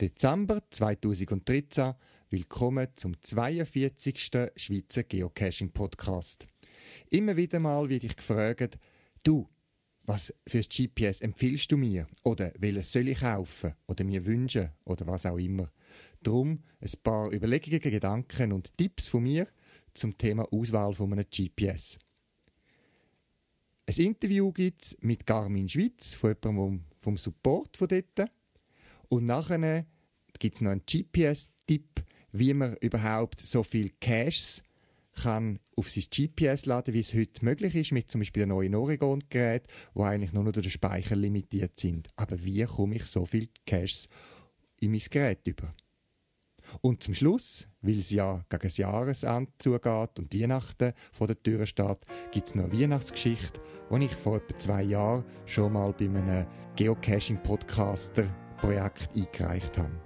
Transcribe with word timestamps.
Dezember 0.00 0.60
2013. 0.70 1.94
Willkommen 2.28 2.88
zum 2.96 3.14
42. 3.22 4.30
Schweizer 4.56 5.04
Geocaching 5.04 5.70
Podcast. 5.70 6.48
Immer 7.10 7.36
wieder 7.36 7.60
mal 7.60 7.88
werde 7.88 8.08
ich 8.08 8.16
gefragt, 8.16 8.76
du, 9.22 9.46
was 10.04 10.34
fürs 10.46 10.68
GPS 10.68 11.20
empfiehlst 11.20 11.70
du 11.70 11.76
mir? 11.76 12.06
Oder 12.24 12.52
welches 12.58 12.92
soll 12.92 13.08
ich 13.08 13.20
kaufen? 13.20 13.74
Oder 13.86 14.04
mir 14.04 14.24
wünschen? 14.26 14.70
Oder 14.84 15.06
was 15.06 15.26
auch 15.26 15.38
immer. 15.38 15.70
Drum 16.22 16.62
ein 16.80 16.90
paar 17.02 17.32
Überlegungen, 17.32 17.80
Gedanken 17.80 18.52
und 18.52 18.76
Tipps 18.76 19.08
von 19.08 19.22
mir 19.22 19.46
zum 19.94 20.16
Thema 20.16 20.44
Auswahl 20.52 20.94
von 20.94 21.12
einem 21.12 21.26
GPS. 21.30 21.98
Ein 23.86 23.96
Interview 23.96 24.52
gibt 24.52 24.82
es 24.82 24.96
mit 25.00 25.26
Garmin 25.26 25.68
Schweiz, 25.68 26.14
von 26.14 26.34
jemandem 26.42 26.84
vom 26.98 27.16
Support 27.16 27.76
von 27.76 27.88
dort. 27.88 28.30
Und 29.08 29.26
nachher 29.26 29.86
gibt 30.38 30.54
es 30.54 30.60
noch 30.60 30.70
einen 30.70 30.82
GPS-Tipp, 30.86 32.04
wie 32.32 32.54
man 32.54 32.76
überhaupt 32.76 33.40
so 33.40 33.62
viele 33.62 33.90
Caches 34.00 34.62
kann 35.20 35.58
auf 35.76 35.90
sein 35.90 36.04
GPS 36.10 36.66
laden, 36.66 36.94
wie 36.94 37.00
es 37.00 37.14
heute 37.14 37.44
möglich 37.44 37.74
ist, 37.74 37.92
mit 37.92 38.10
zum 38.10 38.20
Beispiel 38.20 38.44
einem 38.44 38.56
neuen 38.56 38.74
Oregon-Gerät, 38.74 39.66
wo 39.94 40.04
eigentlich 40.04 40.32
nur 40.32 40.44
noch 40.44 40.52
durch 40.52 40.66
den 40.66 40.72
Speicher 40.72 41.16
limitiert 41.16 41.78
sind. 41.78 42.08
Aber 42.16 42.42
wie 42.44 42.64
komme 42.64 42.96
ich 42.96 43.04
so 43.04 43.26
viele 43.26 43.48
Caches 43.66 44.08
in 44.80 44.92
mein 44.92 45.02
Gerät 45.10 45.46
über? 45.46 45.74
Und 46.80 47.02
zum 47.02 47.12
Schluss, 47.14 47.68
weil 47.82 47.98
es 47.98 48.10
ja 48.10 48.42
gegen 48.48 48.62
das 48.62 48.78
Jahresende 48.78 49.52
zugeht 49.58 50.18
und 50.18 50.34
Weihnachten 50.34 50.94
vor 51.12 51.26
der 51.26 51.42
Tür 51.42 51.66
steht, 51.66 51.98
gibt 52.30 52.48
es 52.48 52.54
noch 52.54 52.64
eine 52.64 52.80
Weihnachtsgeschichte, 52.80 53.60
die 53.90 54.04
ich 54.04 54.14
vor 54.14 54.36
etwa 54.36 54.56
zwei 54.56 54.84
Jahren 54.84 55.24
schon 55.44 55.74
mal 55.74 55.92
bei 55.92 56.06
einem 56.06 56.46
Geocaching-Podcaster-Projekt 56.76 59.10
eingereicht 59.14 59.76
habe. 59.76 60.00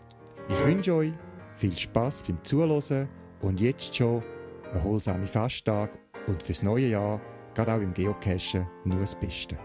Ich 0.49 0.65
wünsche 0.65 0.95
euch 0.95 1.13
viel 1.55 1.77
Spaß 1.77 2.25
beim 2.25 2.43
Zuhören 2.43 3.09
und 3.41 3.61
jetzt 3.61 3.95
schon 3.95 4.25
erholsame 4.73 5.27
Festtag 5.27 5.99
und 6.27 6.43
fürs 6.43 6.63
neue 6.63 6.89
Jahr, 6.89 7.21
gerade 7.55 7.75
auch 7.75 7.81
im 7.81 7.95
Geocachen, 7.95 8.67
nur 8.85 9.01
das 9.01 9.15
Beste. 9.15 9.57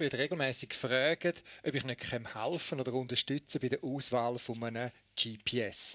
Ich 0.00 0.04
werde 0.04 0.16
regelmäßig 0.16 0.70
gefragt, 0.70 1.44
ob 1.62 1.74
ich 1.74 1.84
nicht 1.84 2.10
helfen 2.10 2.80
oder 2.80 2.94
unterstützen 2.94 3.60
bei 3.60 3.68
der 3.68 3.84
Auswahl 3.84 4.38
von 4.38 4.64
einem 4.64 4.90
GPS. 5.14 5.94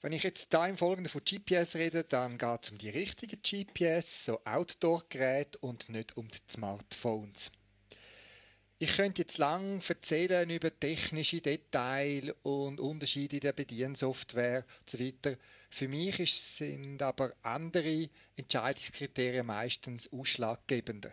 Wenn 0.00 0.14
ich 0.14 0.22
jetzt 0.22 0.54
da 0.54 0.66
im 0.66 0.78
Folgenden 0.78 1.10
von 1.10 1.20
GPS 1.22 1.76
rede, 1.76 2.04
dann 2.04 2.38
geht 2.38 2.62
es 2.62 2.70
um 2.70 2.78
die 2.78 2.88
richtigen 2.88 3.42
GPS, 3.42 4.24
so 4.24 4.42
Outdoor-Geräte 4.46 5.58
und 5.58 5.90
nicht 5.90 6.16
um 6.16 6.26
die 6.26 6.38
Smartphones. 6.50 7.52
Ich 8.78 8.96
könnte 8.96 9.20
jetzt 9.20 9.36
lang 9.36 9.82
erzählen 9.86 10.48
über 10.48 10.80
technische 10.80 11.42
Details 11.42 12.32
und 12.44 12.80
Unterschiede 12.80 13.36
in 13.36 13.40
der 13.40 13.52
Bediensoftware 13.52 14.64
und 14.94 15.22
so. 15.22 15.36
Für 15.68 15.88
mich 15.88 16.32
sind 16.32 17.02
aber 17.02 17.34
andere 17.42 18.08
Entscheidungskriterien 18.36 19.44
meistens 19.44 20.10
ausschlaggebender. 20.10 21.12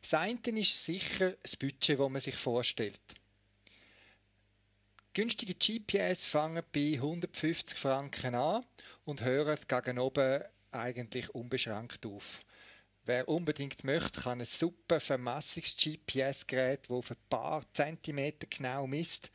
Das 0.00 0.14
eine 0.14 0.38
ist 0.60 0.84
sicher 0.84 1.32
das 1.42 1.56
Budget, 1.56 1.98
das 1.98 2.10
man 2.10 2.20
sich 2.20 2.36
vorstellt. 2.36 3.00
Günstige 5.12 5.54
GPS 5.54 6.26
fangen 6.26 6.62
bei 6.72 6.94
150 6.94 7.76
Franken 7.76 8.36
an 8.36 8.64
und 9.04 9.22
hören 9.22 9.58
gegen 9.66 9.98
oben 9.98 10.42
eigentlich 10.70 11.34
unbeschränkt 11.34 12.06
auf. 12.06 12.40
Wer 13.04 13.26
unbedingt 13.26 13.84
möchte, 13.84 14.20
kann 14.20 14.40
ein 14.40 14.44
super 14.44 15.00
Vermassungs-GPS-Gerät, 15.00 16.84
das 16.84 16.90
auf 16.90 17.10
ein 17.10 17.16
paar 17.28 17.64
Zentimeter 17.72 18.46
genau 18.48 18.86
misst, 18.86 19.30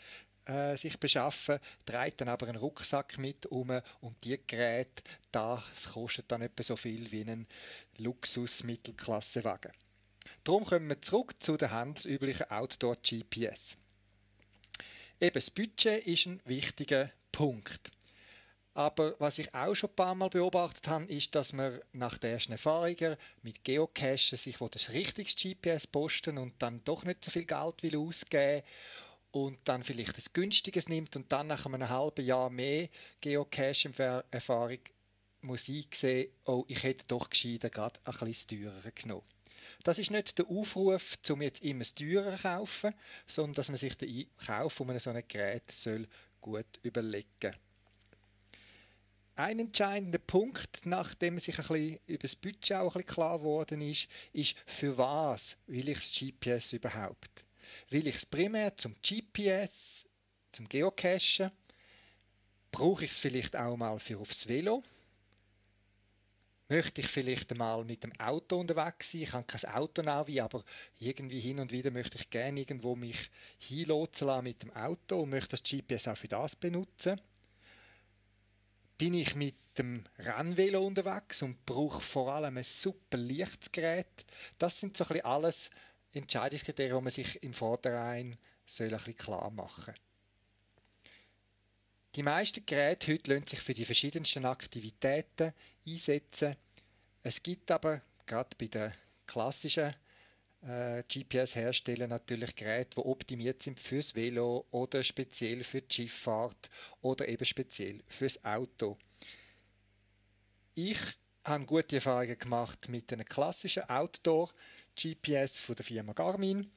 äh, 0.45 0.77
sich 0.77 0.99
beschaffen, 0.99 1.59
trägt 1.85 2.21
dann 2.21 2.29
aber 2.29 2.47
einen 2.47 2.57
Rucksack 2.57 3.17
mit 3.17 3.47
um 3.47 3.69
und 4.01 4.23
die 4.23 4.39
Geräte, 4.45 5.03
das 5.31 5.63
kostet 5.91 6.31
dann 6.31 6.43
etwa 6.43 6.63
so 6.63 6.75
viel 6.75 7.11
wie 7.11 7.23
ein 7.23 7.47
Luxus-Mittelklassewagen. 7.97 9.71
Darum 10.43 10.65
kommen 10.65 10.89
wir 10.89 11.01
zurück 11.01 11.35
zu 11.41 11.55
den 11.55 11.71
handelsüblichen 11.71 12.51
Outdoor-GPS. 12.51 13.77
Eben, 15.21 15.33
das 15.33 15.49
Budget 15.49 16.05
ist 16.05 16.25
ein 16.25 16.41
wichtiger 16.43 17.09
Punkt. 17.31 17.91
Aber 18.73 19.15
was 19.19 19.37
ich 19.37 19.53
auch 19.53 19.73
schon 19.73 19.91
ein 19.91 19.95
paar 19.95 20.15
Mal 20.15 20.29
beobachtet 20.29 20.87
habe, 20.89 21.05
ist, 21.05 21.35
dass 21.35 21.53
man 21.53 21.79
nach 21.93 22.17
der 22.17 22.31
ersten 22.31 22.51
Erfahrungen 22.51 23.15
mit 23.41 23.63
Geocachen 23.63 24.37
sich 24.37 24.57
das 24.57 24.89
richtige 24.89 25.55
GPS 25.55 25.87
posten 25.87 26.37
und 26.37 26.55
dann 26.61 26.83
doch 26.83 27.05
nicht 27.05 27.23
so 27.23 27.31
viel 27.31 27.45
Geld 27.45 27.83
will 27.83 27.95
ausgeben 27.97 28.63
und 29.31 29.59
dann 29.63 29.83
vielleicht 29.83 30.17
das 30.17 30.33
günstiges 30.33 30.89
nimmt 30.89 31.15
und 31.15 31.31
dann 31.31 31.47
nach 31.47 31.65
einem 31.65 31.87
halben 31.87 32.25
Jahr 32.25 32.49
mehr 32.49 32.89
Geocache-Erfahrung 33.21 34.79
muss 35.41 35.69
ich 35.69 35.87
sehen, 35.93 36.31
oh, 36.45 36.65
ich 36.67 36.83
hätte 36.83 37.05
doch 37.07 37.29
gescheiter 37.29 37.69
gerade 37.69 37.99
ein 38.03 38.13
bisschen 38.27 38.61
teurer 38.61 38.91
genommen. 38.91 39.32
Das 39.83 39.99
ist 39.99 40.11
nicht 40.11 40.37
der 40.37 40.47
Aufruf, 40.49 41.17
um 41.29 41.41
jetzt 41.41 41.63
immer 41.63 41.83
teurer 41.83 42.35
zu 42.35 42.41
kaufen, 42.43 42.93
sondern 43.27 43.55
dass 43.55 43.69
man 43.69 43.77
sich 43.77 43.97
den 43.97 44.27
Kauf 44.45 44.73
von 44.73 44.89
einem 44.89 44.99
solchen 44.99 45.27
Gerät 45.27 45.71
soll 45.71 46.07
gut 46.41 46.67
überlegen 46.83 47.53
ein 49.35 49.59
entscheidender 49.59 50.19
Punkt, 50.19 50.85
nachdem 50.85 51.39
sich 51.39 51.57
ein 51.57 51.67
bisschen 51.67 51.99
über 52.07 52.19
das 52.19 52.35
Budget 52.35 52.77
auch 52.77 52.95
ein 52.95 53.01
bisschen 53.01 53.15
klar 53.15 53.39
geworden 53.39 53.81
ist, 53.81 54.07
ist, 54.31 54.55
für 54.65 54.97
was 54.97 55.57
will 55.67 55.89
ich 55.89 55.97
das 55.97 56.11
GPS 56.11 56.73
überhaupt? 56.73 57.45
Will 57.89 58.07
ich 58.07 58.15
es 58.15 58.25
primär 58.25 58.77
zum 58.77 58.95
GPS, 59.01 60.05
zum 60.51 60.69
Geocachen? 60.69 61.51
Brauche 62.71 63.05
ich 63.05 63.11
es 63.11 63.19
vielleicht 63.19 63.55
auch 63.55 63.75
mal 63.75 63.99
für 63.99 64.19
aufs 64.19 64.47
Velo? 64.47 64.83
Möchte 66.69 67.01
ich 67.01 67.07
vielleicht 67.07 67.51
einmal 67.51 67.83
mit 67.83 68.03
dem 68.03 68.13
Auto 68.19 68.59
unterwegs 68.59 69.11
sein. 69.11 69.21
Ich 69.21 69.33
habe 69.33 69.45
kein 69.45 69.69
Autonavi, 69.71 70.39
aber 70.39 70.63
irgendwie 70.99 71.39
hin 71.39 71.59
und 71.59 71.71
wieder 71.71 71.91
möchte 71.91 72.17
ich 72.17 72.29
gerne 72.29 72.59
irgendwo 72.59 72.95
mich 72.95 73.29
hinlotsen 73.59 74.27
lassen 74.27 74.43
mit 74.43 74.63
dem 74.63 74.75
Auto 74.75 75.21
und 75.21 75.29
möchte 75.29 75.49
das 75.49 75.63
GPS 75.63 76.07
auch 76.07 76.17
für 76.17 76.27
das 76.27 76.55
benutzen. 76.55 77.19
Bin 78.97 79.13
ich 79.13 79.35
mit 79.35 79.55
dem 79.77 80.03
Rennvelo 80.17 80.85
unterwegs 80.85 81.41
und 81.41 81.65
brauche 81.65 81.99
vor 81.99 82.33
allem 82.33 82.57
ein 82.57 82.63
super 82.63 83.17
Lichtsgerät. 83.17 84.25
Das 84.59 84.79
sind 84.79 84.95
so 84.95 85.03
ein 85.03 85.09
bisschen 85.09 85.25
alles 85.25 85.69
Entscheidungskriterien, 86.13 86.97
die 86.97 87.03
man 87.03 87.11
sich 87.11 87.43
im 87.43 87.53
Vorderein 87.53 88.37
soll 88.65 88.93
ein 88.93 89.17
klar 89.17 89.49
machen 89.51 89.93
die 92.15 92.23
meisten 92.23 92.65
Geräte 92.65 93.11
heute 93.11 93.33
lassen 93.33 93.47
sich 93.47 93.59
für 93.59 93.73
die 93.73 93.85
verschiedensten 93.85 94.45
Aktivitäten 94.45 95.51
einsetzen. 95.87 96.55
Es 97.23 97.41
gibt 97.41 97.71
aber 97.71 98.01
gerade 98.27 98.55
bei 98.57 98.67
den 98.67 98.93
klassischen 99.25 99.95
äh, 100.61 101.03
GPS-Herstellern 101.03 102.09
natürlich 102.09 102.55
Geräte, 102.55 102.95
die 102.95 103.05
optimiert 103.05 103.63
sind 103.63 103.79
fürs 103.79 104.13
Velo 104.13 104.67
oder 104.69 105.03
speziell 105.03 105.63
für 105.63 105.81
die 105.81 105.93
Schifffahrt 105.93 106.69
oder 107.01 107.27
eben 107.27 107.45
speziell 107.45 108.03
fürs 108.07 108.43
Auto. 108.45 108.97
Ich 110.75 110.99
habe 111.45 111.65
gute 111.65 111.95
Erfahrungen 111.95 112.37
gemacht 112.37 112.89
mit 112.89 113.11
einem 113.11 113.25
klassischen 113.25 113.89
Outdoor-GPS 113.89 115.59
von 115.59 115.75
der 115.75 115.85
Firma 115.85 116.13
Garmin. 116.13 116.71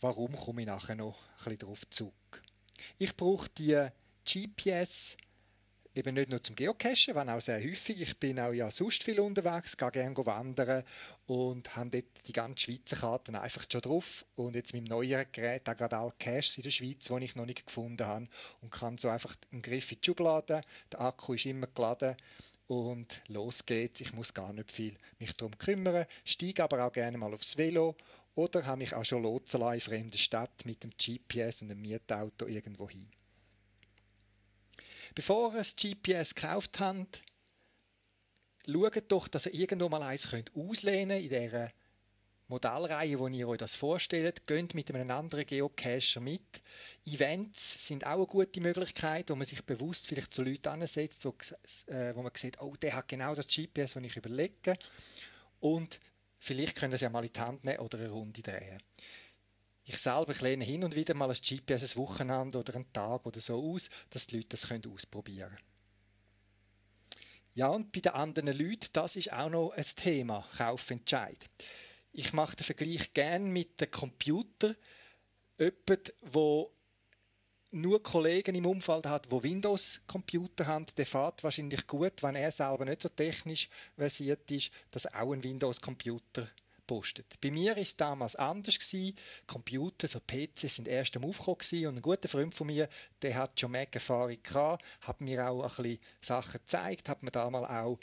Warum 0.00 0.36
komme 0.36 0.62
ich 0.62 0.66
nachher 0.66 0.94
noch 0.94 1.18
ein 1.22 1.36
bisschen 1.36 1.58
darauf 1.58 1.90
zurück? 1.90 2.42
Ich 2.98 3.16
brauche 3.16 3.48
die 3.56 3.88
GPS 4.24 5.16
eben 5.94 6.14
nicht 6.14 6.28
nur 6.28 6.42
zum 6.42 6.56
Geocachen, 6.56 7.14
wenn 7.14 7.28
auch 7.28 7.40
sehr 7.40 7.62
häufig. 7.62 8.00
Ich 8.00 8.18
bin 8.18 8.40
auch 8.40 8.52
ja 8.52 8.70
sonst 8.70 9.04
viel 9.04 9.20
unterwegs, 9.20 9.76
gehe 9.76 9.90
gerne 9.90 10.16
wandern 10.16 10.82
und 11.26 11.76
habe 11.76 11.90
dort 11.90 12.26
die 12.26 12.32
ganzen 12.32 12.58
Schweizer 12.58 12.96
Karten 12.96 13.36
einfach 13.36 13.64
schon 13.70 13.80
drauf 13.80 14.24
und 14.34 14.56
jetzt 14.56 14.74
mit 14.74 14.84
dem 14.84 14.88
neueren 14.88 15.26
Gerät 15.30 15.68
auch 15.68 15.76
gerade 15.76 15.96
alle 15.96 16.12
Caches 16.18 16.56
in 16.56 16.64
der 16.64 16.70
Schweiz, 16.70 17.04
die 17.04 17.24
ich 17.24 17.36
noch 17.36 17.46
nicht 17.46 17.66
gefunden 17.66 18.06
habe 18.06 18.26
und 18.60 18.70
kann 18.70 18.98
so 18.98 19.08
einfach 19.08 19.36
einen 19.52 19.62
Griff 19.62 19.92
in 19.92 20.00
die 20.00 20.06
Schublade, 20.06 20.62
der 20.90 21.00
Akku 21.00 21.34
ist 21.34 21.46
immer 21.46 21.68
geladen 21.68 22.16
und 22.66 23.22
los 23.28 23.64
geht's. 23.64 24.00
Ich 24.00 24.14
muss 24.14 24.34
gar 24.34 24.52
nicht 24.52 24.72
viel 24.72 24.96
mich 25.20 25.36
darum 25.36 25.56
kümmern, 25.58 26.06
steige 26.24 26.64
aber 26.64 26.84
auch 26.84 26.92
gerne 26.92 27.18
mal 27.18 27.32
aufs 27.32 27.56
Velo 27.56 27.94
oder 28.34 28.66
habe 28.66 28.78
mich 28.78 28.94
auch 28.94 29.04
schon 29.04 29.22
lotsen 29.22 29.62
in 29.62 29.80
fremde 29.80 30.18
Stadt 30.18 30.64
mit 30.64 30.82
dem 30.82 30.90
GPS 30.90 31.62
und 31.62 31.70
einem 31.70 31.82
Mietauto 31.82 32.46
irgendwo 32.46 32.90
hin. 32.90 33.08
Bevor 35.14 35.52
ihr 35.52 35.58
das 35.58 35.76
GPS 35.76 36.34
gekauft 36.34 36.80
habt, 36.80 37.22
schaut 38.66 39.12
doch, 39.12 39.28
dass 39.28 39.46
ihr 39.46 39.54
irgendwo 39.54 39.88
mal 39.88 40.02
eins 40.02 40.28
könnt 40.28 40.50
auslehnen 40.56 41.22
in 41.22 41.28
dieser 41.28 41.70
Modellreihe, 42.48 43.18
wo 43.18 43.28
ihr 43.28 43.48
euch 43.48 43.58
das 43.58 43.74
vorstellt. 43.74 44.46
Geht 44.46 44.74
mit 44.74 44.92
einem 44.92 45.10
anderen 45.10 45.46
Geocacher 45.46 46.20
mit. 46.20 46.62
Events 47.06 47.86
sind 47.86 48.04
auch 48.06 48.16
eine 48.16 48.26
gute 48.26 48.60
Möglichkeit, 48.60 49.30
wo 49.30 49.36
man 49.36 49.46
sich 49.46 49.64
bewusst 49.64 50.08
vielleicht 50.08 50.34
zu 50.34 50.42
Leuten 50.42 50.68
ansetzt, 50.68 51.24
wo, 51.24 51.34
äh, 51.86 52.14
wo 52.14 52.22
man 52.22 52.32
sieht, 52.34 52.60
oh, 52.60 52.74
der 52.76 52.96
hat 52.96 53.08
genau 53.08 53.34
das 53.34 53.46
GPS, 53.46 53.94
das 53.94 54.02
ich 54.02 54.16
überlege. 54.16 54.76
Und 55.60 56.00
vielleicht 56.38 56.76
können 56.76 56.98
sie 56.98 57.04
ja 57.04 57.10
mal 57.10 57.24
in 57.24 57.32
die 57.32 57.40
Hand 57.40 57.64
nehmen 57.64 57.78
oder 57.78 57.98
eine 57.98 58.10
Runde 58.10 58.42
drehen. 58.42 58.82
Ich 59.84 59.98
selber 59.98 60.34
lehne 60.40 60.64
hin 60.64 60.82
und 60.84 60.96
wieder 60.96 61.14
mal 61.14 61.30
ein 61.30 61.36
GPS 61.36 61.94
ein 61.94 61.96
Wochenende 61.96 62.58
oder 62.58 62.74
einen 62.74 62.90
Tag 62.92 63.26
oder 63.26 63.40
so 63.40 63.62
aus, 63.62 63.90
dass 64.10 64.26
die 64.26 64.36
Leute 64.36 64.48
das 64.50 64.68
können 64.68 64.90
ausprobieren 64.92 65.50
können. 65.50 65.74
Ja, 67.52 67.68
und 67.68 67.92
bei 67.92 68.00
den 68.00 68.12
anderen 68.12 68.58
Leuten, 68.58 68.88
das 68.92 69.14
ist 69.16 69.32
auch 69.32 69.50
noch 69.50 69.70
ein 69.70 69.84
Thema, 69.84 70.44
Kaufentscheid. 70.56 71.38
Ich 72.12 72.32
mache 72.32 72.56
den 72.56 72.64
Vergleich 72.64 73.12
gerne 73.12 73.44
mit 73.44 73.80
dem 73.80 73.90
Computer. 73.90 74.74
Jemand, 75.58 76.14
wo 76.22 76.72
nur 77.70 78.02
Kollegen 78.02 78.54
im 78.54 78.66
Umfeld 78.66 79.06
hat, 79.06 79.30
wo 79.30 79.42
Windows-Computer 79.42 80.66
haben, 80.66 80.86
der 80.96 81.06
fährt 81.06 81.44
wahrscheinlich 81.44 81.86
gut, 81.86 82.22
wenn 82.22 82.36
er 82.36 82.50
selber 82.50 82.84
nicht 82.84 83.02
so 83.02 83.08
technisch 83.08 83.68
versiert 83.96 84.50
ist, 84.50 84.70
dass 84.90 85.12
auch 85.12 85.32
einen 85.32 85.44
Windows-Computer 85.44 86.48
postet. 86.86 87.40
Bei 87.40 87.50
mir 87.50 87.76
ist 87.76 88.00
damals 88.00 88.36
anders 88.36 88.78
gewesen. 88.78 89.16
Computer, 89.46 90.08
so 90.08 90.20
PCs 90.20 90.76
sind 90.76 90.88
erst 90.88 91.16
am 91.16 91.24
Aufkommen 91.24 91.86
und 91.86 91.96
ein 91.96 92.02
guter 92.02 92.28
Freund 92.28 92.54
von 92.54 92.66
mir, 92.66 92.88
der 93.22 93.34
hat 93.36 93.58
schon 93.58 93.72
Mac-Erfahrung 93.72 94.36
gehabt, 94.42 94.84
hat 95.00 95.20
mir 95.20 95.48
auch 95.48 95.62
ein 95.62 95.68
bisschen 95.68 95.98
Sachen 96.20 96.60
gezeigt, 96.60 97.08
hat 97.08 97.22
mir 97.22 97.30
damals 97.30 97.68
auch 97.68 97.98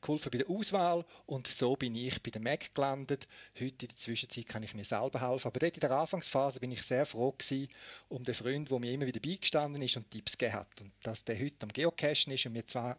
geholfen 0.00 0.30
bei 0.30 0.38
der 0.38 0.50
Auswahl 0.50 1.04
und 1.26 1.46
so 1.46 1.76
bin 1.76 1.94
ich 1.94 2.22
bei 2.22 2.30
der 2.30 2.42
Mac 2.42 2.74
gelandet. 2.74 3.26
Heute 3.54 3.86
in 3.86 3.88
der 3.88 3.96
Zwischenzeit 3.96 4.46
kann 4.46 4.62
ich 4.62 4.74
mir 4.74 4.84
selber 4.84 5.20
helfen, 5.20 5.48
aber 5.48 5.58
dort 5.58 5.74
in 5.74 5.80
der 5.80 5.90
Anfangsphase 5.90 6.60
bin 6.60 6.72
ich 6.72 6.82
sehr 6.82 7.06
froh 7.06 7.32
gewesen 7.32 7.68
um 8.08 8.22
den 8.22 8.34
Freund, 8.34 8.70
der 8.70 8.78
mir 8.78 8.92
immer 8.92 9.06
wieder 9.06 9.20
beigestanden 9.20 9.82
ist 9.82 9.96
und 9.96 10.10
Tipps 10.10 10.38
gegeben 10.38 10.58
hat 10.58 10.80
und 10.80 10.92
dass 11.02 11.24
der 11.24 11.38
heute 11.38 11.56
am 11.62 11.72
Geocachen 11.72 12.32
ist 12.32 12.46
und 12.46 12.54
wir 12.54 12.66
zwar 12.66 12.98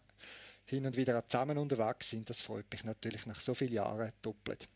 hin 0.66 0.86
und 0.86 0.98
wieder 0.98 1.26
zusammen 1.28 1.58
unterwegs 1.58 2.10
sind, 2.10 2.30
das 2.30 2.42
freut 2.42 2.70
mich 2.72 2.84
natürlich 2.84 3.26
nach 3.26 3.40
so 3.40 3.54
vielen 3.54 3.74
Jahren 3.74 4.12
doppelt. 4.22 4.68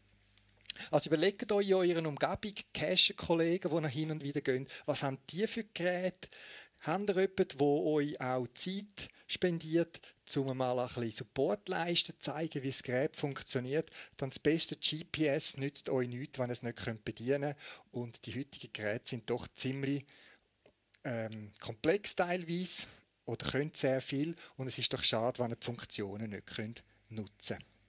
Also 0.90 1.10
überlegt 1.10 1.52
euch 1.52 1.68
in 1.68 1.74
eurer 1.74 2.08
Umgebung, 2.08 2.56
Cache-Kollegen, 2.74 3.70
die 3.70 3.82
noch 3.82 3.90
hin 3.90 4.12
und 4.12 4.24
wieder 4.24 4.42
gehen, 4.42 4.68
was 4.86 5.04
haben 5.04 5.18
die 5.30 5.46
für 5.48 5.64
Geräte? 5.64 6.30
Habt 6.82 7.10
ihr 7.10 7.16
jemanden, 7.16 7.58
der 7.60 7.68
euch 7.68 8.20
auch 8.20 8.48
Zeit 8.56 9.10
spendiert, 9.28 10.02
um 10.36 10.58
mal 10.58 10.80
ein 10.80 10.88
bisschen 10.88 11.12
Support 11.12 11.70
leisten, 11.70 12.16
zeigen, 12.18 12.64
wie 12.64 12.72
das 12.72 12.82
Gerät 12.82 13.16
funktioniert? 13.16 13.92
Dann 14.18 14.30
das 14.30 14.40
beste 14.40 14.76
GPS 14.76 15.58
nützt 15.58 15.90
euch 15.90 16.08
nichts, 16.08 16.40
wenn 16.40 16.50
ihr 16.50 16.54
es 16.54 16.64
nicht 16.64 17.04
bedienen 17.06 17.42
könnt. 17.42 17.58
Und 17.92 18.26
die 18.26 18.40
heutigen 18.40 18.74
Geräte 18.74 19.10
sind 19.10 19.30
doch 19.30 19.48
ziemlich 19.54 20.06
ähm, 21.04 21.52
komplex 21.60 22.16
teilweise 22.16 22.88
oder 23.26 23.50
können 23.50 23.72
sehr 23.76 24.02
viel. 24.02 24.36
Und 24.58 24.68
es 24.68 24.80
ist 24.80 24.92
doch 24.92 25.04
schade, 25.04 25.38
wenn 25.38 25.52
ihr 25.52 25.58
die 25.58 25.66
Funktionen 25.66 26.32
nicht 26.32 26.48
könnt 26.48 26.84
nutzen 27.10 27.58
könnt. 27.58 27.81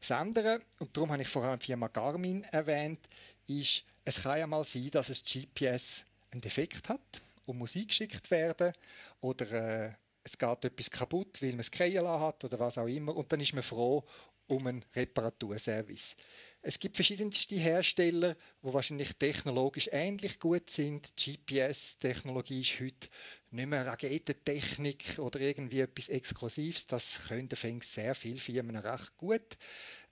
Das 0.00 0.12
andere, 0.12 0.60
und 0.78 0.96
darum 0.96 1.10
habe 1.10 1.22
ich 1.22 1.28
vorher 1.28 1.56
die 1.56 1.66
Firma 1.66 1.88
Garmin 1.88 2.44
erwähnt, 2.44 3.00
ist, 3.46 3.84
es 4.04 4.22
kann 4.22 4.38
ja 4.38 4.46
mal 4.46 4.64
sein, 4.64 4.90
dass 4.90 5.08
das 5.08 5.24
GPS 5.24 6.04
einen 6.30 6.40
Defekt 6.40 6.88
hat 6.88 7.22
und 7.46 7.58
muss 7.58 7.74
eingeschickt 7.74 8.30
werden 8.30 8.72
oder 9.20 9.52
äh, 9.52 9.92
es 10.28 10.38
geht 10.38 10.64
etwas 10.64 10.90
kaputt, 10.90 11.40
weil 11.42 11.50
man 11.50 11.60
es 11.60 11.70
krehen 11.70 12.06
hat 12.06 12.44
oder 12.44 12.58
was 12.58 12.78
auch 12.78 12.86
immer 12.86 13.16
und 13.16 13.32
dann 13.32 13.40
ist 13.40 13.54
man 13.54 13.62
froh 13.62 14.04
um 14.46 14.66
einen 14.66 14.84
Reparaturservice. 14.94 16.16
Es 16.62 16.78
gibt 16.78 16.96
verschiedenste 16.96 17.54
Hersteller, 17.56 18.34
die 18.62 18.72
wahrscheinlich 18.72 19.14
technologisch 19.16 19.90
ähnlich 19.92 20.40
gut 20.40 20.70
sind. 20.70 21.12
GPS-Technologie 21.16 22.62
ist 22.62 22.80
heute 22.80 23.08
nicht 23.50 23.68
mehr 23.68 23.86
Raketentechnik 23.86 25.18
oder 25.18 25.40
irgendwie 25.40 25.80
etwas 25.80 26.08
Exklusives. 26.08 26.86
Das 26.86 27.20
können 27.28 27.50
sehr 27.82 28.14
viele 28.14 28.38
Firmen 28.38 28.76
recht 28.76 29.16
gut. 29.18 29.58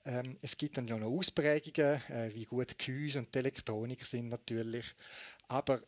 Ähm, 0.05 0.37
es 0.43 0.57
gibt 0.57 0.77
dann 0.77 0.85
noch 0.85 1.01
Ausprägungen, 1.01 2.01
äh, 2.11 2.31
wie 2.35 2.45
gut 2.45 2.79
Gehäuse 2.79 3.19
und 3.19 3.35
Elektronik 3.35 4.05
sind 4.05 4.29
natürlich. 4.29 4.95
Aber 5.49 5.81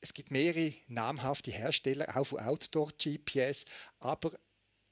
es 0.00 0.14
gibt 0.14 0.30
mehrere 0.30 0.72
namhafte 0.88 1.50
Hersteller, 1.50 2.16
auch 2.16 2.24
von 2.24 2.40
Outdoor-GPS, 2.40 3.64
aber 3.98 4.32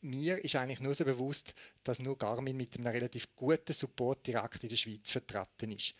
mir 0.00 0.44
ist 0.44 0.56
eigentlich 0.56 0.80
nur 0.80 0.94
so 0.94 1.04
bewusst, 1.04 1.54
dass 1.84 1.98
nur 1.98 2.18
Garmin 2.18 2.56
mit 2.56 2.76
einem 2.76 2.86
relativ 2.86 3.34
guten 3.34 3.72
Support 3.72 4.26
direkt 4.26 4.62
in 4.62 4.68
der 4.68 4.76
Schweiz 4.76 5.10
vertreten 5.10 5.72
ist 5.72 5.94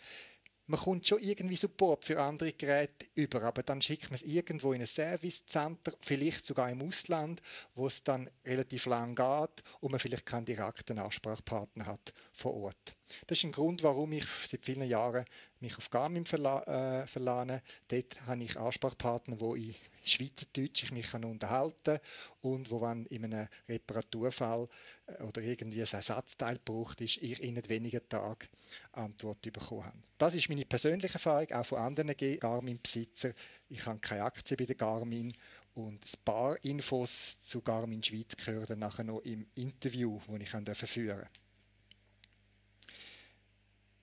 man 0.68 0.80
kommt 0.80 1.06
schon 1.06 1.22
irgendwie 1.22 1.56
Support 1.56 2.04
für 2.04 2.20
andere 2.20 2.52
Geräte 2.52 3.06
über, 3.14 3.42
aber 3.42 3.62
dann 3.62 3.80
schickt 3.80 4.10
man 4.10 4.16
es 4.16 4.22
irgendwo 4.22 4.72
in 4.72 4.80
ein 4.80 4.86
Servicecenter, 4.86 5.92
vielleicht 6.00 6.44
sogar 6.44 6.70
im 6.70 6.82
Ausland, 6.82 7.40
wo 7.74 7.86
es 7.86 8.02
dann 8.02 8.28
relativ 8.44 8.86
lang 8.86 9.14
geht 9.14 9.62
und 9.80 9.92
man 9.92 10.00
vielleicht 10.00 10.26
keinen 10.26 10.44
direkten 10.44 10.98
Ansprechpartner 10.98 11.86
hat 11.86 12.12
vor 12.32 12.54
Ort. 12.54 12.96
Das 13.26 13.38
ist 13.38 13.44
ein 13.44 13.52
Grund, 13.52 13.82
warum 13.82 14.12
ich 14.12 14.26
seit 14.26 14.64
vielen 14.64 14.88
Jahren 14.88 15.24
mich 15.60 15.76
auf 15.78 15.90
Garmin 15.90 16.26
verla 16.26 17.02
äh, 17.02 17.06
verlane. 17.06 17.62
Dort 17.88 18.26
habe 18.26 18.42
ich 18.42 18.58
Ansprechpartner, 18.58 19.40
wo 19.40 19.54
ich 19.54 19.80
Schweizerdeutsch 20.04 20.84
ich 20.84 20.92
mich 20.92 21.10
kann 21.10 21.24
unterhalten 21.24 21.98
und 22.40 22.70
wo 22.70 22.80
wenn 22.80 23.06
in 23.06 23.24
einem 23.24 23.48
Reparaturfall 23.68 24.68
äh, 25.06 25.22
oder 25.22 25.42
irgendwie 25.42 25.82
ein 25.82 25.88
Ersatzteil 25.88 26.54
gebraucht 26.54 27.00
ist, 27.00 27.18
ich 27.18 27.42
in 27.42 27.56
wenigen 27.68 28.08
Tagen 28.08 28.48
Antwort 28.92 29.40
bekommen 29.40 29.84
habe. 29.84 29.98
Das 30.18 30.34
ist 30.34 30.48
meine 30.48 30.64
persönliche 30.64 31.14
Erfahrung, 31.14 31.50
auch 31.52 31.66
von 31.66 31.78
anderen 31.78 32.16
Garmin-Besitzern. 32.16 33.34
Ich 33.68 33.86
habe 33.86 33.98
keine 34.00 34.24
Aktie 34.24 34.56
bei 34.56 34.64
der 34.64 34.76
Garmin 34.76 35.32
und 35.74 36.04
ein 36.04 36.24
paar 36.24 36.64
Infos 36.64 37.40
zu 37.40 37.60
Garmin 37.60 38.02
Schweiz 38.02 38.36
gehören 38.36 38.78
nachher 38.78 39.04
noch 39.04 39.20
im 39.20 39.46
Interview, 39.54 40.18
das 40.26 40.40
ich 40.40 40.48
führen 40.48 40.64
durfte. 40.64 41.45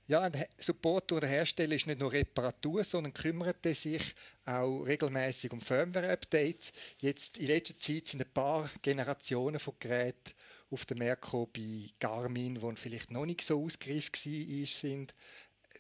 Ja, 0.06 0.20
ein 0.20 0.34
Support 0.58 1.12
durch 1.12 1.22
den 1.22 1.30
Hersteller 1.30 1.76
ist 1.76 1.88
nicht 1.88 2.02
nur 2.02 2.12
Reparatur, 2.12 2.84
sondern 2.84 3.14
kümmert 3.14 3.64
sich 3.64 4.16
auch 4.44 4.82
regelmäßig 4.82 5.54
um 5.54 5.62
Firmware-Updates. 5.62 6.74
Jetzt 6.98 7.38
in 7.38 7.48
letzter 7.48 7.80
Zeit 7.80 8.08
sind 8.08 8.22
ein 8.22 8.34
paar 8.34 8.70
Generationen 8.82 9.60
von 9.60 9.76
Geräten 9.80 10.34
auf 10.70 10.86
dem 10.86 10.98
Markt 10.98 11.32
bei 11.54 11.88
Garmin, 12.02 12.56
die 12.56 12.76
vielleicht 12.76 13.12
noch 13.12 13.26
nicht 13.26 13.44
so 13.44 13.64
ausgereift 13.64 14.18
sind. 14.18 15.14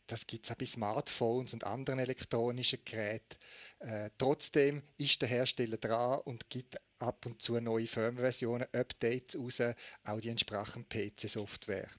Das 0.08 0.26
gibt 0.26 0.46
es 0.46 0.52
auch 0.52 0.58
bei 0.58 0.66
Smartphones 0.68 1.54
und 1.54 1.66
anderen 1.66 2.00
elektronischen 2.00 2.80
Geräten. 2.86 3.38
Äh, 3.80 4.10
trotzdem 4.18 4.84
ist 4.98 5.22
der 5.22 5.28
Hersteller 5.28 5.78
dran 5.78 6.22
und 6.22 6.50
gibt 6.50 6.78
ab 7.00 7.26
und 7.26 7.42
zu 7.42 7.60
neue 7.60 7.88
Firmware-Versionen, 7.88 8.68
Updates 8.72 9.38
raus, 9.38 9.62
auch 10.06 10.22
die 10.22 10.30
entsprechende 10.30 10.88
PC-Software. 10.88 11.90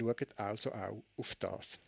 Schaut 0.00 0.38
also 0.38 0.72
auch 0.72 1.02
auf 1.18 1.34
das. 1.36 1.78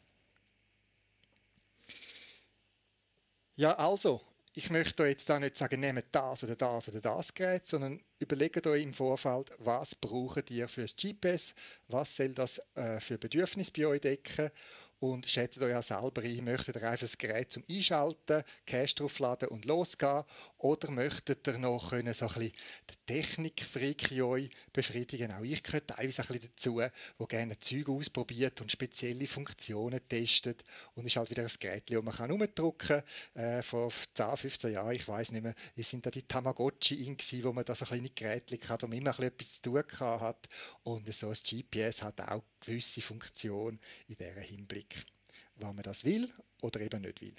Ja, 3.55 3.75
also, 3.77 4.21
ich 4.53 4.69
möchte 4.69 5.07
jetzt 5.07 5.31
da 5.31 5.41
nicht 5.41 5.57
sagen, 5.57 5.81
nehmt 5.81 6.05
das 6.13 6.45
oder 6.45 6.57
das 6.57 6.89
oder 6.89 7.01
das 7.01 7.33
Gerät, 7.33 7.67
sondern 7.67 8.03
überlegt 8.19 8.67
euch 8.67 8.83
im 8.83 8.93
Vorfeld, 8.93 9.51
was 9.59 9.95
braucht 9.95 10.51
ihr 10.51 10.69
für 10.69 10.83
das 10.83 10.95
GPS, 10.97 11.55
was 11.89 12.17
soll 12.17 12.35
das 12.35 12.61
äh, 12.75 13.01
für 13.01 13.17
Bedürfnisse 13.17 13.73
bei 13.73 13.87
euch 13.87 14.03
decken 14.03 14.51
und 15.03 15.27
schätzt 15.27 15.61
euch 15.61 15.71
ja 15.71 15.83
selber 15.83 16.23
ein, 16.23 16.45
möchtet 16.45 16.77
ihr 16.77 16.83
einfach 16.85 17.01
das 17.01 17.19
Gerät 17.19 17.51
zum 17.51 17.65
Einschalten, 17.69 18.45
Cache 18.65 18.95
draufladen 18.95 19.49
und 19.49 19.65
losgehen 19.65 20.23
oder 20.59 20.93
möchtet 20.93 21.45
ihr 21.49 21.59
noch 21.59 21.91
so 21.91 21.97
ein 21.97 22.05
bisschen 22.05 22.41
den 22.41 22.97
Technikfreak 23.07 24.13
in 24.13 24.23
euch 24.23 24.51
befriedigen? 24.73 25.33
Auch 25.33 25.43
ich 25.43 25.65
gehöre 25.65 25.85
teilweise 25.85 26.23
ein 26.23 26.29
bisschen 26.29 26.53
dazu, 26.55 26.81
wo 27.19 27.27
gerne 27.27 27.59
Zeug 27.59 27.89
ausprobiert 27.89 28.61
und 28.61 28.71
spezielle 28.71 29.27
Funktionen 29.27 30.01
testet 30.09 30.65
und 30.95 31.05
ist 31.05 31.17
halt 31.17 31.31
wieder 31.31 31.43
ein 31.43 31.51
Gerät, 31.59 31.91
das 31.91 32.03
man 32.05 32.15
kann 32.15 32.79
kann. 32.79 33.03
Äh, 33.35 33.63
vor 33.63 33.91
10, 34.15 34.37
15 34.37 34.73
Jahren, 34.73 34.93
ich 34.93 35.09
weiß 35.09 35.33
nicht 35.33 35.43
mehr, 35.43 35.57
es 35.77 35.91
sind 35.91 36.07
da 36.07 36.13
die 36.13 36.23
Tamagotchi 36.23 37.07
in 37.07 37.17
wo 37.43 37.53
man 37.53 37.65
da 37.65 37.75
so 37.75 37.85
kleine 37.87 38.11
Geräte 38.11 38.57
hat, 38.69 38.85
wo 38.85 38.87
man 38.87 38.99
immer 38.99 39.19
ein 39.19 39.25
etwas 39.25 39.61
zu 39.61 39.73
tun 39.73 39.83
hat 40.01 40.49
und 40.85 41.13
so 41.13 41.27
ein 41.27 41.35
GPS 41.35 42.05
hat 42.05 42.21
auch 42.21 42.45
gewisse 42.65 43.03
Funktion 43.03 43.79
in 44.09 44.17
diesem 44.17 44.43
Hinblick, 44.43 45.05
wann 45.57 45.77
man 45.77 45.83
das 45.83 46.05
will 46.05 46.31
oder 46.63 46.81
eben 46.81 47.03
nicht 47.03 47.21
will. 47.21 47.35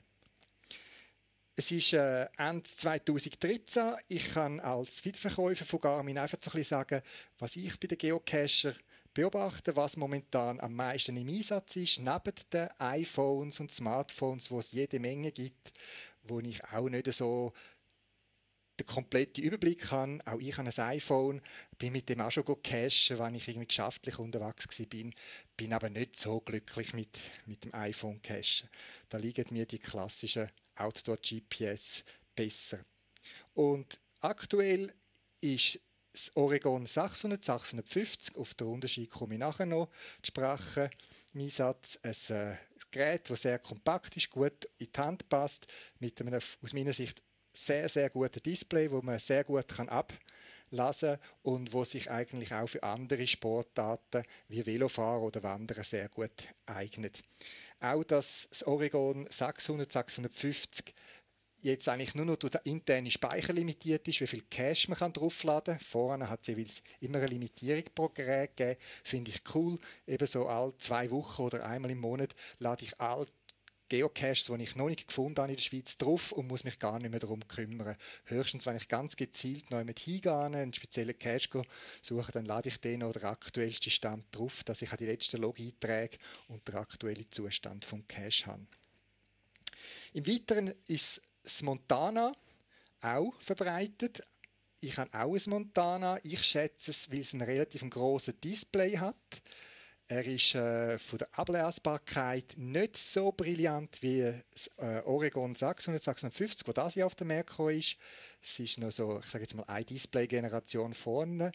Es 1.56 1.72
ist 1.72 1.94
äh, 1.94 2.27
Ende 2.38 2.63
2013. 2.63 3.94
Ich 4.08 4.34
kann 4.34 4.60
als 4.60 5.06
Wiederverkäufer 5.06 5.65
von 5.65 5.80
Garmin 5.80 6.18
einfach 6.18 6.39
so 6.42 6.50
ein 6.50 6.53
bisschen 6.53 6.77
sagen, 6.77 7.01
was 7.38 7.56
ich 7.56 7.80
bei 7.80 7.88
den 7.88 8.00
Geocacher 8.00 8.74
beobachte, 9.13 9.75
was 9.75 9.96
momentan 9.96 10.60
am 10.60 10.74
meisten 10.74 11.15
im 11.15 11.27
Einsatz 11.27 11.75
ist, 11.75 12.00
neben 12.00 12.34
den 12.51 12.70
iPhones 12.80 13.60
und 13.60 13.72
Smartphones, 13.72 14.50
wo 14.50 14.60
es 14.60 14.72
jede 14.72 15.00
Menge 15.00 15.32
gibt, 15.32 15.74
wo 16.24 16.39
ich 16.39 16.63
auch 16.72 16.89
nicht 16.89 17.13
so 17.13 17.53
den 18.84 18.94
kompletten 18.94 19.44
Überblick 19.44 19.92
habe. 19.92 20.20
Auch 20.25 20.40
ich 20.40 20.58
habe 20.58 20.70
ein 20.70 20.80
iPhone, 20.80 21.42
bin 21.78 21.94
mit 21.94 22.10
dem 22.10 22.22
auch 22.22 22.32
schon 22.32 22.46
cachen, 22.46 23.20
wenn 23.20 23.36
ich 23.36 23.48
irgendwie 23.48 23.68
geschäftlich 23.68 24.20
unterwegs 24.20 24.68
bin, 24.90 25.13
bin 25.58 25.74
aber 25.74 25.90
nicht 25.90 26.20
so 26.20 26.40
glücklich 26.42 26.94
mit, 26.94 27.20
mit 27.46 27.66
dem 27.66 27.74
iPhone 27.74 28.22
cachen. 28.22 28.70
Da 29.10 29.18
liegen 29.18 29.46
mir 29.52 29.66
die 29.66 29.80
klassischen 29.80 30.50
Outdoor-GPS 30.75 32.04
besser. 32.36 32.80
Und 33.54 34.00
aktuell 34.22 34.94
ist 35.42 35.80
das 36.13 36.32
Oregon 36.36 36.86
600, 36.86 37.44
650, 37.44 38.36
auf 38.36 38.54
den 38.54 38.68
Unterschied 38.68 39.10
komme 39.10 39.34
ich 39.34 39.40
nachher 39.40 39.66
noch, 39.66 39.90
die 40.24 40.28
Sprache 40.28 40.92
im 41.34 41.42
Einsatz. 41.42 42.00
Ein 42.04 42.36
äh, 42.36 42.56
Gerät, 42.92 43.28
das 43.32 43.42
sehr 43.42 43.58
kompakt 43.58 44.16
ist, 44.16 44.30
gut 44.30 44.70
in 44.78 44.92
die 44.92 45.00
Hand 45.00 45.28
passt, 45.28 45.66
mit 46.00 46.22
einem 46.22 46.36
aus 46.36 46.74
meiner 46.74 46.94
Sicht 46.94 47.24
sehr, 47.54 47.88
sehr 47.90 48.10
gutes 48.10 48.42
Display, 48.42 48.92
wo 48.92 49.02
man 49.02 49.20
sehr 49.20 49.44
gut 49.44 49.68
kann 49.68 49.90
ablassen 49.90 51.18
und 51.44 51.74
wo 51.74 51.84
sich 51.84 52.12
eigentlich 52.12 52.54
auch 52.54 52.68
für 52.68 52.84
andere 52.84 53.28
Sportarten 53.28 54.24
wie 54.48 54.66
Velofahren 54.66 55.24
oder 55.24 55.44
Wandern 55.44 55.84
sehr 55.84 56.10
gut 56.10 56.54
eignet. 56.66 57.24
Auch 57.80 58.04
dass 58.04 58.48
das 58.50 58.64
Oregon 58.66 59.28
600, 59.30 59.92
650 59.92 60.94
jetzt 61.64 61.88
eigentlich 61.88 62.14
nur 62.14 62.26
noch 62.26 62.36
durch 62.36 62.52
den 62.52 62.62
internen 62.66 63.10
Speicher 63.10 63.54
limitiert 63.54 64.08
ist, 64.08 64.20
wie 64.20 64.28
viel 64.28 64.44
Cache 64.52 64.90
man 64.90 65.14
draufladen 65.14 65.78
kann. 65.78 65.86
Vorne 65.86 66.30
hat 66.30 66.42
es 66.42 66.48
jeweils 66.48 66.84
immer 67.00 67.20
eine 67.20 67.28
Limitierung 67.28 67.86
pro 67.96 68.10
Gerät 68.10 68.58
gegeben. 68.58 68.80
Finde 69.04 69.32
ich 69.32 69.42
cool. 69.56 69.80
Eben 70.06 70.28
so 70.28 70.48
alle 70.48 70.78
zwei 70.78 71.10
Wochen 71.10 71.42
oder 71.42 71.66
einmal 71.66 71.92
im 71.92 72.00
Monat 72.00 72.36
lade 72.60 72.84
ich 72.84 73.00
all 73.00 73.26
Geocaches, 73.94 74.46
die 74.46 74.64
ich 74.64 74.76
noch 74.76 74.90
nicht 74.90 75.06
gefunden 75.06 75.38
habe 75.38 75.52
in 75.52 75.56
der 75.56 75.62
Schweiz, 75.62 76.00
drauf 76.00 76.32
und 76.32 76.48
muss 76.48 76.64
mich 76.64 76.80
gar 76.80 76.98
nicht 76.98 77.12
mehr 77.12 77.20
darum 77.20 77.48
kümmern. 77.48 77.96
Höchstens, 78.26 78.66
wenn 78.66 78.76
ich 78.76 78.88
ganz 78.88 79.16
gezielt 79.16 79.70
neu 79.70 79.84
mit 79.84 80.00
hingehe, 80.00 80.36
einen 80.36 80.74
speziellen 80.74 81.20
Cache 81.20 81.62
suche, 82.02 82.32
dann 82.32 82.46
lade 82.46 82.70
ich 82.70 82.82
den 82.82 83.04
oder 83.04 83.20
den 83.20 83.30
aktuellsten 83.30 83.92
Stand 83.92 84.26
drauf, 84.32 84.64
dass 84.64 84.82
ich 84.82 84.90
die 84.90 85.06
letzten 85.06 85.42
Log-Einträge 85.42 86.18
und 86.48 86.68
den 86.68 86.74
aktuellen 86.74 87.28
Zustand 87.30 87.86
vom 87.86 88.08
Cache 88.08 88.48
habe. 88.48 88.66
Im 90.14 90.26
Weiteren 90.26 90.74
ist 90.88 91.22
das 91.44 91.62
Montana 91.62 92.36
auch 93.00 93.40
verbreitet. 93.42 94.24
Ich 94.80 94.98
habe 94.98 95.14
auch 95.14 95.36
ein 95.36 95.42
Montana. 95.46 96.18
Ich 96.24 96.42
schätze 96.42 96.90
es, 96.90 97.12
weil 97.12 97.20
es 97.20 97.34
ein 97.34 97.44
relativ 97.44 97.88
großes 97.88 98.40
Display 98.44 98.98
hat. 98.98 99.16
Er 100.10 100.26
ist 100.26 100.54
äh, 100.54 101.00
von 101.00 101.20
der 101.20 101.30
Ablesbarkeit 101.32 102.56
nicht 102.58 102.98
so 102.98 103.32
brillant 103.32 104.02
wie 104.02 104.34
das 104.52 104.70
äh, 104.78 105.02
Oregon 105.06 105.56
600, 105.56 106.04
650, 106.04 106.68
wo 106.68 106.74
das 106.74 106.96
hier 106.96 107.06
auf 107.06 107.16
dem 107.16 107.30
Markt 107.30 107.58
ist. 107.60 107.98
Es 108.42 108.60
ist 108.60 108.80
noch 108.80 108.92
so, 108.92 109.20
ich 109.20 109.26
sage 109.26 109.44
jetzt 109.44 109.56
mal, 109.56 109.64
eine 109.64 109.86
Display-Generation 109.86 110.94
vorne 110.94 111.52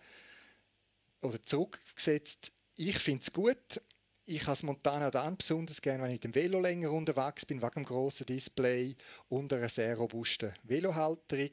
oder 1.22 1.42
zurückgesetzt. 1.44 2.52
Ich 2.76 2.98
finde 2.98 3.22
es 3.22 3.32
gut. 3.32 3.82
Ich 4.24 4.42
habe 4.42 4.52
das 4.52 4.62
Montana 4.62 5.10
dann 5.10 5.36
besonders 5.36 5.80
gerne, 5.80 6.02
wenn 6.02 6.10
ich 6.10 6.22
mit 6.22 6.24
dem 6.24 6.34
Velo 6.34 6.60
länger 6.60 6.90
unterwegs 6.92 7.46
bin, 7.46 7.62
wegen 7.62 7.74
dem 7.74 7.84
grossen 7.84 8.26
Display 8.26 8.96
und 9.28 9.52
einer 9.52 9.68
sehr 9.68 9.96
robusten 9.96 10.52
Velohalterung. 10.64 11.50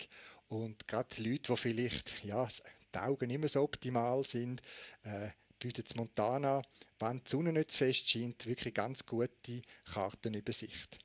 Und 0.48 0.88
gerade 0.88 1.22
Leute, 1.22 1.54
die 1.54 1.58
vielleicht 1.58 2.24
ja, 2.24 2.48
die 2.94 3.00
Augen 3.00 3.28
nicht 3.28 3.40
mehr 3.40 3.50
so 3.50 3.62
optimal 3.62 4.24
sind, 4.24 4.62
äh, 5.04 5.30
bietet 5.66 5.96
Montana, 5.96 6.62
wenn 7.00 7.24
die 7.24 7.30
Sonne 7.32 7.52
nicht 7.52 7.72
zu 7.72 7.80
fest 7.80 8.08
scheint, 8.08 8.46
wirklich 8.46 8.76
ganz 8.76 9.04
gute 9.04 9.64
Kartenübersicht. 9.92 11.00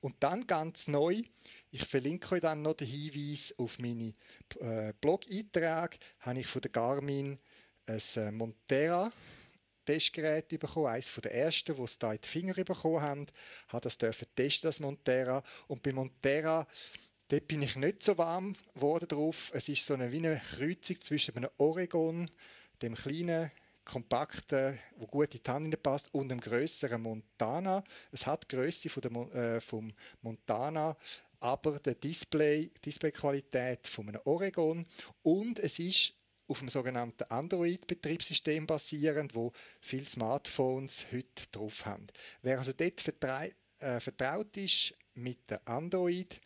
Und 0.00 0.16
dann 0.18 0.48
ganz 0.48 0.88
neu, 0.88 1.22
ich 1.70 1.84
verlinke 1.84 2.34
euch 2.34 2.40
dann 2.40 2.62
noch 2.62 2.74
den 2.74 2.88
Hinweis 2.88 3.54
auf 3.58 3.78
meine 3.78 4.14
äh, 4.58 4.92
Blog-Einträge, 5.00 5.96
habe 6.18 6.40
ich 6.40 6.46
von 6.48 6.60
der 6.60 6.72
Garmin 6.72 7.38
ein 7.86 8.02
äh, 8.16 8.32
Montera 8.32 9.12
Testgerät 9.84 10.48
bekommen, 10.48 10.86
eines 10.86 11.14
der 11.14 11.32
ersten, 11.32 11.76
die 11.76 11.82
es 11.82 12.00
da 12.00 12.12
in 12.12 12.20
die 12.20 12.28
Finger 12.28 12.54
bekommen 12.54 13.00
haben, 13.00 13.26
hat 13.68 13.84
das 13.84 13.96
dürfen 13.96 14.26
testen, 14.34 14.66
das 14.66 14.80
Montera. 14.80 15.44
Und 15.68 15.84
bei 15.84 15.92
Montera, 15.92 16.66
dort 17.28 17.46
bin 17.46 17.62
ich 17.62 17.76
nicht 17.76 18.02
so 18.02 18.18
warm 18.18 18.56
geworden 18.74 19.06
drauf. 19.06 19.52
Es 19.54 19.68
ist 19.68 19.86
so 19.86 19.94
eine, 19.94 20.10
wie 20.10 20.18
eine 20.18 20.40
Kreuzung 20.56 21.00
zwischen 21.00 21.36
einem 21.36 21.50
Oregon 21.58 22.28
dem 22.82 22.94
kleinen, 22.94 23.50
kompakten, 23.84 24.78
wo 24.96 25.06
gut 25.06 25.34
in 25.34 25.42
die 25.42 25.50
Hand 25.50 25.82
passt, 25.82 26.12
und 26.14 26.28
dem 26.28 26.40
größeren 26.40 27.02
Montana. 27.02 27.82
Es 28.12 28.26
hat 28.26 28.44
die 28.44 28.56
Größe 28.56 28.88
von 28.88 29.02
der, 29.02 29.34
äh, 29.34 29.60
vom 29.60 29.92
Montana, 30.22 30.96
aber 31.40 31.78
die 31.80 31.94
Display, 31.94 32.70
Displayqualität 32.84 33.88
von 33.88 34.08
einem 34.08 34.20
Oregon 34.24 34.86
und 35.22 35.58
es 35.58 35.78
ist 35.78 36.14
auf 36.46 36.60
dem 36.60 36.68
sogenannten 36.68 37.24
Android-Betriebssystem 37.24 38.66
basierend, 38.66 39.34
wo 39.34 39.52
viele 39.80 40.04
Smartphones 40.04 41.06
heute 41.10 41.48
drauf 41.50 41.86
haben. 41.86 42.06
Wer 42.42 42.58
also 42.58 42.72
dort 42.72 43.02
äh, 43.78 44.00
vertraut 44.00 44.56
ist 44.56 44.94
mit 45.14 45.50
dem 45.50 45.58
Android, 45.64 46.40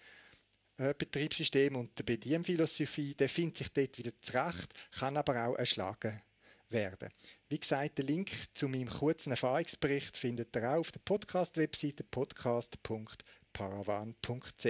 Betriebssystem 0.76 1.76
und 1.76 1.98
der 1.98 2.04
Bedienphilosophie, 2.04 3.14
der 3.14 3.28
findet 3.28 3.58
sich 3.58 3.72
dort 3.72 3.98
wieder 3.98 4.12
zurecht, 4.20 4.74
kann 4.98 5.16
aber 5.16 5.46
auch 5.46 5.56
erschlagen 5.56 6.20
werden. 6.68 7.08
Wie 7.48 7.58
gesagt, 7.58 7.98
den 7.98 8.06
Link 8.06 8.30
zu 8.54 8.68
meinem 8.68 8.88
kurzen 8.88 9.30
Erfahrungsbericht 9.30 10.16
findet 10.16 10.54
ihr 10.56 10.70
auch 10.70 10.80
auf 10.80 10.92
der 10.92 11.00
Podcast-Webseite 11.00 12.04
podcast.paravan.ch. 12.04 14.66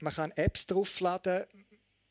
Man 0.00 0.12
kann 0.12 0.30
Apps 0.32 0.66
draufladen. 0.66 1.44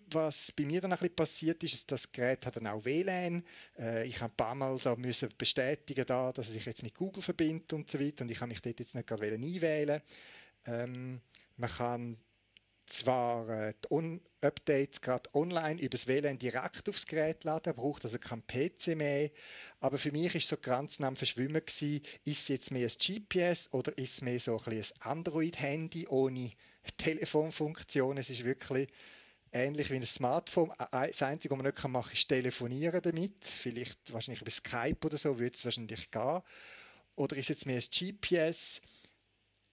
Was 0.08 0.52
bei 0.52 0.66
mir 0.66 0.82
dann 0.82 0.92
ein 0.92 1.00
bisschen 1.00 1.16
passiert 1.16 1.64
ist, 1.64 1.74
ist, 1.74 1.92
das 1.92 2.12
Gerät 2.12 2.46
hat 2.46 2.58
dann 2.58 2.68
auch 2.68 2.86
WLAN. 2.86 3.44
Äh, 3.80 4.06
ich 4.06 4.22
habe 4.22 4.34
ein 4.34 4.38
paar 4.38 4.54
Mal 4.54 4.78
da 4.84 4.96
müssen 4.96 5.30
bestätigen, 5.38 6.06
da, 6.06 6.32
dass 6.32 6.48
es 6.48 6.54
sich 6.54 6.66
jetzt 6.66 6.84
mit 6.84 6.94
Google 6.94 7.24
verbindet 7.24 7.74
und 7.74 7.90
so 7.90 8.00
weiter. 8.00 8.24
Und 8.24 8.30
ich 8.30 8.38
kann 8.38 8.50
mich 8.50 8.62
dort 8.62 8.80
jetzt 8.80 8.96
nicht 8.96 9.08
gerade 9.08 9.34
einwählen. 9.34 10.02
Ähm, 10.66 11.22
man 11.58 11.70
kann 11.70 12.18
zwar 12.88 13.50
äh, 13.50 13.74
die 13.84 13.92
On 13.92 14.22
Updates 14.42 15.02
gerade 15.02 15.30
online 15.34 15.82
übers 15.82 16.08
WLAN 16.08 16.38
direkt 16.38 16.90
aufs 16.90 17.08
Gerät 17.08 17.44
laden, 17.46 17.74
braucht 17.76 18.04
also 18.04 18.20
kein 18.20 18.46
PC 18.46 18.96
mehr. 18.96 19.32
Aber 19.80 19.98
für 19.98 20.12
mich 20.12 20.36
ist 20.36 20.50
so 20.50 20.58
ganz 20.58 21.00
am 21.00 21.16
Verschwimmen 21.16 21.66
gewesen, 21.66 22.02
ist 22.26 22.42
es 22.42 22.48
jetzt 22.50 22.72
mehr 22.72 22.88
ein 22.88 23.24
GPS 23.24 23.70
oder 23.72 23.98
ist 23.98 24.16
es 24.16 24.22
mehr 24.22 24.40
so 24.40 24.62
ein, 24.66 24.74
ein 24.74 24.84
Android-Handy 25.00 26.08
ohne 26.08 26.52
Telefonfunktion. 26.98 28.18
Es 28.18 28.30
ist 28.30 28.44
wirklich 28.44 28.90
ähnlich 29.54 29.90
wie 29.90 29.96
ein 29.96 30.04
Smartphone. 30.04 30.74
Das 30.92 31.22
Einzige, 31.22 31.54
was 31.54 31.64
man 31.64 31.68
nicht 31.68 31.88
machen 31.88 32.04
kann, 32.04 32.14
ist 32.14 32.28
telefonieren 32.28 33.02
damit. 33.02 33.46
Vielleicht 33.46 34.12
wahrscheinlich 34.12 34.42
über 34.42 34.52
Skype 34.52 35.06
oder 35.06 35.18
so 35.18 35.40
würde 35.40 35.56
es 35.56 35.64
wahrscheinlich 35.64 36.12
gehen. 36.12 36.42
Oder 37.16 37.38
ist 37.38 37.44
es 37.44 37.50
jetzt 37.50 37.66
mehr 37.66 37.80
ein 37.80 38.20
GPS? 38.20 38.82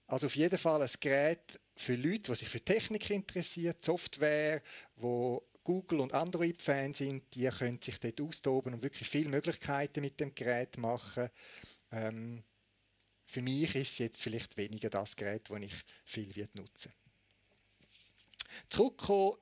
Also 0.06 0.26
auf 0.26 0.36
jeden 0.36 0.58
Fall 0.58 0.82
ein 0.82 0.90
Gerät 1.00 1.60
für 1.80 1.96
Leute, 1.96 2.30
die 2.30 2.36
sich 2.36 2.48
für 2.48 2.60
Technik 2.60 3.08
interessieren, 3.10 3.74
Software, 3.80 4.62
wo 4.96 5.42
Google 5.64 6.00
und 6.00 6.12
Android-Fans 6.12 6.98
sind, 6.98 7.24
die 7.34 7.48
können 7.48 7.80
sich 7.80 7.98
dort 7.98 8.20
austoben 8.20 8.74
und 8.74 8.82
wirklich 8.82 9.08
viele 9.08 9.30
Möglichkeiten 9.30 10.02
mit 10.02 10.20
dem 10.20 10.34
Gerät 10.34 10.76
machen. 10.76 11.30
Ähm, 11.90 12.42
für 13.24 13.40
mich 13.40 13.74
ist 13.76 13.92
es 13.92 13.98
jetzt 13.98 14.22
vielleicht 14.22 14.56
weniger 14.58 14.90
das 14.90 15.16
Gerät, 15.16 15.48
das 15.48 15.60
ich 15.60 15.74
viel 16.04 16.34
wird 16.36 16.54
nutzen. 16.54 16.92
Zurückkommen 18.68 19.36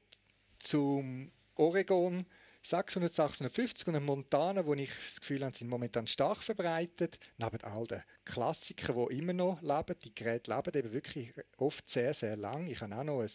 zum 0.58 1.32
Oregon 1.56 2.24
600, 2.62 3.14
650 3.14 3.88
und 3.88 3.96
ein 3.96 4.04
Montana, 4.04 4.66
wo 4.66 4.74
ich 4.74 4.90
das 4.90 5.20
Gefühl 5.20 5.44
habe, 5.44 5.56
sind 5.56 5.68
momentan 5.68 6.06
stark 6.06 6.38
verbreitet, 6.42 7.18
neben 7.38 7.62
all 7.62 7.86
den 7.86 8.02
Klassikern, 8.24 9.08
die 9.08 9.18
immer 9.18 9.32
noch 9.32 9.62
leben. 9.62 9.98
Die 10.04 10.14
Geräte 10.14 10.54
leben 10.54 10.76
eben 10.76 10.92
wirklich 10.92 11.32
oft 11.56 11.88
sehr, 11.88 12.12
sehr 12.14 12.36
lang. 12.36 12.66
Ich 12.66 12.80
habe 12.80 12.96
auch 12.96 13.04
noch 13.04 13.20
ein 13.20 13.30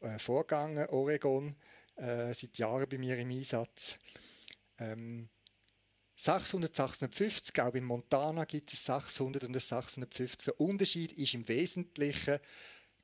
äh, 0.00 0.18
Vorgänger 0.18 0.92
Oregon 0.92 1.54
äh, 1.96 2.32
seit 2.32 2.58
Jahren 2.58 2.88
bei 2.88 2.98
mir 2.98 3.18
im 3.18 3.30
Einsatz. 3.30 3.98
Ähm, 4.78 5.28
600, 6.16 6.74
650, 6.74 7.60
auch 7.60 7.74
in 7.74 7.84
Montana 7.84 8.44
gibt 8.44 8.72
es 8.72 8.84
600 8.84 9.44
und 9.44 9.60
650. 9.60 10.44
Der 10.44 10.60
Unterschied 10.60 11.12
ist 11.12 11.34
im 11.34 11.48
Wesentlichen 11.48 12.38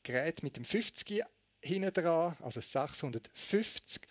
Gerät 0.02 0.42
mit 0.42 0.56
dem 0.56 0.64
50 0.64 1.22
hinten 1.62 1.92
dran, 1.92 2.36
also 2.40 2.60
650, 2.60 4.02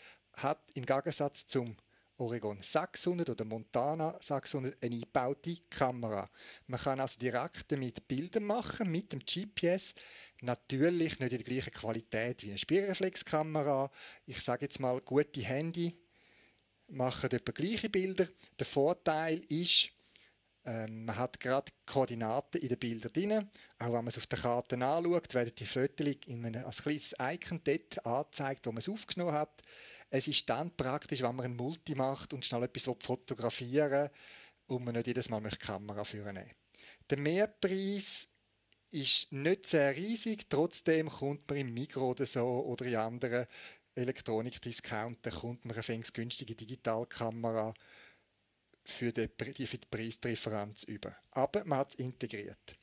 hat 0.43 0.59
im 0.73 0.85
Gegensatz 0.85 1.45
zum 1.47 1.75
Oregon 2.19 2.61
600 2.61 3.29
oder 3.29 3.45
Montana 3.45 4.17
600 4.19 4.75
eine 4.83 4.95
eingebaute 4.95 5.55
Kamera. 5.69 6.29
Man 6.67 6.79
kann 6.79 6.99
also 6.99 7.17
direkt 7.17 7.71
damit 7.71 8.07
Bilder 8.09 8.41
machen 8.41 8.91
mit 8.91 9.13
dem 9.13 9.19
GPS. 9.19 9.95
Natürlich 10.41 11.19
nicht 11.19 11.31
in 11.31 11.37
der 11.37 11.47
gleichen 11.47 11.71
Qualität 11.71 12.43
wie 12.43 12.49
eine 12.49 12.57
Spiegelreflexkamera. 12.57 13.89
Ich 14.25 14.41
sage 14.41 14.65
jetzt 14.65 14.81
mal, 14.81 14.99
gute 14.99 15.41
Handy 15.41 15.97
machen 16.87 17.31
etwa 17.31 17.51
gleiche 17.53 17.89
Bilder. 17.89 18.27
Der 18.59 18.65
Vorteil 18.65 19.39
ist, 19.47 19.91
ähm, 20.65 21.05
man 21.05 21.15
hat 21.15 21.39
gerade 21.39 21.71
Koordinaten 21.85 22.61
in 22.61 22.67
den 22.67 22.79
Bildern 22.79 23.13
drin. 23.13 23.49
Auch 23.79 23.85
wenn 23.85 23.93
man 23.93 24.07
es 24.07 24.17
auf 24.17 24.27
der 24.27 24.39
Karte 24.39 24.75
anschaut, 24.75 25.33
werden 25.33 25.53
die 25.57 25.65
Fotos 25.65 26.15
in 26.25 26.45
einem, 26.45 26.65
als 26.65 26.83
kleines 26.83 27.15
Icon 27.19 27.61
dort 27.63 28.05
angezeigt, 28.05 28.65
wo 28.65 28.71
man 28.71 28.79
es 28.79 28.89
aufgenommen 28.89 29.33
hat. 29.33 29.61
Es 30.09 30.27
ist 30.27 30.49
dann 30.49 30.75
praktisch, 30.75 31.21
wenn 31.21 31.35
man 31.35 31.45
ein 31.45 31.55
Multi 31.55 31.95
macht 31.95 32.33
und 32.33 32.45
schnell 32.45 32.63
etwas 32.63 32.83
fotografieren 32.83 34.09
will 34.09 34.11
und 34.67 34.85
man 34.85 34.95
nicht 34.95 35.07
jedes 35.07 35.29
Mal 35.29 35.41
die 35.41 35.57
Kamera 35.57 36.03
führen 36.03 36.39
Der 37.09 37.17
Mehrpreis 37.17 38.29
ist 38.91 39.31
nicht 39.31 39.67
sehr 39.67 39.95
riesig, 39.95 40.49
trotzdem 40.49 41.09
kommt 41.09 41.47
man 41.47 41.59
im 41.59 41.73
Mikro 41.73 42.11
oder 42.11 42.25
so 42.25 42.43
oder 42.65 42.85
in 42.85 42.95
anderen 42.95 43.45
Elektronikdiscounter 43.95 45.31
kommt 45.31 45.65
man 45.65 45.77
eine 45.77 45.99
günstige 45.99 46.55
Digitalkamera 46.55 47.73
für 48.83 49.11
die, 49.11 49.27
für 49.67 49.77
die 49.77 49.87
Preisdifferenz 49.89 50.83
über. 50.83 51.15
Aber 51.31 51.65
man 51.65 51.79
hat 51.79 51.91
es 51.91 51.95
integriert. 51.95 52.77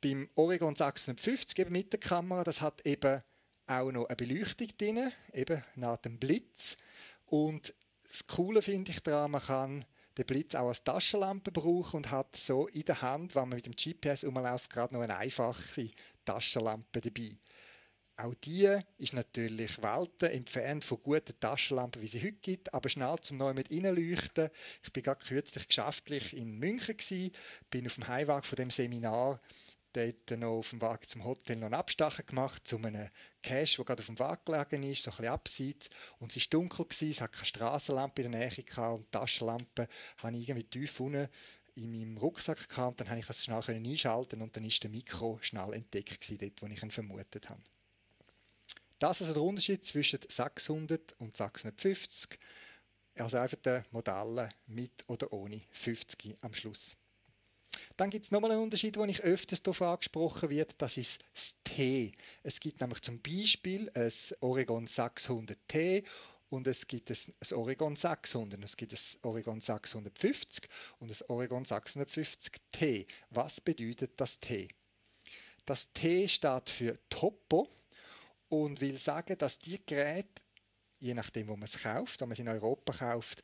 Beim 0.00 0.28
Oregon 0.34 0.76
650 0.76 1.58
eben 1.58 1.72
mit 1.72 1.92
der 1.92 2.00
Kamera, 2.00 2.44
das 2.44 2.60
hat 2.60 2.86
eben 2.86 3.22
auch 3.68 3.92
noch 3.92 4.06
eine 4.06 4.16
Beleuchtung 4.16 4.68
drin, 4.78 5.12
eben 5.32 5.62
nach 5.76 5.98
dem 5.98 6.18
Blitz. 6.18 6.76
Und 7.26 7.74
das 8.08 8.26
Coole 8.26 8.62
finde 8.62 8.90
ich 8.90 9.00
daran, 9.00 9.32
man 9.32 9.42
kann 9.42 9.84
den 10.16 10.26
Blitz 10.26 10.54
auch 10.54 10.68
als 10.68 10.82
Taschenlampe 10.82 11.52
brauchen 11.52 11.98
und 11.98 12.10
hat 12.10 12.34
so 12.36 12.66
in 12.68 12.84
der 12.84 13.02
Hand, 13.02 13.34
wenn 13.34 13.48
man 13.48 13.56
mit 13.56 13.66
dem 13.66 13.76
GPS 13.76 14.24
umläuft, 14.24 14.70
gerade 14.70 14.94
noch 14.94 15.02
eine 15.02 15.16
einfache 15.16 15.90
Taschenlampe 16.24 17.00
dabei. 17.00 17.38
Auch 18.16 18.34
die 18.34 18.76
ist 18.96 19.12
natürlich 19.12 19.80
Welten 19.80 20.28
entfernt 20.30 20.84
von 20.84 21.00
guten 21.00 21.38
Taschenlampen, 21.38 22.02
wie 22.02 22.08
sie 22.08 22.20
heute 22.20 22.32
gibt, 22.32 22.74
aber 22.74 22.88
schnell 22.88 23.16
zum 23.20 23.36
neu 23.36 23.54
mit 23.54 23.70
reinleuchten. 23.70 24.50
Ich 24.82 24.92
bin 24.92 25.04
gerade 25.04 25.24
kürzlich 25.24 25.68
geschäftlich 25.68 26.36
in 26.36 26.58
München 26.58 26.96
gewesen, 26.96 27.30
bin 27.70 27.86
auf 27.86 27.94
dem 27.94 28.08
Heimweg 28.08 28.44
von 28.44 28.56
dem 28.56 28.70
Seminar 28.70 29.40
dort 29.98 30.38
noch 30.38 30.58
auf 30.58 30.70
dem 30.70 30.80
Weg 30.80 31.08
zum 31.08 31.24
Hotel 31.24 31.56
noch 31.56 31.66
einen 31.66 31.74
Abstecher 31.74 32.22
gemacht 32.22 32.66
zu 32.66 32.76
einem 32.76 33.08
Cache, 33.42 33.76
der 33.76 33.84
gerade 33.84 34.00
auf 34.00 34.06
dem 34.06 34.18
Weg 34.18 34.44
gelegen 34.44 34.90
ist, 34.90 35.02
so 35.02 35.10
ein 35.18 35.26
abseits. 35.26 35.90
Und 36.20 36.34
es 36.36 36.42
war 36.44 36.60
dunkel, 36.60 36.84
gewesen, 36.84 37.10
es 37.10 37.20
hat 37.20 37.32
keine 37.32 37.46
Straßenlampe 37.46 38.22
in 38.22 38.32
der 38.32 38.40
Nähe 38.40 38.62
gehabt 38.62 38.98
und 38.98 39.12
Taschenlampe 39.12 39.88
habe 40.18 40.36
ich 40.36 40.48
irgendwie 40.48 40.68
tief 40.68 41.00
unten 41.00 41.28
in 41.74 41.92
meinem 41.92 42.16
Rucksack 42.16 42.68
gehabt. 42.68 42.92
Und 42.92 43.00
dann 43.00 43.08
habe 43.10 43.20
ich 43.20 43.26
das 43.26 43.44
schnell 43.44 43.62
einschalten 43.68 44.42
und 44.42 44.56
dann 44.56 44.64
ist 44.64 44.82
der 44.82 44.90
Mikro 44.90 45.38
schnell 45.40 45.72
entdeckt 45.72 46.20
gewesen, 46.20 46.38
dort, 46.38 46.62
wo 46.62 46.66
ich 46.66 46.82
ihn 46.82 46.90
vermutet 46.90 47.48
habe. 47.48 47.60
Das 48.98 49.20
ist 49.20 49.28
also 49.28 49.34
der 49.34 49.42
Unterschied 49.42 49.84
zwischen 49.84 50.20
600 50.26 51.14
und 51.18 51.36
650. 51.36 52.38
Also 53.16 53.38
einfach 53.38 53.58
die 53.58 53.80
Modelle 53.90 54.50
mit 54.66 54.92
oder 55.08 55.32
ohne 55.32 55.60
50 55.72 56.36
am 56.40 56.54
Schluss. 56.54 56.96
Dann 57.96 58.10
gibt 58.10 58.24
es 58.24 58.30
nochmal 58.30 58.52
einen 58.52 58.62
Unterschied, 58.62 58.96
den 58.96 59.08
ich 59.08 59.22
öfters 59.22 59.62
darauf 59.62 59.82
angesprochen 59.82 60.50
wird, 60.50 60.80
das 60.80 60.96
ist 60.96 61.24
das 61.34 61.56
T. 61.64 62.12
Es 62.42 62.60
gibt 62.60 62.80
nämlich 62.80 63.02
zum 63.02 63.20
Beispiel 63.20 63.90
ein 63.94 64.12
Oregon 64.40 64.86
600T 64.86 66.04
und 66.50 66.66
es 66.66 66.86
gibt 66.86 67.10
ein 67.10 67.16
Oregon 67.52 67.96
600, 67.96 68.62
es 68.64 68.76
gibt 68.76 68.92
ein 68.92 68.98
Oregon 69.22 69.60
650 69.60 70.68
und 70.98 71.10
ein 71.10 71.26
Oregon 71.28 71.64
650T. 71.64 73.06
Was 73.30 73.60
bedeutet 73.60 74.12
das 74.16 74.40
T? 74.40 74.68
Das 75.66 75.92
T 75.92 76.26
steht 76.28 76.70
für 76.70 76.98
Topo 77.10 77.68
und 78.48 78.80
will 78.80 78.96
sagen, 78.96 79.36
dass 79.36 79.58
die 79.58 79.84
Geräte, 79.84 80.42
je 80.98 81.12
nachdem, 81.12 81.48
wo 81.48 81.56
man 81.56 81.64
es 81.64 81.82
kauft, 81.82 82.20
wenn 82.20 82.28
man 82.28 82.32
es 82.32 82.38
in 82.38 82.48
Europa 82.48 82.92
kauft, 82.94 83.42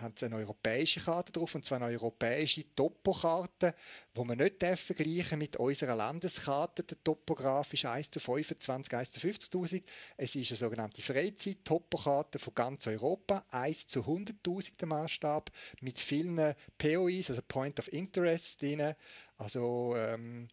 haben 0.00 0.14
sie 0.16 0.26
eine 0.26 0.36
europäische 0.36 1.00
Karte 1.00 1.32
drauf, 1.32 1.54
und 1.54 1.64
zwar 1.64 1.80
eine 1.80 1.92
europäische 1.92 2.64
Topokarte, 2.74 3.74
wo 4.14 4.24
man 4.24 4.38
nicht 4.38 4.62
vergleichen 4.62 5.38
mit 5.38 5.56
unserer 5.56 5.96
Landeskarte, 5.96 6.82
der 6.82 7.02
topografisch 7.02 7.84
1 7.84 8.10
zu 8.10 8.20
25, 8.20 8.94
1 8.94 9.12
zu 9.12 9.20
50.000. 9.20 9.82
Es 10.16 10.34
ist 10.34 10.50
eine 10.50 10.56
sogenannte 10.56 11.02
Freizeit-Topokarte 11.02 12.38
von 12.38 12.54
ganz 12.54 12.86
Europa, 12.86 13.44
1 13.50 13.88
zu 13.88 14.00
100.000 14.00 14.76
der 14.78 14.88
Maßstab, 14.88 15.50
mit 15.80 15.98
vielen 15.98 16.54
POIs, 16.78 17.30
also 17.30 17.42
Point 17.46 17.78
of 17.78 17.92
Interest 17.92 18.62
drin, 18.62 18.94
also 19.38 19.94
ähm, 19.96 20.48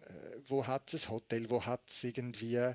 äh, 0.00 0.38
wo 0.46 0.66
hat 0.66 0.92
es 0.94 1.08
Hotel, 1.08 1.50
wo 1.50 1.64
hat 1.64 1.88
es 1.88 2.04
irgendwie 2.04 2.74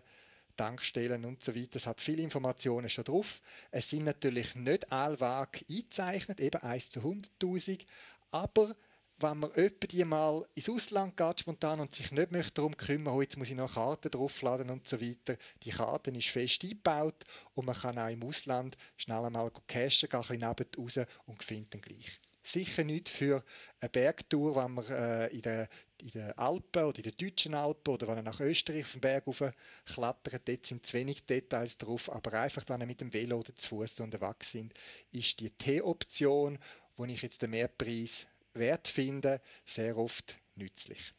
Tankstellen 0.56 1.26
und 1.26 1.44
so 1.44 1.56
weiter. 1.56 1.76
Es 1.76 1.88
hat 1.88 2.02
viele 2.02 2.24
Informationen 2.24 2.90
schon 2.90 3.04
drauf. 3.04 3.42
Es 3.72 3.90
sind 3.90 4.04
natürlich 4.04 4.56
nicht 4.56 4.92
alle 4.92 5.20
Wege 5.20 5.66
eingezeichnet, 5.70 6.40
eben 6.40 6.62
1 6.62 6.92
zu 6.92 7.02
100.000, 7.02 7.86
aber 8.32 8.76
wenn 9.18 9.38
man 9.40 9.52
öppe 9.52 10.06
mal 10.06 10.46
ins 10.56 10.70
Ausland 10.70 11.16
geht 11.16 11.40
spontan 11.40 11.80
und 11.80 11.96
sich 11.96 12.12
nicht 12.12 12.32
möchte 12.32 12.56
darum 12.56 12.76
kümmern, 12.76 13.14
oh, 13.14 13.22
jetzt 13.22 13.38
muss 13.38 13.50
ich 13.50 13.56
noch 13.56 13.74
Karten 13.74 14.12
draufladen 14.12 14.70
und 14.70 14.88
so 14.88 15.00
weiter, 15.00 15.38
die 15.64 15.70
Karte 15.70 16.12
ist 16.12 16.28
fest 16.28 16.64
eingebaut 16.64 17.24
und 17.54 17.66
man 17.66 17.76
kann 17.76 17.98
auch 17.98 18.10
im 18.10 18.24
Ausland 18.24 18.76
schnell 18.98 19.24
einmal 19.24 19.52
cashen, 19.68 20.10
gehen 20.10 20.44
ein 20.44 20.56
bisschen 20.56 21.04
raus 21.06 21.08
und 21.26 21.44
findet 21.44 21.74
dann 21.74 21.82
gleich 21.82 22.20
sicher 22.46 22.84
nicht 22.84 23.10
für 23.10 23.44
eine 23.80 23.90
Bergtour, 23.90 24.56
wenn 24.56 24.74
man 24.74 24.86
äh, 24.86 25.28
in, 25.28 25.42
den, 25.42 25.68
in 26.02 26.12
den 26.12 26.32
Alpen 26.34 26.84
oder 26.84 26.98
in 26.98 27.04
den 27.04 27.18
deutschen 27.18 27.56
Alpen 27.56 27.94
oder 27.94 28.08
wenn 28.08 28.16
man 28.16 28.26
nach 28.26 28.40
Österreich 28.40 28.84
auf 28.84 28.92
den 28.92 29.02
Berg 29.02 29.28
rauf 29.28 29.44
klettert, 29.86 30.48
dort 30.48 30.66
sind 30.66 30.86
zu 30.86 30.94
wenig 30.94 31.26
Details 31.26 31.78
drauf, 31.78 32.12
aber 32.12 32.34
einfach, 32.40 32.64
ihr 32.70 32.78
mit 32.86 33.02
dem 33.02 33.14
Velo 33.14 33.40
oder 33.40 33.56
zu 33.56 33.70
Fuß 33.70 34.02
unterwegs 34.02 34.52
sind, 34.52 34.74
ist 35.12 35.40
die 35.40 35.50
T-Option, 35.50 36.60
wo 36.98 37.06
ich 37.06 37.22
jetzt 37.22 37.42
den 37.42 37.52
Mehrpreis 37.52 38.28
wert 38.54 38.88
finde, 38.88 39.42
sehr 39.66 39.98
oft 39.98 40.38
nützlich. 40.56 41.14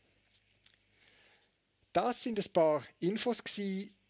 Das 1.92 2.22
sind 2.22 2.38
ein 2.38 2.52
paar 2.52 2.84
Infos 3.00 3.42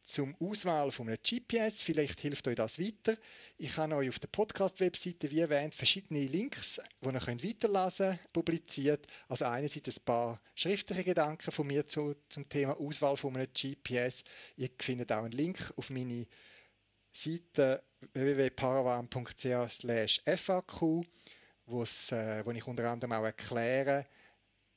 zum 0.07 0.35
Auswahl 0.41 0.91
von 0.93 1.09
einem 1.09 1.19
GPS. 1.21 1.83
Vielleicht 1.83 2.21
hilft 2.21 2.47
euch 2.47 2.55
das 2.55 2.79
weiter. 2.79 3.17
Ich 3.59 3.77
habe 3.77 3.97
euch 3.97 4.09
auf 4.09 4.21
der 4.21 4.29
Podcast-Webseite, 4.29 5.33
wie 5.33 5.41
erwähnt, 5.41 5.75
verschiedene 5.75 6.21
Links, 6.21 6.81
die 7.03 7.09
ihr 7.09 7.21
könnt 7.21 7.45
weiterlesen 7.45 8.11
könnt, 8.11 8.33
publiziert. 8.33 9.05
Also 9.29 9.47
einerseits 9.47 9.99
ein 9.99 10.05
paar 10.05 10.41
schriftliche 10.55 11.03
Gedanken 11.03 11.51
von 11.51 11.67
mir 11.67 11.89
zu, 11.89 12.15
zum 12.29 12.49
Thema 12.49 12.79
Auswahl 12.81 13.17
von 13.17 13.37
einem 13.37 13.49
GPS. 13.53 14.23
Ihr 14.57 14.71
findet 14.79 15.11
auch 15.11 15.25
einen 15.25 15.33
Link 15.33 15.73
auf 15.77 15.91
meine 15.91 16.29
Seite 17.13 17.83
www.paravan.ch/faq, 18.13 20.81
wo, 21.67 21.83
äh, 21.83 22.47
wo 22.47 22.53
ich 22.53 22.67
unter 22.67 22.91
anderem 22.91 23.13
auch 23.13 23.25
erkläre, 23.25 24.07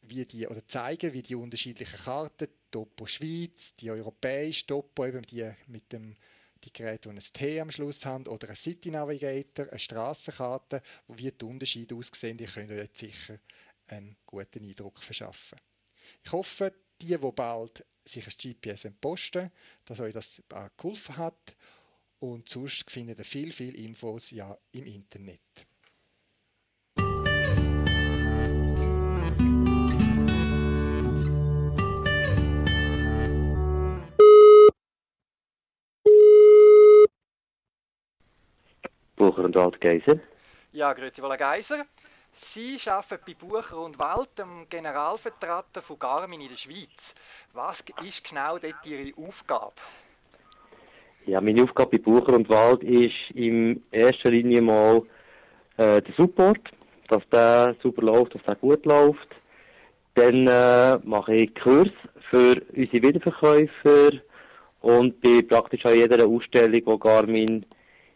wie 0.02 0.26
die, 0.26 0.48
oder 0.48 0.68
zeigen, 0.68 1.14
wie 1.14 1.22
die 1.22 1.36
unterschiedlichen 1.36 2.00
Karten, 2.00 2.48
Topo 2.72 3.06
Schweiz, 3.06 3.76
die 3.76 3.92
europäische 3.92 4.68
Topo, 4.68 5.06
eben 5.06 5.24
die 5.24 5.50
mit 5.68 5.92
dem 5.92 6.16
die 6.64 6.74
Geräte, 6.74 7.10
die 7.10 7.16
ein 7.16 7.34
T 7.34 7.62
am 7.62 7.72
Schluss 7.72 8.06
haben, 8.06 8.28
oder 8.28 8.50
ein 8.50 8.56
City 8.56 8.92
Navigator, 8.92 9.70
eine 9.70 9.80
Strassenkarte, 9.80 10.82
wie 11.08 11.32
die 11.32 11.46
Unterschiede 11.46 11.96
aussehen, 11.96 12.38
die 12.38 12.46
können 12.46 12.78
euch 12.78 12.90
sicher 12.94 13.40
einen 13.88 14.18
guten 14.26 14.64
Eindruck 14.64 15.02
verschaffen. 15.02 15.58
Ich 16.24 16.32
hoffe, 16.32 16.74
die, 17.02 17.18
die 17.18 17.18
bald 17.18 17.86
sich 18.04 18.26
ein 18.26 18.34
GPS 18.38 18.88
posten 19.00 19.52
dass 19.86 20.00
euch 20.00 20.14
das 20.14 20.42
geholfen 20.78 21.18
hat 21.18 21.56
und 22.20 22.50
sonst 22.50 22.90
findet 22.90 23.20
ihr 23.20 23.26
viel, 23.26 23.52
viel 23.52 23.76
Infos 23.76 24.32
ja 24.32 24.58
im 24.72 24.86
Internet. 24.86 25.40
Ronald 39.56 39.82
Geiser. 39.82 40.20
Ja, 40.72 40.94
grüezi 40.94 41.22
wohl, 41.22 41.36
Geiser. 41.38 41.86
Sie 42.36 42.78
arbeiten 42.86 43.24
bei 43.26 43.34
Bucher 43.34 43.78
und 43.80 44.00
Wald, 44.00 44.30
dem 44.38 44.68
Generalvertreter 44.70 45.82
von 45.82 46.00
Garmin 46.00 46.42
in 46.42 46.50
der 46.50 46.56
Schweiz. 46.56 47.14
Was 47.54 47.84
ist 48.04 48.30
genau 48.30 48.58
dort 48.58 48.86
Ihre 48.86 49.12
Aufgabe? 49.18 49.74
Ja, 51.26 51.42
meine 51.42 51.64
Aufgabe 51.64 51.98
bei 51.98 52.04
Bucher 52.04 52.34
und 52.34 52.50
Wald 52.50 52.84
ist 52.84 53.14
in 53.34 53.84
erster 53.92 54.32
Linie 54.32 54.62
mal 54.62 55.02
äh, 55.78 56.02
der 56.02 56.14
Support, 56.16 56.62
dass 57.10 57.28
der 57.30 57.76
super 57.84 58.04
läuft, 58.04 58.36
dass 58.36 58.44
der 58.44 58.56
gut 58.56 58.86
läuft. 58.86 59.28
Dann 60.16 60.48
äh, 60.48 60.98
mache 61.04 61.36
ich 61.36 61.56
Kurs 61.56 61.90
für 62.30 62.62
unsere 62.74 63.04
Wiederverkäufer 63.04 64.12
und 64.82 65.20
bei 65.22 65.42
praktisch 65.42 65.86
an 65.86 65.96
jeder 65.96 66.26
Ausstellung, 66.26 66.82
die 66.86 67.00
Garmin 67.00 67.66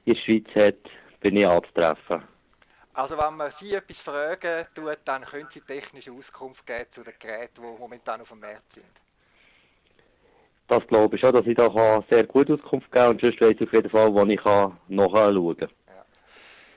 in 0.06 0.14
der 0.14 0.16
Schweiz 0.22 0.46
hat, 0.56 0.80
bin 1.24 1.38
ich 1.38 1.48
anzutreffen. 1.48 2.22
Also 2.94 3.18
wenn 3.18 3.36
man 3.36 3.50
Sie 3.50 3.74
etwas 3.74 4.00
fragen 4.00 4.68
tut, 4.76 5.00
dann 5.06 5.24
können 5.24 5.48
Sie 5.50 5.62
technische 5.62 6.12
Auskunft 6.12 6.66
geben 6.68 6.92
zu 6.92 7.04
den 7.04 7.14
Geräten, 7.18 7.64
die 7.64 7.80
momentan 7.80 8.22
auf 8.22 8.30
dem 8.30 8.42
Markt 8.42 8.74
sind. 8.74 8.86
Das 10.68 10.86
glaube 10.88 11.16
ich 11.16 11.22
schon, 11.22 11.34
dass 11.34 11.48
ich 11.48 11.56
da 11.56 12.04
sehr 12.10 12.26
gut 12.26 12.52
Auskunft 12.52 12.92
geben 12.92 13.04
kann 13.04 13.12
und 13.12 13.22
sonst 13.22 13.42
weiß 13.42 13.56
ich 13.56 13.64
auf 13.64 13.74
jeden 13.74 13.90
Fall, 13.90 14.14
wo 14.14 14.24
ich 14.26 14.44
nachschauen 14.90 15.58
kann. 15.58 15.70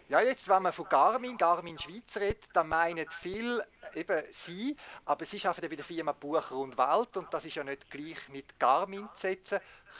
Ja, 0.08 0.20
jetzt, 0.20 0.48
wenn 0.48 0.62
man 0.62 0.72
von 0.72 0.86
Garmin, 0.88 1.36
Garmin 1.36 1.76
Schweiz 1.80 2.16
redet, 2.16 2.44
dann 2.54 2.68
meinen 2.68 3.06
viel 3.10 3.60
eben 3.96 4.22
Sie, 4.30 4.76
aber 5.04 5.24
Sie 5.24 5.44
arbeiten 5.44 5.68
bei 5.68 5.74
der 5.74 5.84
Firma 5.84 6.12
Bucher 6.12 6.56
und 6.56 6.78
Wald 6.78 7.16
und 7.16 7.26
das 7.32 7.44
ist 7.44 7.56
ja 7.56 7.64
nicht 7.64 7.90
gleich 7.90 8.28
mit 8.32 8.56
Garmin 8.60 9.08
zu 9.14 9.26
setzen. 9.26 9.58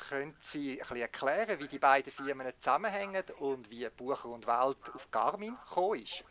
Können 0.08 0.34
Sie 0.38 0.74
ein 0.74 0.78
bisschen 0.78 0.96
erklären, 0.98 1.58
wie 1.58 1.66
die 1.66 1.80
beiden 1.80 2.12
Firmen 2.12 2.46
zusammenhängen 2.56 3.24
und 3.40 3.68
wie 3.68 3.88
Bucher 3.96 4.28
und 4.28 4.46
Wald 4.46 4.76
auf 4.94 5.10
Garmin 5.10 5.56
gekommen 5.68 6.02
ist? 6.02 6.22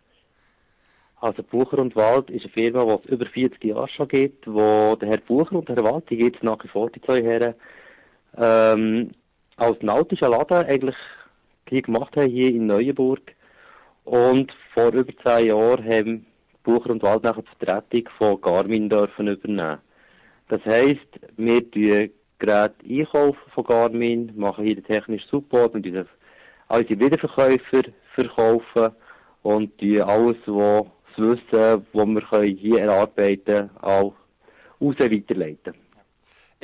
Also 1.20 1.44
Bucher 1.44 1.80
und 1.80 1.98
Wald 1.98 2.30
ist 2.30 2.46
eine 2.46 2.54
Firma, 2.54 2.86
die 2.86 3.04
es 3.04 3.10
über 3.10 3.26
40 3.26 3.62
Jahre 3.62 3.90
schon 3.90 4.08
gibt, 4.08 4.48
wo 4.48 4.96
der 4.96 5.10
Herr 5.10 5.18
Bucher 5.18 5.54
und 5.54 5.68
der 5.68 5.76
Herr 5.76 5.84
Wald, 5.84 6.10
die 6.10 6.16
gibt 6.16 6.38
es 6.38 6.44
nach 6.44 6.64
wie 6.64 6.70
vor, 6.70 6.90
die 6.92 7.02
zwei 7.02 7.22
Herren, 7.22 7.56
ähm, 8.38 9.12
als 9.58 9.82
nautischer 9.82 10.30
Laden 10.30 10.66
eigentlich 10.66 10.96
hier 11.68 11.82
gemacht 11.82 12.16
haben, 12.16 12.30
hier 12.30 12.50
in 12.50 12.68
Neuenburg. 12.68 13.36
Und 14.06 14.54
vor 14.74 14.94
über 14.94 15.14
zehn 15.24 15.48
Jahren 15.48 15.84
haben 15.84 16.26
Bucher 16.64 16.92
und 16.92 17.04
Wald 17.04 17.24
nachher 17.24 17.42
die 17.44 17.66
Vertretung 17.66 18.10
von 18.18 18.42
Garmin 18.42 18.90
dürfen 18.90 19.28
übernehmen. 19.28 19.80
Das 20.48 20.64
heisst, 20.66 21.08
wir 21.38 21.72
tun 21.72 22.12
Geräte 22.38 22.76
einkaufen 22.88 23.52
von 23.54 23.64
Garmin, 23.64 24.32
machen 24.36 24.66
hier 24.66 24.76
den 24.76 24.84
technischen 24.84 25.28
Support 25.30 25.74
und 25.74 25.86
unsere, 25.86 26.08
unsere 26.68 27.00
Wiederverkäufer 27.00 27.90
verkaufen 28.14 28.92
und 29.42 29.78
tun 29.80 30.02
alles, 30.02 30.38
was 30.46 30.86
das 31.16 31.26
Wissen, 31.26 31.86
das 31.94 32.32
wir 32.32 32.44
hier 32.44 32.80
erarbeiten 32.82 33.44
können, 33.44 33.70
auch 33.82 34.14
raus 34.82 34.96
weiterleiten. 35.00 35.85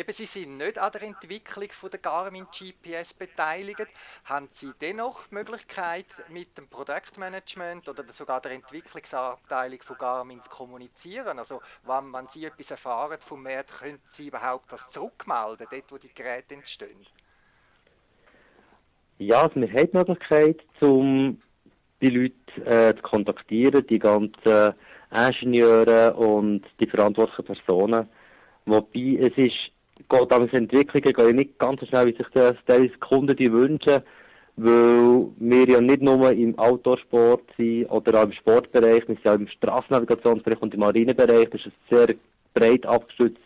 Eben, 0.01 0.13
Sie 0.13 0.25
sind 0.25 0.57
nicht 0.57 0.79
an 0.79 0.91
der 0.93 1.03
Entwicklung 1.03 1.69
von 1.69 1.91
der 1.91 1.99
Garmin 1.99 2.47
GPS 2.47 3.13
beteiligt. 3.13 3.85
Haben 4.25 4.47
Sie 4.49 4.71
dennoch 4.81 5.27
die 5.27 5.35
Möglichkeit, 5.35 6.07
mit 6.27 6.57
dem 6.57 6.67
Produktmanagement 6.67 7.87
oder 7.87 8.03
sogar 8.11 8.41
der 8.41 8.53
Entwicklungsabteilung 8.53 9.79
von 9.83 9.97
Garmin 9.99 10.41
zu 10.41 10.49
kommunizieren? 10.49 11.37
Also, 11.37 11.61
wenn, 11.85 12.11
wenn 12.13 12.27
Sie 12.27 12.45
etwas 12.45 12.71
erfahren 12.71 13.19
vom 13.19 13.43
Markt, 13.43 13.77
können 13.77 13.99
Sie 14.05 14.29
überhaupt 14.29 14.71
das 14.71 14.89
zurückmelden, 14.89 15.67
dort 15.69 15.91
wo 15.91 15.99
die 15.99 16.11
Geräte 16.11 16.55
entstehen? 16.55 17.05
Ja, 19.19 19.43
also 19.43 19.61
wir 19.61 19.69
haben 19.69 19.91
die 19.91 19.97
Möglichkeit, 19.97 20.65
um 20.79 21.39
die 22.01 22.09
Leute 22.09 22.65
äh, 22.65 22.95
zu 22.95 23.03
kontaktieren, 23.03 23.85
die 23.85 23.99
ganzen 23.99 24.73
Ingenieure 25.11 26.15
und 26.15 26.63
die 26.79 26.87
verantwortlichen 26.87 27.45
Personen. 27.45 28.09
Wobei 28.65 29.17
es 29.19 29.37
ist 29.37 29.70
geht 30.09 30.31
aber 30.31 30.53
Entwicklungen 30.53 31.13
gehen 31.13 31.35
nicht 31.35 31.59
ganz 31.59 31.79
so 31.79 31.85
schnell, 31.85 32.07
wie 32.07 32.15
sich 32.15 32.27
das 32.33 32.55
die 32.67 32.89
Kunden 32.99 33.35
die 33.35 33.51
wünschen, 33.51 34.01
weil 34.55 35.27
wir 35.37 35.69
ja 35.69 35.81
nicht 35.81 36.01
nur 36.01 36.31
im 36.31 36.57
Outdoor-Sport 36.57 37.43
sind 37.57 37.85
oder 37.87 38.19
auch 38.19 38.25
im 38.25 38.33
Sportbereich, 38.33 39.07
wir 39.07 39.15
sind 39.15 39.27
auch 39.27 39.35
im 39.35 39.47
Straßennavigationsbereich 39.47 40.61
und 40.61 40.73
im 40.73 40.81
Marinebereich. 40.81 41.49
Das 41.49 41.61
ist 41.61 41.67
ein 41.67 41.89
sehr 41.89 42.15
breit 42.53 42.85
abgestütztes 42.85 43.43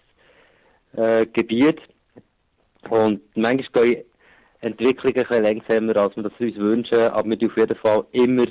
äh, 0.96 1.26
Gebiet. 1.28 1.80
Und 2.90 3.22
manchmal 3.36 3.86
gehen 3.86 4.04
Entwicklungen 4.62 5.16
ein 5.16 5.24
bisschen 5.28 5.44
langsamer, 5.44 5.98
als 5.98 6.16
wir 6.16 6.24
das 6.24 6.34
uns 6.40 6.56
wünschen, 6.56 7.00
aber 7.00 7.30
wir 7.30 7.48
auf 7.48 7.58
jeden 7.58 7.78
Fall 7.78 8.06
immer 8.12 8.46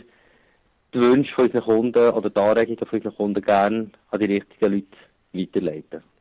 die 0.94 1.00
Wünsche 1.00 1.34
von 1.34 1.46
unseren 1.46 1.64
Kunden 1.64 2.10
oder 2.10 2.30
die 2.30 2.40
Anregungen 2.40 2.78
von 2.78 2.98
unseren 2.98 3.16
Kunden 3.16 3.42
gerne 3.42 3.90
an 4.10 4.20
die 4.20 4.32
richtigen 4.32 4.72
Leute 4.72 4.86
weiterleiten. 5.32 6.13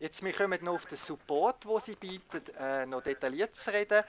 Jetzt, 0.00 0.22
wir 0.22 0.32
kommen 0.32 0.62
noch 0.62 0.74
auf 0.74 0.86
den 0.86 0.96
Support, 0.96 1.64
den 1.64 1.80
sie 1.80 1.96
bieten, 1.96 2.40
äh, 2.56 2.86
noch 2.86 3.02
detailliert 3.02 3.56
zu 3.56 3.72
reden. 3.72 4.04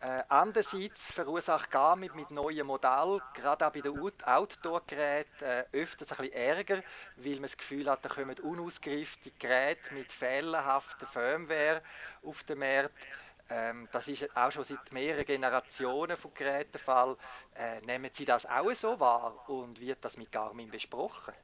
Äh, 0.00 0.22
andererseits 0.30 1.12
verursacht 1.12 1.70
Garmin 1.70 2.10
mit 2.14 2.30
neuen 2.30 2.66
Modellen, 2.66 3.20
gerade 3.34 3.66
auch 3.66 3.70
bei 3.70 3.82
den 3.82 3.98
Outdoor-Geräten, 4.24 5.44
äh, 5.44 5.64
öfters 5.72 6.12
ein 6.12 6.16
bisschen 6.16 6.32
Ärger, 6.32 6.82
weil 7.16 7.34
man 7.34 7.42
das 7.42 7.58
Gefühl 7.58 7.90
hat, 7.90 8.02
da 8.02 8.08
kommen 8.08 8.38
unausgereifte 8.42 9.32
Geräte 9.38 9.92
mit 9.92 10.10
fehlerhafter 10.10 11.06
Firmware 11.06 11.82
auf 12.22 12.42
den 12.44 12.60
Markt. 12.60 13.06
Ähm, 13.50 13.86
das 13.92 14.08
ist 14.08 14.34
auch 14.34 14.50
schon 14.50 14.64
seit 14.64 14.92
mehreren 14.92 15.26
Generationen 15.26 16.16
von 16.16 16.32
Geräten 16.32 16.72
der 16.72 16.80
Fall. 16.80 17.18
Äh, 17.54 17.82
nehmen 17.82 18.08
Sie 18.14 18.24
das 18.24 18.46
auch 18.46 18.72
so 18.72 18.98
wahr 18.98 19.46
und 19.50 19.78
wird 19.78 19.98
das 20.02 20.16
mit 20.16 20.32
Garmin 20.32 20.70
besprochen? 20.70 21.34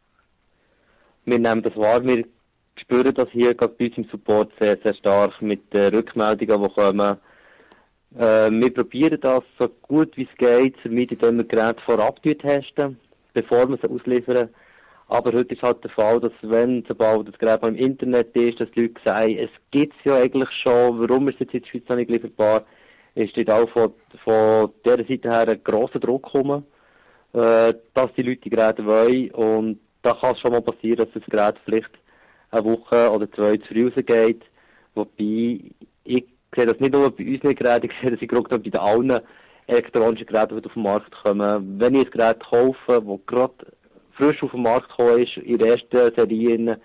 Wir 1.27 1.39
nehmen 1.39 1.63
das 1.63 1.77
wahr. 1.77 2.03
Wir 2.03 2.25
spüren 2.81 3.15
das 3.15 3.29
hier 3.31 3.55
gerade 3.55 3.75
bei 3.79 3.87
uns 3.87 3.99
im 3.99 4.05
Support 4.11 4.53
sehr, 4.61 4.79
sehr 4.83 4.95
stark 4.95 5.41
mit 5.43 5.73
den 5.73 5.95
Rückmeldungen, 5.95 6.63
die 6.63 6.69
kommen. 6.75 7.17
Äh, 8.19 8.51
wir 8.51 8.75
probieren 8.75 9.21
das 9.21 9.43
so 9.59 9.69
gut 9.83 10.17
wie 10.17 10.29
es 10.31 10.37
geht, 10.39 10.77
damit 10.83 11.13
indem 11.13 11.39
wir 11.39 11.45
Geräte 11.45 11.81
vorab 11.85 12.23
testen, 12.23 12.99
bevor 13.35 13.69
wir 13.69 13.79
sie 13.79 13.91
ausliefern. 13.91 14.49
Aber 15.09 15.33
heute 15.33 15.55
ist 15.55 15.63
halt 15.63 15.83
der 15.83 15.91
Fall, 15.91 16.21
dass 16.21 16.33
wenn 16.43 16.85
sobald 16.87 17.29
das 17.29 17.39
Gerät 17.39 17.63
im 17.67 17.75
Internet 17.75 18.35
ist, 18.37 18.61
dass 18.61 18.71
die 18.73 18.83
Leute 18.83 19.01
sagen, 19.05 19.39
es 19.39 19.51
gibt 19.73 19.95
es 19.99 20.05
ja 20.05 20.17
eigentlich 20.17 20.49
schon, 20.63 21.01
warum 21.01 21.29
ist 21.29 21.41
es 21.41 21.49
jetzt 21.53 21.55
in 21.55 21.61
der 21.63 21.69
Schweiz 21.69 21.89
noch 21.89 21.97
nicht 21.97 22.11
lieferbar, 22.11 22.65
ist 23.17 23.37
dort 23.37 23.51
auch 23.51 23.69
von, 23.71 23.93
von 24.25 24.71
dieser 24.85 25.05
Seite 25.05 25.29
her 25.29 25.49
ein 25.49 25.65
grosser 25.65 25.99
Druck 25.99 26.33
gekommen, 26.33 26.65
äh, 27.33 27.75
dass 27.95 28.15
die 28.17 28.23
Leute 28.23 28.43
die 28.43 28.51
Geräte 28.51 28.87
wollen 28.87 29.31
und 29.33 29.81
da 30.03 30.15
kann 30.15 30.35
es 30.35 30.41
schon 30.41 30.53
mal 30.53 30.63
passieren, 30.63 30.99
dass 30.99 31.09
das 31.13 31.25
Gerät 31.29 31.57
vielleicht 31.65 31.91
eine 32.51 32.65
Woche 32.65 33.11
oder 33.11 33.31
zwei 33.33 33.57
zu 33.59 33.75
rausgeht. 33.75 34.43
Wobei, 34.95 35.61
ich 36.05 36.25
sehe 36.55 36.67
das 36.67 36.81
nicht 36.81 36.93
nur 36.93 37.11
bei 37.11 37.25
unseren 37.25 37.55
Geräten, 37.55 37.91
ich 37.91 38.01
sehe 38.01 38.17
das 38.17 38.49
gerade 38.49 38.71
bei 38.71 38.79
allen 38.79 39.21
elektronischen 39.67 40.27
Geräten, 40.27 40.61
die 40.61 40.67
auf 40.67 40.75
den 40.75 40.83
Markt 40.83 41.13
kommen. 41.23 41.81
Wenn 41.81 41.95
ich 41.95 42.07
ein 42.07 42.11
Gerät 42.11 42.41
kaufe, 42.41 42.77
das 42.87 43.27
gerade 43.27 43.55
frisch 44.13 44.43
auf 44.43 44.51
den 44.51 44.63
Markt 44.63 44.89
gekommen 44.89 45.23
ist, 45.23 45.37
in 45.37 45.59
der 45.59 45.73
ersten 45.73 46.15
Serie, 46.17 46.81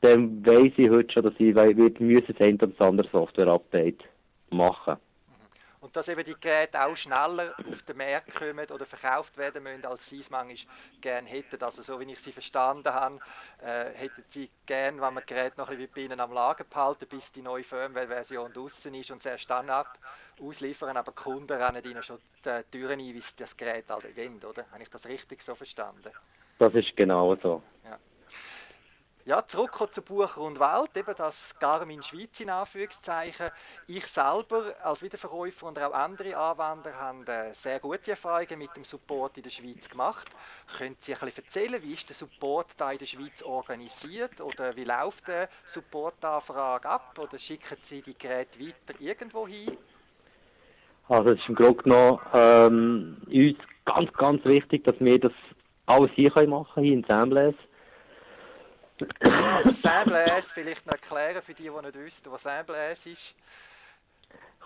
dann 0.00 0.46
weiss 0.46 0.72
ich 0.76 0.90
heute 0.90 1.12
schon, 1.12 1.22
dass 1.24 1.34
ich 1.38 1.54
wird 1.54 2.00
müssen 2.00 2.26
das 2.26 2.40
eine 2.40 2.54
oder 2.56 2.86
andere 2.86 3.08
Software-Update 3.10 4.04
machen 4.50 4.96
und 5.84 5.94
dass 5.94 6.08
eben 6.08 6.24
die 6.24 6.34
Geräte 6.40 6.82
auch 6.82 6.96
schneller 6.96 7.54
auf 7.70 7.82
den 7.82 7.98
Markt 7.98 8.34
kommen 8.34 8.66
oder 8.70 8.86
verkauft 8.86 9.36
werden 9.36 9.62
müssen, 9.62 9.84
als 9.84 10.08
sie 10.08 10.20
es 10.20 10.30
manchmal 10.30 10.56
gerne 11.02 11.28
hätten. 11.28 11.62
Also 11.62 11.82
so 11.82 12.00
wie 12.00 12.10
ich 12.10 12.18
sie 12.20 12.32
verstanden 12.32 12.88
habe, 12.88 13.20
äh, 13.62 13.90
hätten 13.90 14.24
sie 14.28 14.50
gerne, 14.64 14.96
wenn 14.96 15.12
man 15.12 15.16
das 15.16 15.26
Gerät 15.26 15.58
noch 15.58 15.68
ein 15.68 15.76
bisschen 15.76 15.92
bei 15.94 16.00
ihnen 16.00 16.20
am 16.20 16.32
Lager 16.32 16.64
behalten, 16.64 17.06
bis 17.06 17.30
die 17.32 17.42
neue 17.42 17.62
Firmware-Version 17.62 18.54
draußen 18.54 18.94
ist 18.94 19.10
und 19.10 19.22
sie 19.22 19.28
erst 19.28 19.50
dann 19.50 19.68
ab 19.68 19.98
ausliefern, 20.40 20.96
aber 20.96 21.12
die 21.12 21.22
Kunden 21.22 21.52
rennen 21.52 21.84
ihnen 21.84 22.02
schon 22.02 22.18
die 22.42 22.62
Türen 22.70 22.98
ein, 22.98 23.14
wie 23.14 23.20
sie 23.20 23.36
das 23.36 23.54
Gerät 23.54 23.84
halt 23.90 24.16
wollen, 24.16 24.42
oder? 24.42 24.64
Habe 24.70 24.82
ich 24.82 24.88
das 24.88 25.06
richtig 25.06 25.42
so 25.42 25.54
verstanden? 25.54 26.10
Das 26.58 26.74
ist 26.74 26.96
genau 26.96 27.36
so. 27.36 27.62
Ja. 27.84 27.98
Ja, 29.26 29.42
zurück 29.46 29.88
zu 29.90 30.02
Bucher 30.02 30.42
und 30.42 30.60
Welt, 30.60 30.90
eben 30.96 31.14
das 31.16 31.58
Garmin 31.58 32.02
Schweiz 32.02 32.38
in 32.40 32.50
Anführungszeichen. 32.50 33.48
Ich 33.86 34.06
selber 34.06 34.74
als 34.82 35.00
Wiederverkäufer 35.00 35.66
und 35.66 35.78
auch 35.78 35.94
andere 35.94 36.36
Anwender 36.36 36.94
haben 37.00 37.26
äh, 37.26 37.54
sehr 37.54 37.80
gute 37.80 38.10
Erfahrungen 38.10 38.58
mit 38.58 38.76
dem 38.76 38.84
Support 38.84 39.38
in 39.38 39.42
der 39.44 39.48
Schweiz 39.48 39.88
gemacht. 39.88 40.28
Können 40.76 40.96
Sie 41.00 41.14
ein 41.14 41.20
bisschen 41.20 41.42
erzählen, 41.42 41.82
wie 41.82 41.94
ist 41.94 42.06
der 42.06 42.16
Support 42.16 42.66
da 42.76 42.92
in 42.92 42.98
der 42.98 43.06
Schweiz 43.06 43.42
organisiert 43.42 44.42
oder 44.42 44.76
wie 44.76 44.84
läuft 44.84 45.26
der 45.26 45.48
Supportanfrage 45.64 46.86
ab 46.86 47.18
oder 47.18 47.38
schicken 47.38 47.78
Sie 47.80 48.02
die 48.02 48.18
Geräte 48.18 48.60
weiter 48.60 49.00
irgendwo 49.00 49.48
hin? 49.48 49.74
Also 51.08 51.30
es 51.30 51.40
ist 51.40 51.48
im 51.48 51.54
Grunde 51.54 51.82
genommen 51.82 52.20
ähm, 52.34 53.16
uns 53.26 53.56
ganz, 53.86 54.12
ganz 54.12 54.44
wichtig, 54.44 54.84
dass 54.84 54.96
wir 55.00 55.18
das 55.18 55.32
alles 55.86 56.10
hier 56.14 56.30
machen 56.46 56.66
können, 56.74 56.84
hier 56.84 56.92
in 56.92 57.04
Sembles 57.04 57.54
also 59.20 59.70
Saint-Blaise, 59.70 60.52
vielleicht 60.52 60.86
noch 60.86 60.92
erklären 60.94 61.42
für 61.42 61.54
die, 61.54 61.64
die 61.64 61.70
nicht 61.70 61.98
wissen, 61.98 62.30
was 62.30 62.42
Saint-Blaise 62.42 63.10
ist. 63.10 63.34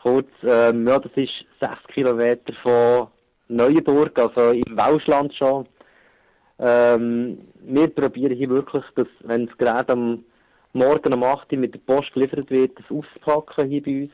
Kurz, 0.02 0.28
ähm, 0.42 0.86
ja, 0.86 0.98
das 0.98 1.12
ist 1.16 1.44
6 1.60 1.72
Kilometer 1.88 2.52
von 2.62 3.08
Neuenburg, 3.48 4.18
also 4.18 4.52
im 4.52 4.76
Welschland 4.76 5.34
schon. 5.34 5.66
Ähm, 6.58 7.48
wir 7.60 7.88
probieren 7.88 8.36
hier 8.36 8.48
wirklich, 8.48 8.84
dass, 8.94 9.08
wenn 9.20 9.46
das 9.46 9.56
Gerät 9.58 9.90
am 9.90 10.24
Morgen 10.72 11.14
um 11.14 11.24
8 11.24 11.52
Uhr 11.52 11.58
mit 11.58 11.74
der 11.74 11.80
Post 11.80 12.12
geliefert 12.12 12.50
wird, 12.50 12.78
das 12.78 12.90
auszupacken 12.90 13.68
hier 13.68 13.82
bei 13.82 14.02
uns. 14.02 14.12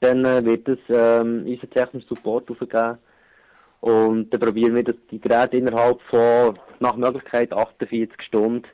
Dann 0.00 0.24
äh, 0.24 0.44
wird 0.44 0.68
es 0.68 0.78
ähm, 0.88 1.44
unser 1.46 1.68
technischer 1.68 2.08
Support 2.08 2.50
aufgegeben. 2.50 2.98
Und 3.80 4.30
dann 4.30 4.40
probieren 4.40 4.74
wir, 4.74 4.84
dass 4.84 4.96
die 5.10 5.20
Geräte 5.20 5.58
innerhalb 5.58 6.00
von, 6.02 6.58
nach 6.78 6.96
Möglichkeit, 6.96 7.52
48 7.52 8.22
Stunden 8.22 8.66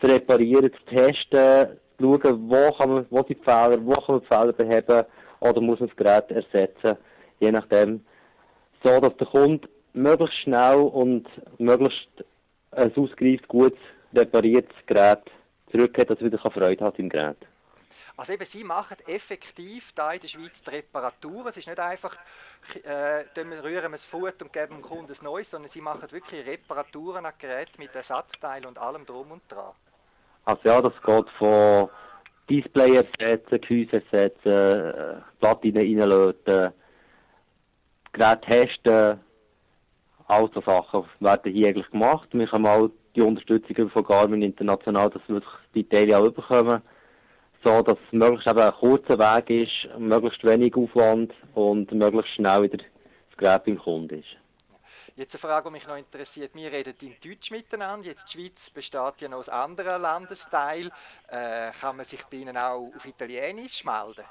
zu 0.00 0.06
reparieren, 0.06 0.72
zu 0.72 0.94
testen, 0.94 1.78
zu 1.98 2.20
schauen, 2.22 2.50
wo, 2.50 2.72
kann 2.72 2.90
man, 2.90 3.06
wo 3.10 3.18
sind 3.18 3.30
die 3.30 3.34
Fehler, 3.44 3.78
wo 3.84 3.92
kann 3.94 4.16
man 4.16 4.20
die 4.20 4.26
Fehler 4.26 4.52
beheben 4.52 5.06
oder 5.40 5.60
muss 5.60 5.80
man 5.80 5.88
das 5.88 5.96
Gerät 5.96 6.30
ersetzen, 6.30 6.96
je 7.40 7.52
nachdem. 7.52 8.04
So, 8.84 9.00
dass 9.00 9.16
der 9.16 9.26
Kunde 9.26 9.68
möglichst 9.92 10.38
schnell 10.42 10.76
und 10.76 11.26
möglichst 11.58 12.08
ein 12.72 12.94
ausgereiftes, 12.94 13.48
gut 13.48 13.76
repariertes 14.14 14.76
Gerät 14.86 15.22
zurückhat, 15.70 16.10
dass 16.10 16.18
er 16.18 16.26
wieder 16.26 16.38
Freude 16.38 16.84
hat 16.84 16.98
im 16.98 17.08
Gerät. 17.08 17.38
Also 18.18 18.32
eben, 18.32 18.46
Sie 18.46 18.64
machen 18.64 18.96
effektiv 19.06 19.92
da 19.92 20.12
in 20.12 20.20
der 20.20 20.28
Schweiz 20.28 20.62
die 20.62 20.70
Reparatur. 20.70 21.46
Es 21.46 21.58
ist 21.58 21.66
nicht 21.66 21.78
einfach, 21.78 22.16
äh, 22.82 23.24
rühren 23.62 23.62
wir 23.62 23.90
das 23.90 24.06
Fuß 24.06 24.32
und 24.40 24.52
geben 24.54 24.76
dem 24.76 24.82
Kunden 24.82 25.12
ein 25.12 25.24
neues, 25.24 25.50
sondern 25.50 25.68
Sie 25.68 25.82
machen 25.82 26.10
wirklich 26.10 26.46
Reparaturen 26.46 27.26
an 27.26 27.34
Geräten 27.38 27.78
mit 27.78 27.94
Ersatzteilen 27.94 28.64
und 28.64 28.78
allem 28.78 29.04
drum 29.04 29.32
und 29.32 29.42
dran. 29.50 29.74
Also 30.46 30.62
ja, 30.64 30.80
das 30.80 30.94
geht 31.04 31.30
von 31.38 31.90
Display 32.48 32.96
ersetzen, 32.96 33.60
Gehäuse 33.60 34.02
ersetzen, 34.10 35.22
Platinen 35.40 36.00
reinlöten, 36.00 36.72
Geräte 38.12 38.40
testen, 38.48 39.20
all 40.28 40.50
so 40.54 40.62
Sachen 40.62 41.04
werden 41.20 41.52
hier 41.52 41.68
eigentlich 41.68 41.90
gemacht. 41.90 42.28
Wir 42.32 42.50
haben 42.50 42.66
auch 42.66 42.88
die 43.14 43.20
Unterstützung 43.20 43.90
von 43.90 44.04
Garmin 44.04 44.40
international, 44.40 45.10
dass 45.10 45.22
wir 45.28 45.42
die 45.74 45.84
Teile 45.84 46.16
auch 46.16 46.30
bekommen 46.30 46.80
so 47.66 47.82
dass 47.82 47.98
es 48.06 48.12
möglichst 48.12 48.46
eben 48.46 48.60
ein 48.60 48.72
kurzer 48.72 49.18
Weg 49.18 49.50
ist, 49.50 49.98
möglichst 49.98 50.44
wenig 50.44 50.74
Aufwand 50.76 51.32
und 51.54 51.90
möglichst 51.92 52.34
schnell 52.34 52.62
wieder 52.62 52.78
das 52.78 53.36
Gerät 53.36 53.64
beim 53.64 53.78
Kunden 53.78 54.20
ist. 54.20 54.45
Jetzt 55.14 55.34
eine 55.34 55.40
Frage, 55.40 55.68
die 55.68 55.72
mich 55.72 55.86
noch 55.86 55.96
interessiert. 55.96 56.54
Wir 56.54 56.72
reden 56.72 56.94
in 57.00 57.14
Deutsch 57.22 57.50
miteinander. 57.50 58.06
Jetzt 58.06 58.34
die 58.34 58.38
Schweiz 58.38 58.70
besteht 58.70 59.20
ja 59.20 59.28
noch 59.28 59.38
aus 59.38 59.48
anderen 59.48 60.02
Landesteilen. 60.02 60.90
Äh, 61.28 61.70
kann 61.80 61.96
man 61.96 62.04
sich 62.04 62.22
bei 62.24 62.38
Ihnen 62.38 62.56
auch 62.56 62.90
auf 62.94 63.06
Italienisch 63.06 63.84
melden? 63.84 64.24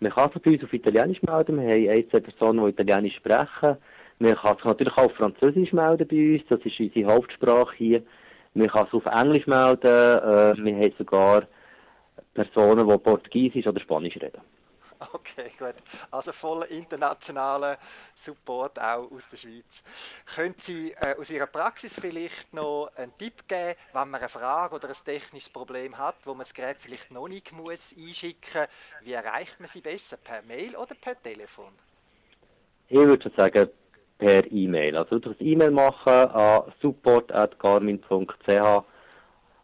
Man 0.00 0.12
kann 0.12 0.30
sich 0.32 0.42
bei 0.42 0.50
uns 0.52 0.64
auf 0.64 0.72
Italienisch 0.72 1.22
melden. 1.22 1.60
Wir 1.60 1.70
haben 1.72 1.88
ein, 1.88 2.10
zwei 2.10 2.20
Personen, 2.20 2.64
die 2.64 2.70
Italienisch 2.70 3.16
sprechen. 3.16 3.76
Man 4.18 4.34
kann 4.34 4.56
sich 4.56 4.64
natürlich 4.64 4.92
auch 4.94 5.04
auf 5.04 5.14
Französisch 5.14 5.72
melden 5.72 6.08
bei 6.08 6.34
uns. 6.34 6.42
Das 6.48 6.60
ist 6.64 6.80
unsere 6.80 7.14
Hauptsprache 7.14 7.76
hier. 7.76 8.02
Man 8.54 8.68
kann 8.68 8.86
sich 8.86 8.94
auf 8.94 9.06
Englisch 9.06 9.46
melden. 9.46 9.86
Äh, 9.86 10.56
wir 10.56 10.76
haben 10.76 10.94
sogar 10.98 11.42
Personen, 12.34 12.88
die 12.88 12.98
Portugiesisch 12.98 13.66
oder 13.66 13.80
Spanisch 13.80 14.16
reden. 14.16 14.40
Okay, 15.12 15.50
gut. 15.58 15.74
Also 16.10 16.32
voller 16.32 16.70
internationaler 16.70 17.78
Support 18.14 18.80
auch 18.80 19.10
aus 19.10 19.28
der 19.28 19.36
Schweiz. 19.36 19.82
Können 20.34 20.54
Sie 20.58 20.92
äh, 20.92 21.16
aus 21.18 21.30
Ihrer 21.30 21.46
Praxis 21.46 21.94
vielleicht 21.94 22.52
noch 22.54 22.90
einen 22.96 23.16
Tipp 23.18 23.46
geben, 23.48 23.74
wenn 23.92 24.10
man 24.10 24.20
eine 24.20 24.28
Frage 24.28 24.74
oder 24.74 24.88
ein 24.88 24.94
technisches 25.04 25.50
Problem 25.50 25.98
hat, 25.98 26.16
wo 26.24 26.30
man 26.30 26.40
das 26.40 26.54
Gerät 26.54 26.78
vielleicht 26.80 27.10
noch 27.10 27.28
nicht 27.28 27.52
muss 27.52 27.94
einschicken 27.96 28.62
muss? 28.62 29.06
Wie 29.06 29.12
erreicht 29.12 29.58
man 29.58 29.68
sie 29.68 29.80
besser? 29.80 30.16
Per 30.16 30.42
Mail 30.42 30.76
oder 30.76 30.94
per 30.94 31.20
Telefon? 31.20 31.72
Ich 32.88 32.98
würde 32.98 33.30
sagen 33.36 33.68
per 34.18 34.50
E-Mail. 34.50 34.96
Also 34.96 35.18
das 35.18 35.36
E-Mail 35.40 35.70
machen 35.70 36.12
an 36.12 36.72
support.garmin.ch 36.80 38.84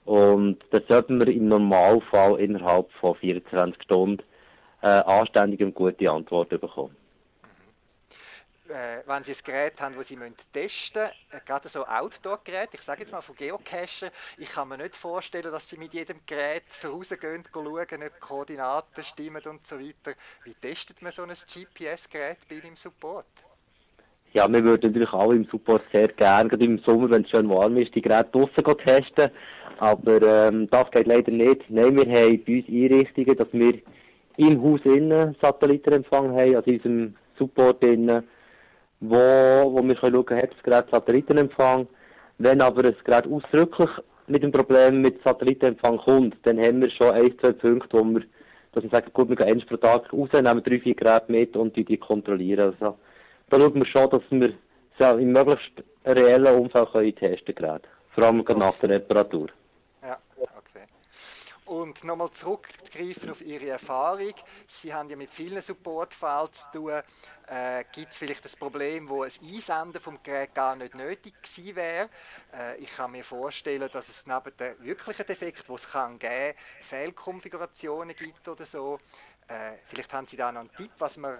und 0.04 0.58
das 0.70 0.82
sollten 0.88 1.20
wir 1.20 1.28
im 1.28 1.48
Normalfall 1.48 2.40
innerhalb 2.40 2.90
von 2.94 3.14
24 3.14 3.82
Stunden 3.84 4.22
äh, 4.82 4.86
anständige 4.86 5.64
und 5.64 5.74
gute 5.74 6.10
Antworten 6.10 6.58
bekommen. 6.60 6.96
Mhm. 8.68 8.74
Äh, 8.74 9.02
wenn 9.06 9.24
Sie 9.24 9.32
ein 9.32 9.38
Gerät 9.44 9.80
haben, 9.80 9.96
das 9.96 10.08
Sie 10.08 10.16
testen 10.52 11.02
müssen, 11.02 11.16
äh, 11.30 11.40
gerade 11.44 11.68
so 11.68 11.84
Outdoor-Gerät, 11.86 12.70
ich 12.72 12.82
sage 12.82 13.00
jetzt 13.00 13.12
mal 13.12 13.20
von 13.20 13.36
Geocacher, 13.36 14.10
ich 14.38 14.50
kann 14.50 14.68
mir 14.68 14.78
nicht 14.78 14.96
vorstellen, 14.96 15.50
dass 15.50 15.68
Sie 15.68 15.76
mit 15.76 15.94
jedem 15.94 16.18
Gerät 16.26 16.64
vorausgehen, 16.68 17.42
schauen, 17.52 17.76
ob 17.76 17.88
die 17.88 18.20
Koordinaten 18.20 19.04
stimmen 19.04 19.42
und 19.44 19.66
so 19.66 19.78
weiter. 19.78 20.16
Wie 20.44 20.54
testet 20.54 21.02
man 21.02 21.12
so 21.12 21.22
ein 21.22 21.30
GPS-Gerät 21.30 22.38
bei 22.48 22.56
Ihnen 22.56 22.68
im 22.68 22.76
Support? 22.76 23.26
Ja, 24.32 24.50
wir 24.50 24.64
würden 24.64 24.90
natürlich 24.90 25.12
alle 25.12 25.36
im 25.36 25.44
Support 25.44 25.82
sehr 25.92 26.08
gerne, 26.08 26.48
gerade 26.48 26.64
im 26.64 26.78
Sommer, 26.78 27.10
wenn 27.10 27.24
es 27.24 27.30
schön 27.30 27.50
warm 27.50 27.76
ist, 27.76 27.94
die 27.94 28.00
Geräte 28.00 28.30
draussen 28.32 28.78
testen. 28.78 29.30
Aber 29.78 30.22
ähm, 30.22 30.70
das 30.70 30.90
geht 30.90 31.06
leider 31.06 31.30
nicht. 31.30 31.68
Nein, 31.68 31.96
wir 31.96 32.06
haben 32.06 32.44
bei 32.44 32.56
uns 32.56 32.68
Einrichtungen, 32.68 33.36
dass 33.36 33.48
wir 33.52 33.82
im 34.36 34.62
Haus 34.62 34.80
innen 34.84 35.36
Satellitenempfang 35.40 36.30
haben, 36.30 36.56
also 36.56 36.70
in 36.70 36.76
unserem 36.76 37.16
Support 37.38 37.84
innen, 37.84 38.24
wo, 39.00 39.16
wo 39.16 39.82
wir 39.82 39.94
können 39.94 40.14
schauen, 40.14 40.36
hat 40.36 40.52
das 40.52 40.62
Gerät 40.62 40.86
Satellitenempfang. 40.90 41.86
Wenn 42.38 42.60
aber 42.60 42.82
das 42.82 43.04
Gerät 43.04 43.26
ausdrücklich 43.26 43.90
mit 44.26 44.42
dem 44.42 44.52
Problem 44.52 45.02
mit 45.02 45.22
Satellitenempfang 45.22 45.98
kommt, 45.98 46.36
dann 46.44 46.58
haben 46.58 46.80
wir 46.80 46.90
schon 46.90 47.10
ein, 47.10 47.38
zwei 47.40 47.52
Punkte, 47.52 47.98
wo 47.98 48.04
wir, 48.04 48.22
dass 48.72 48.82
wir 48.84 48.90
sagen, 48.90 49.10
gut, 49.12 49.28
wir 49.28 49.36
gehen 49.36 49.48
eins 49.48 49.66
pro 49.66 49.76
Tag 49.76 50.12
raus, 50.12 50.28
nehmen 50.32 50.62
drei, 50.62 50.80
vier 50.80 50.94
Geräte 50.94 51.30
mit 51.30 51.56
und 51.56 51.76
die, 51.76 51.96
kontrollieren. 51.96 52.72
Also, 52.72 52.96
da 53.50 53.60
schauen 53.60 53.74
wir 53.74 53.86
schon, 53.86 54.10
dass 54.10 54.22
wir 54.30 54.52
ja, 54.98 55.12
im 55.12 55.32
möglichst 55.32 55.82
reellen 56.06 56.54
Umfeld 56.54 56.92
können 56.92 57.14
testen 57.14 57.54
können. 57.54 57.80
Vor 58.14 58.24
allem 58.24 58.44
nach 58.56 58.78
der 58.78 58.90
Reparatur. 58.90 59.48
Und 61.72 62.04
nochmal 62.04 62.30
zurückzugreifen 62.30 63.30
auf 63.30 63.40
Ihre 63.40 63.68
Erfahrung. 63.68 64.34
Sie 64.66 64.92
haben 64.92 65.08
ja 65.08 65.16
mit 65.16 65.30
vielen 65.30 65.62
Supportfällen 65.62 66.52
zu 66.52 66.70
tun. 66.70 67.00
Äh, 67.46 67.84
Gibt 67.92 68.12
es 68.12 68.18
vielleicht 68.18 68.44
das 68.44 68.56
Problem, 68.56 69.08
wo 69.08 69.22
ein 69.22 69.30
Einsenden 69.42 70.02
vom 70.02 70.22
Gerät 70.22 70.54
gar 70.54 70.76
nicht 70.76 70.94
nötig 70.94 71.32
gewesen 71.42 71.74
wäre? 71.74 72.10
Äh, 72.52 72.76
ich 72.76 72.94
kann 72.94 73.12
mir 73.12 73.24
vorstellen, 73.24 73.88
dass 73.90 74.10
es 74.10 74.26
neben 74.26 74.54
den 74.58 74.84
wirklichen 74.84 75.24
Defekten, 75.24 75.64
die 75.66 75.72
es 75.72 75.90
kann 75.90 76.18
geben, 76.18 76.58
Fehlkonfigurationen 76.82 78.14
gibt 78.16 78.46
oder 78.46 78.66
so. 78.66 78.98
Äh, 79.48 79.78
vielleicht 79.86 80.12
haben 80.12 80.26
Sie 80.26 80.36
da 80.36 80.52
noch 80.52 80.60
einen 80.60 80.74
Tipp, 80.74 80.90
was 80.98 81.16
man 81.16 81.38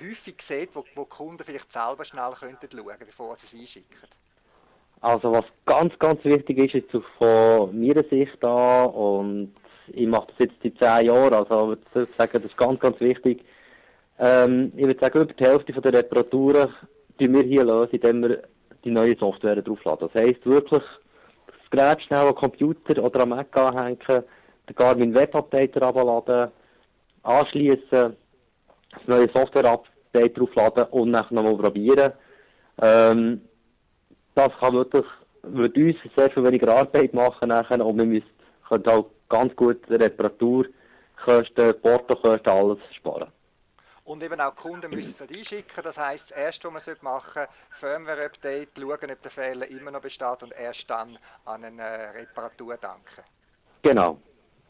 häufig 0.00 0.40
sieht, 0.42 0.76
wo, 0.76 0.84
wo 0.94 1.06
Kunden 1.06 1.42
vielleicht 1.42 1.72
selber 1.72 2.04
schnell 2.04 2.30
könnten 2.38 2.68
schauen, 2.70 2.98
bevor 3.00 3.34
sie 3.34 3.46
es 3.46 3.60
einschicken. 3.60 3.98
Also 5.00 5.32
was 5.32 5.44
ganz, 5.66 5.98
ganz 5.98 6.24
wichtig 6.24 6.72
ist, 6.72 6.84
ist 6.84 7.04
von 7.18 7.76
meiner 7.76 8.04
Sicht 8.04 8.36
da 8.40 8.84
und 8.84 9.52
ich 9.88 10.06
mache 10.06 10.28
das 10.28 10.38
jetzt 10.38 10.54
seit 10.62 10.78
zehn 10.78 11.06
Jahren, 11.06 11.34
also 11.34 11.72
ich 11.72 11.94
würde 11.94 12.12
sagen, 12.12 12.32
das 12.34 12.44
ist 12.44 12.56
ganz, 12.56 12.80
ganz 12.80 13.00
wichtig. 13.00 13.44
Ähm, 14.18 14.72
ich 14.76 14.86
würde 14.86 15.00
sagen, 15.00 15.22
über 15.22 15.32
die 15.32 15.44
Hälfte 15.44 15.72
der 15.72 15.92
Reparaturen 15.92 16.68
tun 17.18 17.34
wir 17.34 17.42
hier 17.42 17.64
lösen, 17.64 17.94
indem 17.94 18.22
wir 18.22 18.42
die 18.84 18.90
neue 18.90 19.16
Software 19.16 19.60
draufladen. 19.62 20.08
Das 20.12 20.22
heisst 20.22 20.44
wirklich, 20.46 20.82
das 21.46 21.70
Gerät 21.70 22.02
schnell 22.02 22.26
am 22.26 22.34
Computer 22.34 23.02
oder 23.02 23.22
am 23.22 23.30
Mac 23.30 23.56
anhängen, 23.56 23.98
den 24.08 24.76
Garmin 24.76 25.14
Web 25.14 25.34
Updater 25.34 25.82
abladen, 25.82 26.50
anschließen, 27.22 28.16
das 28.92 29.06
neue 29.06 29.28
Software-Update 29.32 30.38
draufladen 30.38 30.84
und 30.90 31.12
dann 31.12 31.26
nochmal 31.30 31.56
probieren. 31.56 32.12
Ähm, 32.80 33.40
das 34.34 34.50
kann 34.60 34.74
wirklich, 34.74 35.04
würde 35.42 35.84
uns 35.84 35.96
sehr 36.16 36.30
viel 36.30 36.44
weniger 36.44 36.74
Arbeit 36.74 37.12
machen 37.14 37.48
nachher 37.48 37.84
und 37.84 37.98
wir 37.98 38.06
müssen, 38.06 38.30
können 38.68 38.86
auch 38.86 39.06
ganz 39.32 39.56
gut 39.56 39.88
Reparaturkosten, 39.88 41.80
Portokosten, 41.80 42.52
alles 42.52 42.78
sparen. 42.94 43.32
Und 44.04 44.22
eben 44.22 44.40
auch 44.40 44.54
die 44.54 44.62
Kunden 44.62 44.90
müssen 44.90 45.10
es 45.10 45.22
einschicken. 45.22 45.82
Das 45.82 45.96
heisst, 45.96 46.32
das 46.32 46.36
erste, 46.36 46.74
was 46.74 46.86
man 46.86 46.96
machen 47.00 47.32
sollte, 47.34 47.52
Firmware-Update, 47.70 48.70
schauen, 48.76 49.10
ob 49.10 49.22
der 49.22 49.30
Fehler 49.30 49.66
immer 49.68 49.90
noch 49.90 50.02
besteht 50.02 50.42
und 50.42 50.52
erst 50.52 50.90
dann 50.90 51.18
an 51.46 51.64
eine 51.64 52.12
Reparatur 52.14 52.76
danken. 52.76 53.22
Genau. 53.80 54.20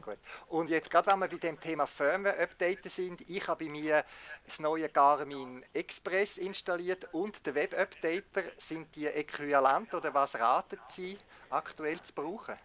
Gut. 0.02 0.18
Und 0.48 0.68
jetzt 0.68 0.90
gerade, 0.90 1.08
wenn 1.08 1.20
wir 1.20 1.28
bei 1.28 1.36
dem 1.36 1.58
Thema 1.58 1.86
Firmware-Updaten 1.86 2.90
sind, 2.90 3.28
ich 3.28 3.48
habe 3.48 3.64
bei 3.64 3.70
mir 3.70 4.04
das 4.44 4.60
neue 4.60 4.88
Garmin 4.88 5.64
Express 5.72 6.38
installiert 6.38 7.08
und 7.12 7.44
der 7.46 7.54
Web-Updater. 7.54 8.42
Sind 8.58 8.94
die 8.94 9.06
äquivalent 9.06 9.92
oder 9.94 10.12
was 10.14 10.38
raten 10.38 10.78
Sie 10.88 11.18
aktuell 11.50 12.00
zu 12.02 12.12
brauchen? 12.12 12.56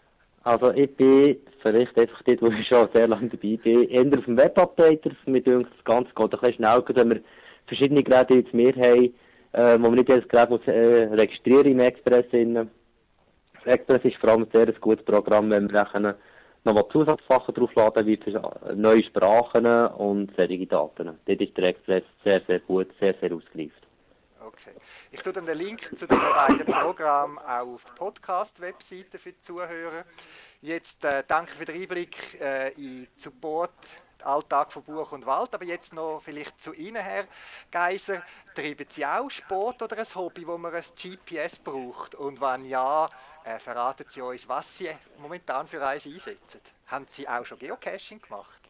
Also 0.47 0.71
ich 0.71 0.95
bin 0.95 1.41
vielleicht 1.61 1.99
einfach 1.99 2.21
dort, 2.23 2.41
wo 2.41 2.47
ich 2.47 2.65
schon 2.69 2.87
sehr 2.93 3.05
lange 3.05 3.27
dabei 3.27 3.59
bin, 3.61 3.89
eher 3.89 4.17
auf 4.17 4.23
dem 4.23 4.37
Web-Updater. 4.37 5.11
Mir 5.25 5.41
denkt 5.41 5.69
das 5.75 5.83
Ganze 5.83 6.09
geht 6.15 6.33
ein 6.33 6.39
bisschen 6.39 6.53
schnell, 6.53 6.83
wenn 6.87 7.09
wir 7.09 7.21
verschiedene 7.67 8.01
Geräte 8.01 8.35
jetzt 8.35 8.53
mehr 8.53 8.73
haben, 8.75 9.13
äh, 9.51 9.77
wo 9.77 9.89
man 9.89 9.95
nicht 9.95 10.07
jedes 10.07 10.25
Gerät 10.29 10.49
muss, 10.49 10.65
äh, 10.67 11.09
registrieren 11.11 11.67
im 11.67 11.81
Express. 11.81 12.27
Innen. 12.31 12.71
Express 13.65 14.05
ist 14.05 14.15
vor 14.21 14.29
allem 14.29 14.43
ein 14.43 14.49
sehr 14.53 14.71
gutes 14.79 15.03
Programm, 15.03 15.49
wenn 15.49 15.69
wir 15.69 15.85
dann 15.91 16.15
nochmal 16.63 16.87
Zusatzsachen 16.93 17.53
draufladen, 17.53 18.07
wie 18.07 18.17
neue 18.73 19.03
Sprachen 19.03 19.65
und 19.97 20.31
solche 20.37 20.65
Daten. 20.65 21.09
Dort 21.25 21.41
ist 21.41 21.57
der 21.57 21.67
Express 21.67 22.03
sehr, 22.23 22.41
sehr 22.47 22.59
gut, 22.61 22.87
sehr, 23.01 23.15
sehr 23.19 23.33
ausgereift. 23.33 23.86
Okay. 24.47 24.71
Ich 25.11 25.21
tue 25.21 25.33
dann 25.33 25.45
den 25.45 25.57
Link 25.57 25.91
zu 25.93 26.07
den 26.07 26.19
beiden 26.19 26.65
Programmen 26.65 27.37
auch 27.39 27.73
auf 27.73 27.83
der 27.83 27.93
Podcast-Webseite 27.95 29.19
für 29.19 29.33
die 29.33 29.41
Zuhörer. 29.41 30.05
Jetzt 30.61 31.03
äh, 31.03 31.21
danke 31.27 31.51
für 31.51 31.65
den 31.65 31.81
Einblick 31.81 32.39
äh, 32.39 32.71
in 32.75 33.09
Support 33.17 33.73
Alltag 34.23 34.71
von 34.71 34.83
Buch 34.83 35.11
und 35.11 35.25
Wald. 35.25 35.53
Aber 35.53 35.65
jetzt 35.65 35.93
noch 35.93 36.21
vielleicht 36.23 36.61
zu 36.61 36.73
Ihnen, 36.73 37.01
Herr 37.01 37.25
Geiser. 37.71 38.23
Treiben 38.55 38.85
Sie 38.87 39.05
auch 39.05 39.29
Sport 39.29 39.81
oder 39.81 39.97
ein 39.97 40.15
Hobby, 40.15 40.47
wo 40.47 40.57
man 40.57 40.73
ein 40.73 40.81
GPS 40.81 41.59
braucht? 41.59 42.15
Und 42.15 42.39
wenn 42.39 42.63
ja, 42.63 43.09
äh, 43.43 43.59
verraten 43.59 44.05
Sie 44.07 44.21
uns, 44.21 44.47
was 44.47 44.77
Sie 44.77 44.89
momentan 45.21 45.67
für 45.67 45.85
eins 45.85 46.05
einsetzen. 46.05 46.61
Haben 46.87 47.05
Sie 47.09 47.27
auch 47.27 47.45
schon 47.45 47.59
Geocaching 47.59 48.21
gemacht? 48.21 48.61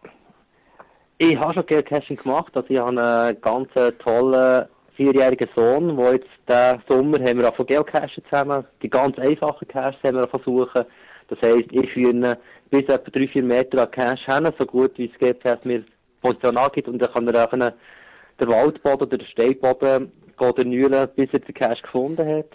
Ich 1.20 1.38
habe 1.38 1.54
schon 1.54 1.68
Geocaching 1.68 2.18
gemacht. 2.18 2.58
Also 2.58 2.68
ich 2.68 2.80
habe 2.80 3.00
einen 3.00 3.42
ganz 3.42 3.70
tollen 4.00 4.68
vierjährigen 4.98 5.48
Sohn, 5.56 5.96
der 5.96 6.14
jetzt 6.14 6.28
diesen 6.50 6.82
Sommer 6.90 7.20
haben 7.20 7.40
wir 7.40 7.48
auch 7.50 7.56
von 7.56 7.68
Geocachen 7.68 8.24
zusammen. 8.30 8.66
Die 8.82 8.90
ganz 8.90 9.18
einfachen 9.20 9.68
Caches 9.68 10.00
haben 10.04 10.18
wir 10.18 10.28
versuchen. 10.28 10.84
Das 11.30 11.40
heisst, 11.42 11.72
ich 11.72 11.92
führe 11.94 12.38
bis 12.70 12.84
etwa 12.84 13.12
3-4 13.12 13.44
Meter 13.44 13.84
an 13.84 13.92
Cache 13.92 14.36
hin, 14.36 14.50
so 14.58 14.66
gut 14.66 14.98
wie 14.98 15.12
es 15.14 15.20
GPS 15.20 15.64
mir 15.64 15.84
Position 16.22 16.58
angibt. 16.58 16.88
Und 16.88 17.00
dann 17.00 17.14
kann 17.14 17.28
er 17.28 17.46
auch 17.46 17.52
den 17.52 18.50
Waldboden 18.50 19.08
oder 19.08 19.18
den 19.18 19.28
Steinboden 19.28 20.12
erneuern, 20.40 21.10
bis 21.16 21.30
er 21.32 21.40
den 21.40 21.54
Cache 21.54 21.82
gefunden 21.84 22.28
hat. 22.28 22.50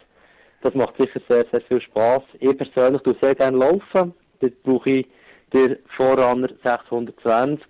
Das 0.63 0.75
macht 0.75 0.95
sicher 0.99 1.21
sehr, 1.29 1.45
sehr 1.51 1.61
viel 1.63 1.81
Spass. 1.81 2.23
Ich 2.41 2.57
persönlich 2.57 3.03
tue 3.03 3.17
sehr 3.23 3.35
gerne 3.35 3.57
laufen. 3.57 4.15
Dort 4.41 4.63
brauche 4.65 4.91
ich 4.91 5.07
den 5.53 5.77
Vorrunner 5.97 6.49
620. 6.65 7.65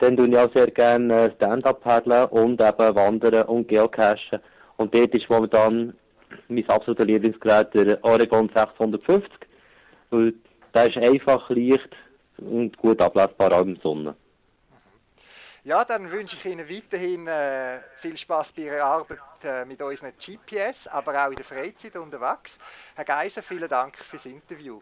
Dann 0.00 0.16
tue 0.16 0.28
ich 0.28 0.38
auch 0.38 0.52
sehr 0.54 0.70
gerne 0.70 1.32
Stand-up 1.36 1.82
paddeln 1.82 2.24
und 2.26 2.60
eben 2.60 2.94
wandern 2.94 3.44
und 3.44 3.68
geocachen. 3.68 4.40
Und 4.78 4.94
dort 4.94 5.14
ist 5.14 5.28
momentan 5.28 5.94
mein 6.48 6.68
absoluter 6.68 7.04
Lieblingsgerät 7.04 7.74
der 7.74 8.02
Oregon 8.02 8.50
650. 8.54 9.30
Weil 10.10 10.34
der 10.74 10.86
ist 10.88 10.96
einfach, 10.96 11.50
leicht 11.50 11.90
und 12.38 12.76
gut 12.78 13.00
ablesbar 13.02 13.52
auch 13.52 13.62
im 13.62 13.76
Sonne. 13.76 14.14
Ja, 15.64 15.84
dann 15.84 16.10
wünsche 16.10 16.36
ich 16.36 16.46
Ihnen 16.46 16.66
weiterhin 16.70 17.26
äh, 17.26 17.80
viel 17.96 18.16
Spaß 18.16 18.52
bei 18.52 18.62
Ihrer 18.62 18.82
Arbeit 18.82 19.18
äh, 19.44 19.66
mit 19.66 19.82
unseren 19.82 20.12
GPS, 20.12 20.86
aber 20.86 21.26
auch 21.26 21.30
in 21.30 21.36
der 21.36 21.44
Freizeit 21.44 21.96
unterwegs. 21.96 22.58
Herr 22.94 23.04
Geiser, 23.04 23.42
vielen 23.42 23.68
Dank 23.68 23.98
fürs 23.98 24.24
Interview. 24.24 24.80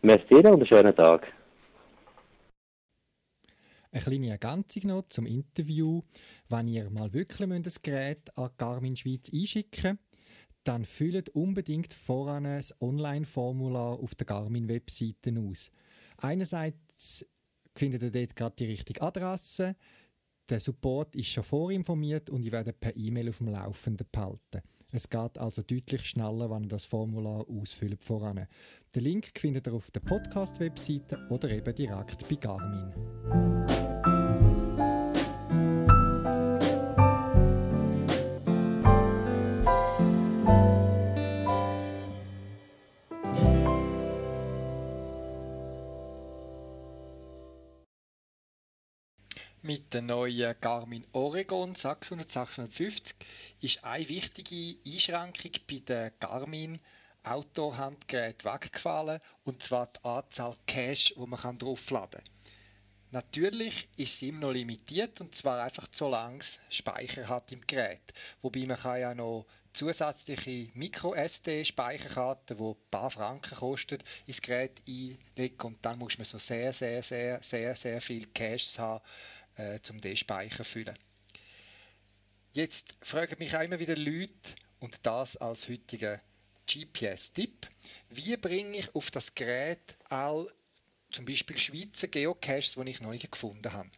Merci 0.00 0.36
und 0.36 0.46
einen 0.46 0.66
schönen 0.66 0.96
Tag. 0.96 1.30
Eine 3.92 4.02
kleine 4.02 4.30
Ergänzung 4.30 4.86
noch 4.86 5.08
zum 5.10 5.26
Interview. 5.26 6.02
Wenn 6.48 6.66
ihr 6.66 6.90
mal 6.90 7.12
wirklich 7.12 7.48
ein 7.48 7.62
Gerät 7.82 8.36
an 8.36 8.50
Garmin 8.56 8.96
Schweiz 8.96 9.30
einschicken 9.32 9.98
dann 10.64 10.84
füllt 10.84 11.30
unbedingt 11.30 11.92
voran 11.92 12.46
ein 12.46 12.64
Online-Formular 12.80 13.98
auf 13.98 14.14
der 14.14 14.26
Garmin-Webseite 14.26 15.34
aus. 15.38 15.70
Einerseits 16.18 17.26
findet 17.74 18.02
ihr 18.02 18.10
dort 18.10 18.36
gerade 18.36 18.56
die 18.56 18.66
richtige 18.66 19.02
Adresse, 19.02 19.76
der 20.48 20.60
Support 20.60 21.16
ist 21.16 21.28
schon 21.28 21.44
vorinformiert 21.44 22.28
und 22.28 22.42
ihr 22.42 22.52
werdet 22.52 22.78
per 22.80 22.96
E-Mail 22.96 23.30
auf 23.30 23.38
dem 23.38 23.48
Laufenden 23.48 24.06
behalten. 24.10 24.62
Es 24.90 25.08
geht 25.08 25.38
also 25.38 25.62
deutlich 25.62 26.04
schneller, 26.04 26.50
wenn 26.50 26.64
ihr 26.64 26.68
das 26.68 26.84
Formular 26.84 27.46
ausfüllt 27.48 28.02
voran. 28.02 28.46
Den 28.94 29.02
Link 29.02 29.30
findet 29.38 29.66
ihr 29.66 29.72
auf 29.72 29.90
der 29.90 30.00
Podcast-Webseite 30.00 31.26
oder 31.30 31.48
eben 31.48 31.74
direkt 31.74 32.28
bei 32.28 32.34
Garmin. 32.34 33.81
Mit 49.72 49.94
der 49.94 50.02
neuen 50.02 50.54
Garmin 50.60 51.06
Oregon 51.12 51.74
600 51.74 52.28
650 52.28 53.16
ist 53.62 53.82
eine 53.82 54.06
wichtige 54.06 54.78
Einschränkung 54.86 55.52
bei 55.66 55.78
den 55.78 56.10
Garmin 56.20 56.78
Outdoor-Handgeräten 57.22 58.52
weggefallen, 58.52 59.18
und 59.44 59.62
zwar 59.62 59.86
die 59.86 60.04
Anzahl 60.04 60.56
Cache, 60.66 61.14
die 61.14 61.26
man 61.26 61.56
draufladen 61.56 62.20
kann. 62.22 62.32
Natürlich 63.12 63.88
ist 63.96 64.18
sie 64.18 64.28
immer 64.28 64.40
noch 64.40 64.52
limitiert, 64.52 65.22
und 65.22 65.34
zwar 65.34 65.62
einfach 65.62 65.88
so 65.90 66.10
lange 66.10 66.40
es 66.40 66.58
Speicher 66.68 67.26
hat 67.28 67.50
im 67.52 67.66
Gerät. 67.66 68.12
Wobei 68.42 68.66
man 68.66 68.76
kann 68.76 69.00
ja 69.00 69.14
noch 69.14 69.46
zusätzliche 69.72 70.70
Micro-SD-Speicherkarten, 70.74 72.58
die 72.58 72.62
ein 72.62 72.90
paar 72.90 73.10
Franken 73.10 73.56
kosten, 73.56 73.98
ins 74.26 74.42
Gerät 74.42 74.82
einlegen 74.86 75.60
und 75.62 75.84
dann 75.84 75.98
muss 75.98 76.18
man 76.18 76.26
so 76.26 76.38
sehr, 76.38 76.72
sehr, 76.72 77.02
sehr, 77.02 77.42
sehr, 77.42 77.74
sehr 77.74 78.00
viel 78.00 78.26
Caches 78.26 78.78
haben, 78.78 79.02
äh, 79.62 79.80
zum 79.82 80.00
den 80.00 80.16
Speicher 80.16 80.64
füllen. 80.64 80.98
Jetzt 82.52 82.98
fragen 83.00 83.36
mich 83.38 83.56
auch 83.56 83.62
immer 83.62 83.78
wieder 83.78 83.96
Leute, 83.96 84.54
und 84.82 85.06
das 85.06 85.36
als 85.36 85.68
heutiger 85.68 86.20
GPS-Tipp, 86.66 87.68
wie 88.08 88.36
bringe 88.36 88.76
ich 88.76 88.94
auf 88.96 89.12
das 89.12 89.34
Gerät 89.36 89.96
all 90.08 90.52
zum 91.12 91.24
Beispiel 91.24 91.56
Schweizer 91.56 92.08
Geocaches, 92.08 92.74
die 92.74 92.90
ich 92.90 93.00
noch 93.00 93.12
nicht 93.12 93.30
gefunden 93.30 93.72
habe. 93.72 93.90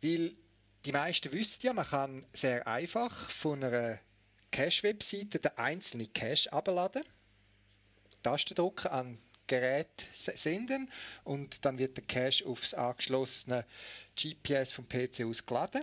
Weil 0.00 0.36
die 0.84 0.92
meisten 0.92 1.32
wissen 1.32 1.66
ja, 1.66 1.72
man 1.72 1.86
kann 1.86 2.24
sehr 2.32 2.66
einfach 2.68 3.30
von 3.30 3.64
einer 3.64 3.98
Cache-Webseite 4.52 5.40
den 5.40 5.58
einzelnen 5.58 6.12
Cache 6.12 6.52
abladen, 6.52 7.02
Tastendrucker 8.22 8.92
an 8.92 9.18
Gerät 9.50 10.06
senden 10.12 10.88
und 11.24 11.64
dann 11.64 11.80
wird 11.80 11.96
der 11.96 12.04
Cache 12.04 12.46
aufs 12.46 12.72
angeschlossene 12.72 13.66
GPS 14.14 14.70
vom 14.70 14.88
PC 14.88 15.24
aus 15.24 15.44
geladen. 15.44 15.82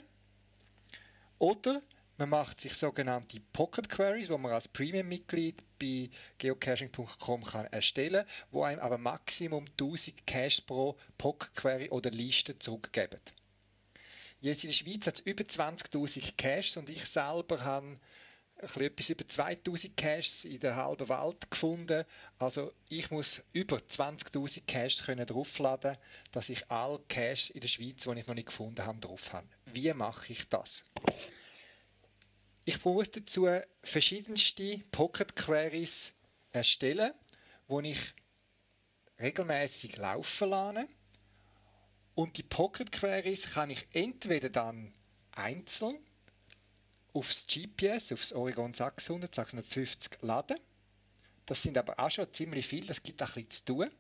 Oder 1.38 1.82
man 2.16 2.30
macht 2.30 2.62
sich 2.62 2.74
sogenannte 2.78 3.42
Pocket 3.52 3.90
Queries, 3.90 4.30
wo 4.30 4.38
man 4.38 4.54
als 4.54 4.70
Premium-Mitglied 4.70 5.62
bei 5.78 6.10
geocaching.com 6.38 7.44
kann 7.44 7.66
erstellen, 7.66 8.26
wo 8.52 8.64
einem 8.64 8.80
aber 8.80 8.98
Maximum 8.98 9.66
1000 9.72 10.26
Caches 10.26 10.62
pro 10.62 10.96
Pocket 11.18 11.54
Query 11.54 11.90
oder 11.90 12.10
Liste 12.10 12.58
zurückgeben. 12.58 13.20
Jetzt 14.40 14.64
in 14.64 14.70
der 14.70 14.76
Schweiz 14.76 15.08
hat 15.08 15.16
es 15.16 15.26
über 15.26 15.44
20.000 15.44 16.38
Caches 16.38 16.78
und 16.78 16.88
ich 16.88 17.04
selber 17.04 17.66
habe 17.66 18.00
etwas 18.60 19.10
über 19.10 19.28
2000 19.28 19.96
Caches 19.96 20.46
in 20.46 20.60
der 20.60 20.76
halben 20.76 21.10
Welt 21.10 21.50
gefunden. 21.52 22.04
Also 22.40 22.74
ich 22.90 23.12
muss 23.12 23.42
über 23.54 23.78
20.000 23.78 24.66
Caches 24.66 25.04
können 25.04 25.26
draufladen, 25.26 25.98
dass 26.32 26.50
ich 26.50 26.70
alle 26.72 27.00
Caches 27.08 27.50
in 27.52 27.62
der 27.62 27.68
Schweiz, 27.68 28.04
die 28.04 28.20
ich 28.20 28.28
noch 28.28 28.36
nicht 28.36 28.48
gefunden 28.48 28.86
habe, 28.86 29.00
drauf 29.00 29.34
habe. 29.34 29.48
Wie 29.66 29.94
mache 29.94 30.32
ich 30.32 30.50
das? 30.50 30.84
Ich 32.66 32.84
muss 32.84 33.12
dazu 33.12 33.48
verschiedenste 33.82 34.80
Pocket 34.92 35.36
Queries 35.36 36.14
erstellen, 36.52 37.14
wo 37.68 37.80
ich 37.80 38.14
regelmäßig 39.20 39.98
laufen 39.98 40.50
lasse. 40.50 40.88
Und 42.16 42.38
die 42.38 42.44
Pocket 42.44 42.92
Queries 42.92 43.54
kann 43.54 43.70
ich 43.70 43.88
entweder 43.94 44.50
dann 44.50 44.92
einzeln 45.32 45.98
aufs 47.18 47.48
GPS, 47.48 48.12
aufs 48.12 48.32
Oregon 48.34 48.74
600, 48.74 49.34
650 49.34 50.22
laden. 50.22 50.58
Das 51.48 51.64
sind 51.64 51.78
aber 51.78 52.00
auch 52.00 52.12
schon 52.12 52.32
ziemlich 52.32 52.68
viel, 52.68 52.86
das 52.86 53.02
gibt 53.02 53.24
auch 53.24 53.36
ein 53.36 53.46
bisschen 53.46 53.52
zu 53.52 53.66
tun. 53.66 53.92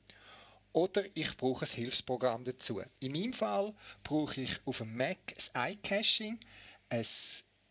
Oder 0.73 1.03
ich 1.15 1.35
brauche 1.37 1.65
ein 1.65 1.71
Hilfsprogramm 1.71 2.43
dazu. 2.43 2.81
In 2.99 3.13
meinem 3.13 3.33
Fall 3.33 3.73
brauche 4.03 4.39
ich 4.39 4.59
auf 4.65 4.77
dem 4.77 4.95
Mac 4.95 5.17
ein 5.53 5.73
iCaching, 5.73 6.39
ein 6.89 7.05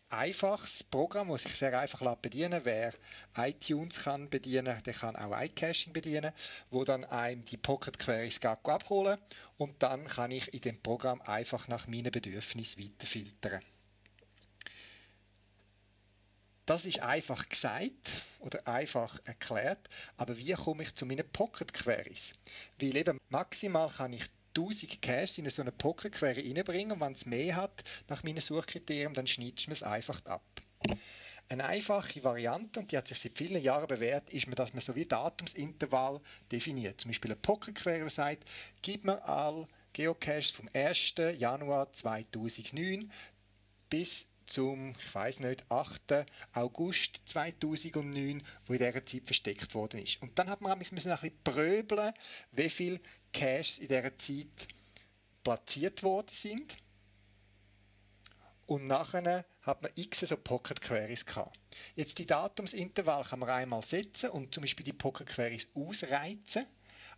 einfaches 0.09 0.83
Programm, 0.83 1.29
das 1.29 1.43
sich 1.43 1.55
sehr 1.55 1.79
einfach 1.79 2.15
bedienen 2.17 2.61
Wer 2.63 2.93
iTunes 3.37 4.03
kann 4.03 4.29
bedienen, 4.29 4.81
der 4.83 4.93
kann 4.93 5.15
auch 5.15 5.39
iCaching 5.39 5.93
bedienen, 5.93 6.33
wo 6.69 6.83
dann 6.83 7.05
einem 7.05 7.45
die 7.45 7.57
Pocket 7.57 7.97
Queries 7.97 8.43
abholen 8.43 9.17
und 9.57 9.81
dann 9.83 10.05
kann 10.07 10.31
ich 10.31 10.53
in 10.53 10.61
dem 10.61 10.81
Programm 10.81 11.21
einfach 11.21 11.67
nach 11.67 11.87
meinen 11.87 12.11
Bedürfnissen 12.11 12.83
weiterfiltern. 12.83 13.61
Das 16.67 16.85
ist 16.85 16.99
einfach 16.99 17.47
gesagt 17.47 17.93
oder 18.39 18.67
einfach 18.67 19.21
erklärt, 19.23 19.87
aber 20.17 20.37
wie 20.37 20.51
komme 20.51 20.83
ich 20.83 20.93
zu 20.95 21.05
meinen 21.05 21.27
Pocket 21.31 21.73
Queries? 21.73 22.35
Weil 22.77 22.97
eben 22.97 23.17
maximal 23.29 23.87
kann 23.89 24.11
ich 24.11 24.25
1000 24.57 25.01
Caches 25.01 25.37
in 25.37 25.49
so 25.49 25.61
eine 25.61 25.71
Pocket 25.71 26.11
Query 26.11 26.51
reinbringen 26.53 26.91
und 26.91 26.99
wenn 26.99 27.13
es 27.13 27.25
mehr 27.25 27.55
hat 27.55 27.85
nach 28.09 28.23
meinen 28.23 28.41
Suchkriterien, 28.41 29.13
dann 29.13 29.27
schneidet 29.27 29.65
man 29.67 29.73
es 29.73 29.83
einfach 29.83 30.19
ab. 30.25 30.43
Eine 31.47 31.63
einfache 31.63 32.21
Variante, 32.25 32.81
und 32.81 32.91
die 32.91 32.97
hat 32.97 33.07
sich 33.07 33.19
seit 33.19 33.37
vielen 33.37 33.63
Jahren 33.63 33.87
bewährt, 33.87 34.33
ist, 34.33 34.47
dass 34.59 34.73
man 34.73 34.81
so 34.81 34.93
wie 34.93 35.05
Datumsintervall 35.05 36.19
definiert. 36.51 36.99
Zum 36.99 37.11
Beispiel 37.11 37.31
eine 37.31 37.39
Pocket 37.39 37.75
Query 37.75 38.09
sagt, 38.09 38.43
gib 38.81 39.05
mir 39.05 39.23
all 39.23 39.69
Geocaches 39.93 40.51
vom 40.51 40.67
1. 40.73 41.13
Januar 41.37 41.93
2009 41.93 43.09
bis 43.89 44.27
zum, 44.47 44.91
ich 44.91 45.15
weiß 45.15 45.41
nicht, 45.41 45.69
8. 45.69 46.25
August 46.53 47.21
2009, 47.25 48.43
wo 48.65 48.73
in 48.73 48.79
dieser 48.79 49.05
Zeit 49.05 49.25
versteckt 49.25 49.75
worden 49.75 50.01
ist. 50.01 50.21
Und 50.21 50.37
dann 50.39 50.49
hat 50.49 50.61
man 50.61 50.71
ein 50.71 50.79
bisschen 50.79 51.43
pröbeln, 51.43 52.13
wie 52.51 52.69
viele 52.69 52.99
Caches 53.33 53.79
in 53.79 53.87
dieser 53.87 54.17
Zeit 54.17 54.67
platziert 55.43 56.03
worden 56.03 56.31
sind. 56.31 56.77
Und 58.65 58.87
nachher 58.87 59.45
hat 59.61 59.81
man 59.81 59.91
x 59.95 60.19
so 60.19 60.35
Pocket 60.35 60.81
Queries 60.81 61.25
gehabt. 61.25 61.57
Jetzt 61.95 62.17
die 62.17 62.25
Datumsintervall 62.25 63.23
kann 63.23 63.39
man 63.39 63.49
einmal 63.49 63.81
setzen 63.81 64.29
und 64.29 64.53
zum 64.53 64.61
Beispiel 64.61 64.83
die 64.83 64.93
Pocket 64.93 65.27
Queries 65.27 65.69
ausreizen, 65.73 66.65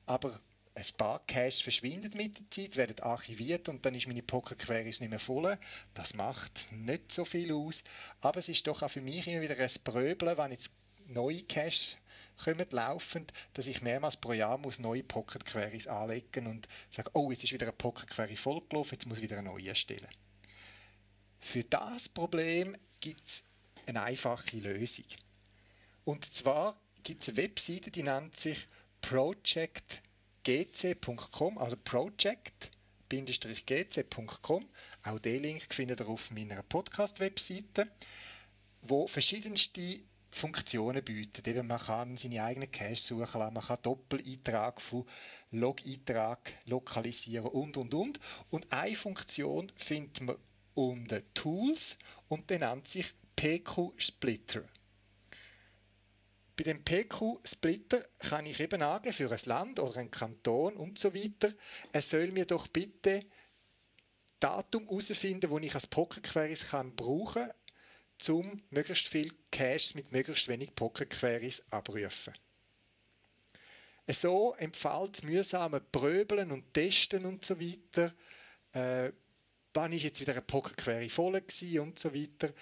aber 0.06 0.40
ein 0.76 0.86
paar 0.98 1.20
Caches 1.26 1.62
verschwinden 1.62 2.16
mit 2.16 2.40
der 2.40 2.52
Zeit, 2.52 2.76
werden 2.76 3.00
archiviert 3.00 3.70
und 3.70 3.86
dann 3.86 3.96
ist 3.96 4.08
meine 4.08 4.24
Pocket 4.24 4.58
Queries 4.58 5.00
nicht 5.00 5.10
mehr 5.10 5.20
voll. 5.20 5.58
Das 5.94 6.14
macht 6.14 6.72
nicht 6.72 7.12
so 7.12 7.26
viel 7.26 7.54
aus, 7.54 7.84
aber 8.22 8.40
es 8.40 8.50
ist 8.50 8.68
doch 8.68 8.82
auch 8.82 8.92
für 8.92 9.02
mich 9.02 9.28
immer 9.28 9.42
wieder 9.42 9.58
ein 9.58 9.70
Pröbeln, 9.84 10.38
wenn 10.38 10.52
jetzt 10.52 10.72
neue 11.08 11.44
Caches 11.44 11.98
kommen 12.44 12.68
laufend, 12.72 13.34
dass 13.54 13.68
ich 13.68 13.82
mehrmals 13.82 14.18
pro 14.18 14.34
Jahr 14.34 14.58
muss 14.58 14.80
neue 14.80 15.04
Pocket 15.04 15.46
Queries 15.46 15.88
anlegen 15.88 16.48
und 16.48 16.68
sage, 16.90 17.10
oh, 17.14 17.32
jetzt 17.32 17.44
ist 17.44 17.52
wieder 17.52 17.66
eine 17.66 17.74
Pocket 17.74 18.10
Query 18.10 18.38
vollgelaufen, 18.38 18.94
jetzt 18.94 19.06
muss 19.08 19.18
ich 19.18 19.24
wieder 19.24 19.38
eine 19.38 19.50
neue 19.50 19.70
erstellen. 19.70 20.08
Für 21.40 21.64
das 21.64 22.10
Problem 22.10 22.78
gibt 23.00 23.28
es 23.28 23.44
eine 23.86 24.04
einfache 24.04 24.58
Lösung. 24.58 25.06
Und 26.06 26.26
zwar 26.26 26.80
gibt 27.04 27.24
es 27.24 27.30
eine 27.30 27.38
Webseite, 27.38 27.92
die 27.92 28.04
nennt 28.04 28.40
sich 28.40 28.68
projectgc.com, 30.44 31.58
also 31.58 31.76
project-gc.com. 31.84 34.66
Auch 35.04 35.20
den 35.20 35.44
Link 35.44 35.74
findet 35.74 36.00
ihr 36.00 36.08
auf 36.08 36.32
meiner 36.32 36.64
Podcast-Webseite, 36.64 37.92
wo 38.82 39.06
verschiedenste 39.08 40.00
Funktionen 40.32 41.04
bietet. 41.04 41.48
Eben 41.48 41.68
man 41.68 41.80
kann 41.80 42.18
seine 42.18 42.44
eigenen 42.44 42.72
Cache 42.72 42.96
suchen 42.96 43.40
lassen, 43.40 43.54
man 43.54 43.64
kann 43.64 43.82
Doppeleintrag 43.82 44.82
von 44.82 45.06
Log-Eintrag 45.52 46.54
lokalisieren 46.66 47.48
und 47.48 47.78
und 47.78 47.94
und. 47.94 48.20
Und 48.50 48.72
eine 48.72 48.96
Funktion 48.96 49.72
findet 49.76 50.22
man 50.22 50.38
unter 50.76 51.22
Tools 51.34 51.98
und 52.28 52.50
der 52.50 52.60
nennt 52.60 52.88
sich 52.88 53.14
PQ 53.36 53.92
Splitter. 53.98 54.64
Bei 56.60 56.64
dem 56.64 56.84
PQ 56.84 57.40
Splitter 57.46 58.06
kann 58.20 58.46
ich 58.46 58.60
eben 58.60 58.82
angeben 58.82 59.14
für 59.14 59.32
ein 59.32 59.40
Land 59.46 59.80
oder 59.80 59.96
einen 59.96 60.12
Kanton 60.12 60.76
und 60.76 61.00
so 61.00 61.16
weiter. 61.16 61.54
Er 61.94 62.02
soll 62.02 62.32
mir 62.32 62.44
doch 62.44 62.68
bitte 62.68 63.24
Datum 64.42 64.84
herausfinden, 64.84 65.52
wo 65.52 65.60
ich 65.60 65.74
als 65.74 65.88
Pocket 65.88 66.22
Queries 66.22 66.68
kann 66.68 66.98
brauchen, 66.98 67.50
um 68.28 68.62
möglichst 68.72 69.08
viel 69.08 69.34
Caches 69.54 69.96
mit 69.96 70.12
möglichst 70.12 70.50
wenig 70.50 70.76
Pocket 70.76 71.10
Queries 71.10 71.64
abrufen. 71.72 72.34
So 74.08 74.54
empfiehlt 74.56 75.16
es 75.16 75.24
mühsame 75.24 75.80
Pröbeln 75.80 76.52
und 76.52 76.74
Testen 76.74 77.26
und 77.26 77.46
so 77.46 77.58
weiter. 77.62 78.14
Äh, 78.74 79.14
wann 79.74 79.94
ist 79.94 80.04
jetzt 80.04 80.20
wieder 80.20 80.34
eine 80.34 80.42
Pocket 80.42 80.76
Query 80.76 81.10
voll 81.10 81.42
und 81.80 81.98
so 81.98 82.14
weiter. 82.14 82.54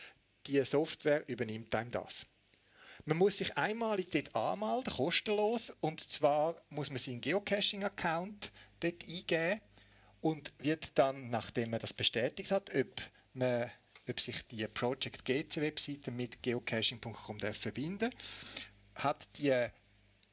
Die 0.45 0.63
Software 0.63 1.27
übernimmt 1.27 1.73
einem 1.73 1.89
das. 1.89 2.27
Man 3.07 3.19
muss 3.19 3.37
sich 3.37 3.57
einmalig 3.57 4.11
dort 4.11 4.35
anmelden, 4.35 4.93
kostenlos, 4.93 5.73
und 5.79 6.01
zwar 6.01 6.57
muss 6.69 6.89
man 6.89 6.99
seinen 6.99 7.21
Geocaching-Account 7.21 8.51
dort 8.81 9.07
eingeben 9.07 9.61
und 10.19 10.51
wird 10.59 10.97
dann, 10.97 11.29
nachdem 11.29 11.69
man 11.69 11.79
das 11.79 11.93
bestätigt 11.93 12.51
hat, 12.51 12.75
ob, 12.75 13.01
man, 13.33 13.71
ob 14.09 14.19
sich 14.19 14.45
die 14.47 14.67
Project 14.67 15.23
GC 15.23 15.61
Webseite 15.61 16.11
mit 16.11 16.43
geocaching.com 16.43 17.39
verbinden 17.39 18.13
hat 18.95 19.25
die 19.37 19.55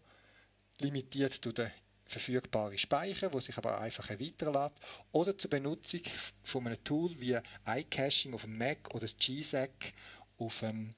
limitiert 0.79 1.45
durch 1.45 1.57
den 1.57 1.71
verfügbaren 2.07 2.79
Speicher, 2.79 3.33
wo 3.33 3.41
sich 3.41 3.57
aber 3.59 3.81
einfach 3.81 4.09
erweitern 4.09 4.55
lässt, 4.55 4.81
oder 5.13 5.37
zur 5.37 5.51
Benutzung 5.51 6.01
von 6.43 6.67
einem 6.67 6.83
Tool 6.83 7.21
wie 7.21 7.39
iCaching 7.67 8.35
auf 8.35 8.43
dem 8.43 8.57
Mac 8.57 8.89
oder 8.91 9.01
das 9.01 9.19
GSAC 9.19 9.93
auf 10.39 10.61
dem 10.61 10.95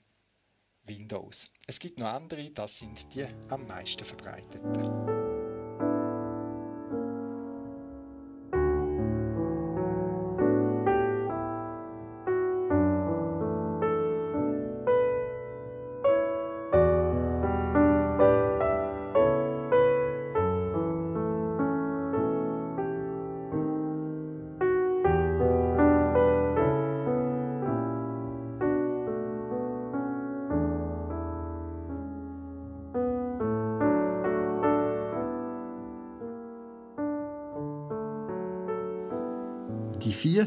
Windows. 0.84 1.50
Es 1.66 1.78
gibt 1.78 1.98
noch 1.98 2.08
andere, 2.08 2.50
das 2.50 2.78
sind 2.78 3.14
die 3.14 3.26
am 3.48 3.66
meisten 3.66 4.04
verbreiteten. 4.04 5.21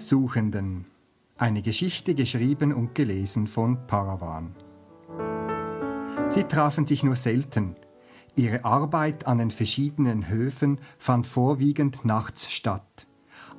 Suchenden. 0.06 0.86
Eine 1.36 1.64
Geschichte 1.64 2.14
geschrieben 2.14 2.72
und 2.74 2.94
gelesen 2.94 3.48
von 3.48 3.88
Paravan. 3.88 4.56
Sie 6.30 6.44
trafen 6.44 6.86
sich 6.86 7.04
nur 7.04 7.16
selten. 7.16 7.76
Ihre 8.36 8.66
Arbeit 8.66 9.26
an 9.26 9.40
den 9.40 9.50
verschiedenen 9.50 10.30
Höfen 10.30 10.80
fand 11.00 11.26
vorwiegend 11.26 12.06
nachts 12.06 12.52
statt. 12.52 13.08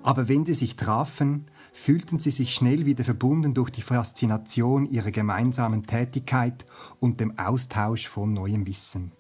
Aber 0.05 0.29
wenn 0.29 0.47
sie 0.47 0.55
sich 0.55 0.77
trafen, 0.77 1.47
fühlten 1.73 2.21
sie 2.21 2.31
sich 2.31 2.55
schnell 2.55 2.87
wieder 2.87 3.03
verbunden 3.03 3.53
durch 3.53 3.71
die 3.71 3.83
Faszination 3.83 4.87
ihrer 4.87 5.11
gemeinsamen 5.11 5.83
Tätigkeit 5.83 6.65
und 7.01 7.19
dem 7.19 7.37
Austausch 7.41 8.07
von 8.07 8.33
neuem 8.33 8.69
Wissen. 8.69 9.11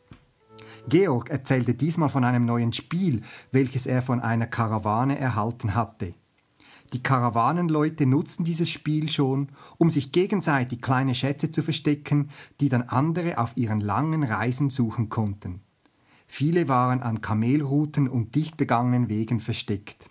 Georg 0.88 1.28
erzählte 1.30 1.74
diesmal 1.74 2.08
von 2.08 2.22
einem 2.22 2.44
neuen 2.44 2.72
Spiel, 2.72 3.22
welches 3.50 3.86
er 3.86 4.02
von 4.02 4.20
einer 4.20 4.46
Karawane 4.46 5.18
erhalten 5.18 5.74
hatte. 5.74 6.14
Die 6.92 7.02
Karawanenleute 7.02 8.06
nutzten 8.06 8.44
dieses 8.44 8.70
Spiel 8.70 9.08
schon, 9.08 9.48
um 9.78 9.90
sich 9.90 10.12
gegenseitig 10.12 10.80
kleine 10.80 11.14
Schätze 11.14 11.50
zu 11.50 11.62
verstecken, 11.62 12.30
die 12.60 12.68
dann 12.68 12.82
andere 12.82 13.38
auf 13.38 13.56
ihren 13.56 13.80
langen 13.80 14.22
Reisen 14.22 14.70
suchen 14.70 15.08
konnten. 15.08 15.60
Viele 16.26 16.68
waren 16.68 17.02
an 17.02 17.20
Kamelrouten 17.20 18.08
und 18.08 18.34
dicht 18.34 18.56
begangenen 18.56 19.08
Wegen 19.08 19.40
versteckt. 19.40 20.08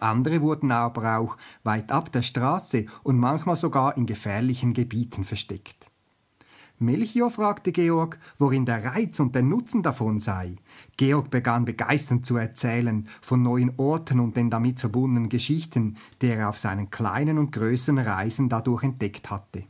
Andere 0.00 0.42
wurden 0.42 0.72
aber 0.72 1.18
auch 1.18 1.36
weit 1.62 1.90
ab 1.90 2.12
der 2.12 2.22
Straße 2.22 2.86
und 3.02 3.18
manchmal 3.18 3.56
sogar 3.56 3.96
in 3.96 4.06
gefährlichen 4.06 4.74
Gebieten 4.74 5.24
versteckt. 5.24 5.75
Melchior 6.78 7.30
fragte 7.30 7.72
Georg, 7.72 8.18
worin 8.38 8.66
der 8.66 8.84
Reiz 8.84 9.18
und 9.18 9.34
der 9.34 9.42
Nutzen 9.42 9.82
davon 9.82 10.20
sei. 10.20 10.56
Georg 10.98 11.30
begann 11.30 11.64
begeisternd 11.64 12.26
zu 12.26 12.36
erzählen 12.36 13.08
von 13.22 13.42
neuen 13.42 13.72
Orten 13.78 14.20
und 14.20 14.36
den 14.36 14.50
damit 14.50 14.80
verbundenen 14.80 15.30
Geschichten, 15.30 15.96
die 16.20 16.28
er 16.28 16.50
auf 16.50 16.58
seinen 16.58 16.90
kleinen 16.90 17.38
und 17.38 17.50
größeren 17.52 17.98
Reisen 17.98 18.50
dadurch 18.50 18.82
entdeckt 18.82 19.30
hatte. 19.30 19.64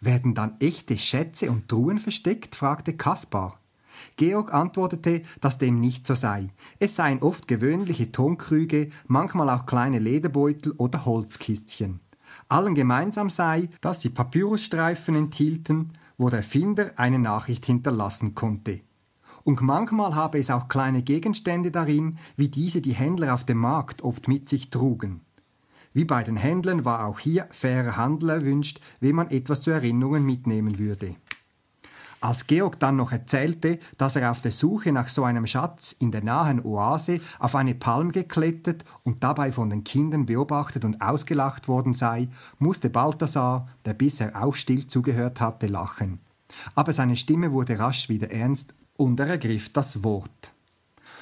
Werden 0.00 0.34
dann 0.34 0.56
echte 0.60 0.96
Schätze 0.96 1.50
und 1.50 1.68
Truhen 1.68 1.98
versteckt? 1.98 2.54
fragte 2.54 2.96
Kaspar. 2.96 3.58
Georg 4.16 4.54
antwortete, 4.54 5.22
dass 5.40 5.58
dem 5.58 5.80
nicht 5.80 6.06
so 6.06 6.14
sei. 6.14 6.50
Es 6.78 6.94
seien 6.94 7.20
oft 7.22 7.48
gewöhnliche 7.48 8.12
Tonkrüge, 8.12 8.90
manchmal 9.08 9.50
auch 9.50 9.66
kleine 9.66 9.98
Lederbeutel 9.98 10.72
oder 10.76 11.04
Holzkistchen. 11.04 11.98
Allen 12.48 12.74
gemeinsam 12.74 13.28
sei, 13.28 13.68
dass 13.80 14.00
sie 14.00 14.08
Papyrusstreifen 14.08 15.14
enthielten, 15.14 15.92
wo 16.16 16.30
der 16.30 16.42
Finder 16.42 16.92
eine 16.96 17.18
Nachricht 17.18 17.66
hinterlassen 17.66 18.34
konnte. 18.34 18.80
Und 19.44 19.60
manchmal 19.60 20.14
habe 20.14 20.38
es 20.38 20.50
auch 20.50 20.68
kleine 20.68 21.02
Gegenstände 21.02 21.70
darin, 21.70 22.18
wie 22.36 22.48
diese 22.48 22.80
die 22.80 22.92
Händler 22.92 23.34
auf 23.34 23.44
dem 23.44 23.58
Markt 23.58 24.02
oft 24.02 24.28
mit 24.28 24.48
sich 24.48 24.70
trugen. 24.70 25.20
Wie 25.92 26.04
bei 26.04 26.22
den 26.22 26.36
Händlern 26.36 26.84
war 26.84 27.06
auch 27.06 27.18
hier 27.18 27.48
fairer 27.50 27.96
Handel 27.96 28.30
erwünscht, 28.30 28.80
wenn 29.00 29.14
man 29.14 29.30
etwas 29.30 29.62
zur 29.62 29.74
Erinnerung 29.74 30.24
mitnehmen 30.24 30.78
würde. 30.78 31.16
Als 32.20 32.46
Georg 32.46 32.80
dann 32.80 32.96
noch 32.96 33.12
erzählte, 33.12 33.78
dass 33.96 34.16
er 34.16 34.30
auf 34.30 34.40
der 34.40 34.50
Suche 34.50 34.90
nach 34.90 35.08
so 35.08 35.24
einem 35.24 35.46
Schatz 35.46 35.92
in 35.92 36.10
der 36.10 36.24
nahen 36.24 36.64
Oase 36.64 37.20
auf 37.38 37.54
eine 37.54 37.74
Palm 37.74 38.10
geklettert 38.10 38.84
und 39.04 39.22
dabei 39.22 39.52
von 39.52 39.70
den 39.70 39.84
Kindern 39.84 40.26
beobachtet 40.26 40.84
und 40.84 41.00
ausgelacht 41.00 41.68
worden 41.68 41.94
sei, 41.94 42.28
musste 42.58 42.90
Balthasar, 42.90 43.68
der 43.84 43.94
bisher 43.94 44.42
auch 44.42 44.54
still 44.54 44.88
zugehört 44.88 45.40
hatte, 45.40 45.68
lachen. 45.68 46.20
Aber 46.74 46.92
seine 46.92 47.16
Stimme 47.16 47.52
wurde 47.52 47.78
rasch 47.78 48.08
wieder 48.08 48.30
ernst 48.32 48.74
und 48.96 49.20
er 49.20 49.28
ergriff 49.28 49.72
das 49.72 50.02
Wort. 50.02 50.52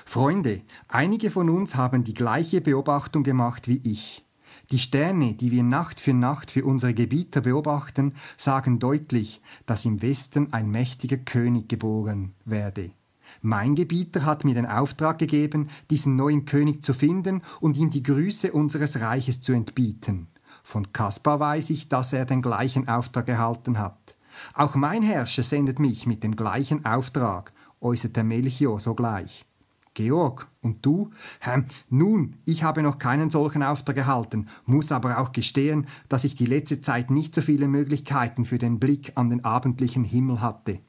Freunde, 0.04 0.62
einige 0.88 1.30
von 1.30 1.50
uns 1.50 1.74
haben 1.74 2.04
die 2.04 2.14
gleiche 2.14 2.60
Beobachtung 2.60 3.22
gemacht 3.22 3.68
wie 3.68 3.80
ich. 3.84 4.25
Die 4.70 4.78
Sterne, 4.80 5.34
die 5.34 5.52
wir 5.52 5.62
Nacht 5.62 6.00
für 6.00 6.12
Nacht 6.12 6.50
für 6.50 6.64
unsere 6.64 6.92
Gebieter 6.92 7.42
beobachten, 7.42 8.14
sagen 8.36 8.80
deutlich, 8.80 9.40
dass 9.66 9.84
im 9.84 10.02
Westen 10.02 10.52
ein 10.52 10.70
mächtiger 10.70 11.18
König 11.18 11.68
geboren 11.68 12.34
werde. 12.44 12.90
Mein 13.42 13.76
Gebieter 13.76 14.24
hat 14.24 14.44
mir 14.44 14.54
den 14.54 14.66
Auftrag 14.66 15.18
gegeben, 15.18 15.68
diesen 15.90 16.16
neuen 16.16 16.46
König 16.46 16.84
zu 16.84 16.94
finden 16.94 17.42
und 17.60 17.76
ihm 17.76 17.90
die 17.90 18.02
Grüße 18.02 18.50
unseres 18.52 19.00
Reiches 19.00 19.40
zu 19.40 19.52
entbieten. 19.52 20.26
Von 20.64 20.92
Kaspar 20.92 21.38
weiß 21.38 21.70
ich, 21.70 21.88
dass 21.88 22.12
er 22.12 22.24
den 22.24 22.42
gleichen 22.42 22.88
Auftrag 22.88 23.28
erhalten 23.28 23.78
hat. 23.78 24.16
Auch 24.52 24.74
mein 24.74 25.02
Herrscher 25.02 25.44
sendet 25.44 25.78
mich 25.78 26.06
mit 26.06 26.24
dem 26.24 26.34
gleichen 26.34 26.84
Auftrag, 26.84 27.52
äußerte 27.80 28.24
Melchior 28.24 28.80
sogleich. 28.80 29.46
Georg, 29.96 30.48
und 30.60 30.84
du? 30.84 31.10
Hm, 31.40 31.64
nun, 31.88 32.36
ich 32.44 32.62
habe 32.62 32.82
noch 32.82 32.98
keinen 32.98 33.30
solchen 33.30 33.62
Auftrag 33.62 33.96
erhalten, 33.96 34.46
muss 34.66 34.92
aber 34.92 35.18
auch 35.18 35.32
gestehen, 35.32 35.86
dass 36.10 36.24
ich 36.24 36.34
die 36.34 36.44
letzte 36.44 36.82
Zeit 36.82 37.10
nicht 37.10 37.34
so 37.34 37.40
viele 37.40 37.66
Möglichkeiten 37.66 38.44
für 38.44 38.58
den 38.58 38.78
Blick 38.78 39.12
an 39.14 39.30
den 39.30 39.44
abendlichen 39.44 40.04
Himmel 40.04 40.42
hatte. 40.42 40.80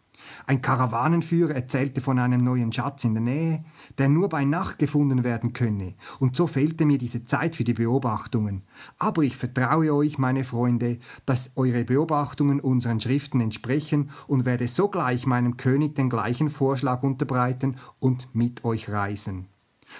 Ein 0.45 0.61
Karawanenführer 0.61 1.55
erzählte 1.55 2.01
von 2.01 2.19
einem 2.19 2.43
neuen 2.43 2.71
Schatz 2.71 3.03
in 3.03 3.13
der 3.13 3.23
Nähe, 3.23 3.65
der 3.97 4.09
nur 4.09 4.29
bei 4.29 4.45
Nacht 4.45 4.79
gefunden 4.79 5.23
werden 5.23 5.53
könne, 5.53 5.95
und 6.19 6.35
so 6.35 6.47
fehlte 6.47 6.85
mir 6.85 6.97
diese 6.97 7.25
Zeit 7.25 7.55
für 7.55 7.63
die 7.63 7.73
Beobachtungen. 7.73 8.63
Aber 8.97 9.23
ich 9.23 9.35
vertraue 9.35 9.93
euch, 9.93 10.17
meine 10.17 10.43
Freunde, 10.43 10.99
dass 11.25 11.51
eure 11.55 11.83
Beobachtungen 11.83 12.59
unseren 12.59 12.99
Schriften 12.99 13.41
entsprechen 13.41 14.09
und 14.27 14.45
werde 14.45 14.67
sogleich 14.67 15.25
meinem 15.25 15.57
König 15.57 15.95
den 15.95 16.09
gleichen 16.09 16.49
Vorschlag 16.49 17.03
unterbreiten 17.03 17.77
und 17.99 18.29
mit 18.33 18.63
euch 18.63 18.89
reisen. 18.89 19.47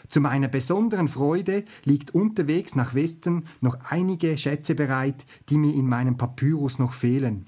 Zu 0.09 0.21
meiner 0.21 0.47
besonderen 0.47 1.07
Freude 1.07 1.63
liegt 1.83 2.13
unterwegs 2.13 2.75
nach 2.75 2.93
Westen 2.93 3.45
noch 3.61 3.77
einige 3.89 4.37
Schätze 4.37 4.75
bereit, 4.75 5.25
die 5.49 5.57
mir 5.57 5.73
in 5.73 5.87
meinem 5.87 6.17
Papyrus 6.17 6.79
noch 6.79 6.93
fehlen. 6.93 7.45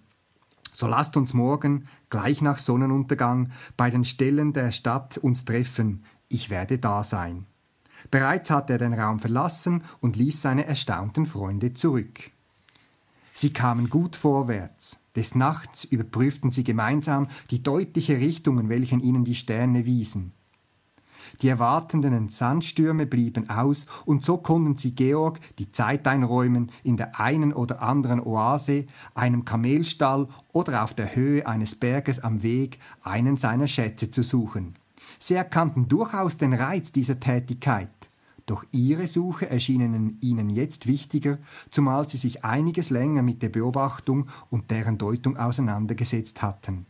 So 0.80 0.88
lasst 0.88 1.18
uns 1.18 1.34
morgen, 1.34 1.90
gleich 2.10 2.42
nach 2.42 2.58
Sonnenuntergang, 2.58 3.52
bei 3.76 3.90
den 3.90 4.06
Stellen 4.06 4.54
der 4.54 4.72
Stadt 4.72 5.18
uns 5.18 5.44
treffen. 5.44 6.06
Ich 6.30 6.50
werde 6.50 6.78
da 6.78 7.04
sein. 7.04 7.48
Bereits 8.12 8.50
hatte 8.50 8.72
er 8.72 8.80
den 8.80 8.94
Raum 8.94 9.20
verlassen 9.20 9.84
und 10.00 10.16
ließ 10.16 10.42
seine 10.42 10.66
erstaunten 10.66 11.26
Freunde 11.26 11.74
zurück. 11.74 12.32
Sie 13.34 13.52
kamen 13.52 13.90
gut 13.90 14.16
vorwärts. 14.16 15.00
Des 15.18 15.36
Nachts 15.36 15.84
überprüften 15.84 16.54
sie 16.54 16.64
gemeinsam 16.64 17.28
die 17.52 17.62
deutliche 17.62 18.16
Richtung, 18.16 18.58
in 18.58 18.70
welchen 18.70 19.02
ihnen 19.02 19.26
die 19.26 19.36
Sterne 19.36 19.86
wiesen. 19.86 20.32
Die 21.42 21.48
erwartenden 21.48 22.30
Sandstürme 22.30 23.06
blieben 23.06 23.50
aus, 23.50 23.86
und 24.06 24.24
so 24.24 24.38
konnten 24.38 24.78
sie 24.78 24.96
Georg 24.96 25.40
die 25.58 25.72
Zeit 25.72 26.08
einräumen, 26.08 26.72
in 26.84 26.98
der 26.98 27.20
einen 27.20 27.54
oder 27.54 27.82
anderen 27.82 28.22
Oase, 28.22 28.86
einem 29.16 29.46
Kamelstall 29.46 30.28
oder 30.52 30.84
auf 30.84 30.94
der 30.94 31.16
Höhe 31.16 31.46
eines 31.48 31.76
Berges 31.76 32.20
am 32.20 32.44
Weg 32.44 32.80
einen 33.02 33.38
seiner 33.38 33.68
Schätze 33.68 34.12
zu 34.12 34.24
suchen. 34.24 34.76
Sie 35.20 35.34
erkannten 35.34 35.88
durchaus 35.88 36.38
den 36.38 36.54
Reiz 36.54 36.92
dieser 36.92 37.20
Tätigkeit. 37.20 37.90
Doch 38.46 38.66
ihre 38.72 39.06
Suche 39.06 39.48
erschien 39.48 40.18
ihnen 40.22 40.50
jetzt 40.50 40.88
wichtiger, 40.88 41.38
zumal 41.70 42.08
sie 42.08 42.18
sich 42.18 42.44
einiges 42.44 42.90
länger 42.90 43.22
mit 43.22 43.44
der 43.44 43.50
Beobachtung 43.50 44.28
und 44.50 44.72
deren 44.72 44.98
Deutung 44.98 45.38
auseinandergesetzt 45.38 46.42
hatten. 46.42 46.88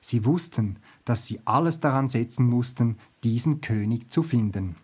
Sie 0.00 0.24
wussten, 0.24 0.78
dass 1.04 1.26
sie 1.26 1.40
alles 1.44 1.80
daran 1.80 2.08
setzen 2.08 2.48
mussten, 2.48 2.98
diesen 3.24 3.60
König 3.60 4.10
zu 4.10 4.22
finden. 4.22 4.76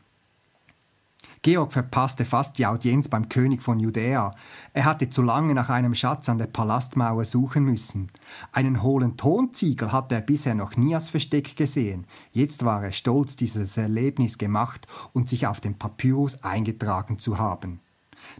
Georg 1.43 1.73
verpasste 1.73 2.25
fast 2.25 2.59
die 2.59 2.67
Audienz 2.67 3.09
beim 3.09 3.29
König 3.29 3.63
von 3.63 3.79
Judäa. 3.79 4.35
Er 4.73 4.85
hatte 4.85 5.09
zu 5.09 5.23
lange 5.23 5.55
nach 5.55 5.69
einem 5.69 5.95
Schatz 5.95 6.29
an 6.29 6.39
der 6.39 6.47
Palastmauer 6.47 7.25
suchen 7.25 7.65
müssen. 7.65 8.11
Einen 8.51 8.83
hohlen 8.83 9.17
Tonziegel 9.17 9.93
hatte 9.93 10.17
er 10.17 10.21
bisher 10.21 10.55
noch 10.55 10.77
nie 10.77 10.95
als 10.95 11.09
Versteck 11.09 11.57
gesehen. 11.57 12.07
Jetzt 12.33 12.65
war 12.65 12.83
er 12.83 12.93
stolz, 12.93 13.37
dieses 13.37 13.77
Erlebnis 13.77 14.39
gemacht 14.39 14.87
und 15.13 15.29
sich 15.29 15.47
auf 15.47 15.61
dem 15.61 15.75
Papyrus 15.75 16.43
eingetragen 16.43 17.21
zu 17.21 17.39
haben. 17.39 17.81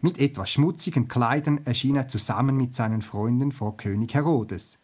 Mit 0.01 0.19
etwas 0.19 0.51
schmutzigen 0.51 1.07
Kleidern 1.07 1.61
erschien 1.65 1.97
er 1.97 2.09
zusammen 2.09 2.57
mit 2.57 2.75
seinen 2.75 3.03
Freunden 3.03 3.53
vor 3.53 3.77
König 3.77 4.15
Herodes. 4.15 4.79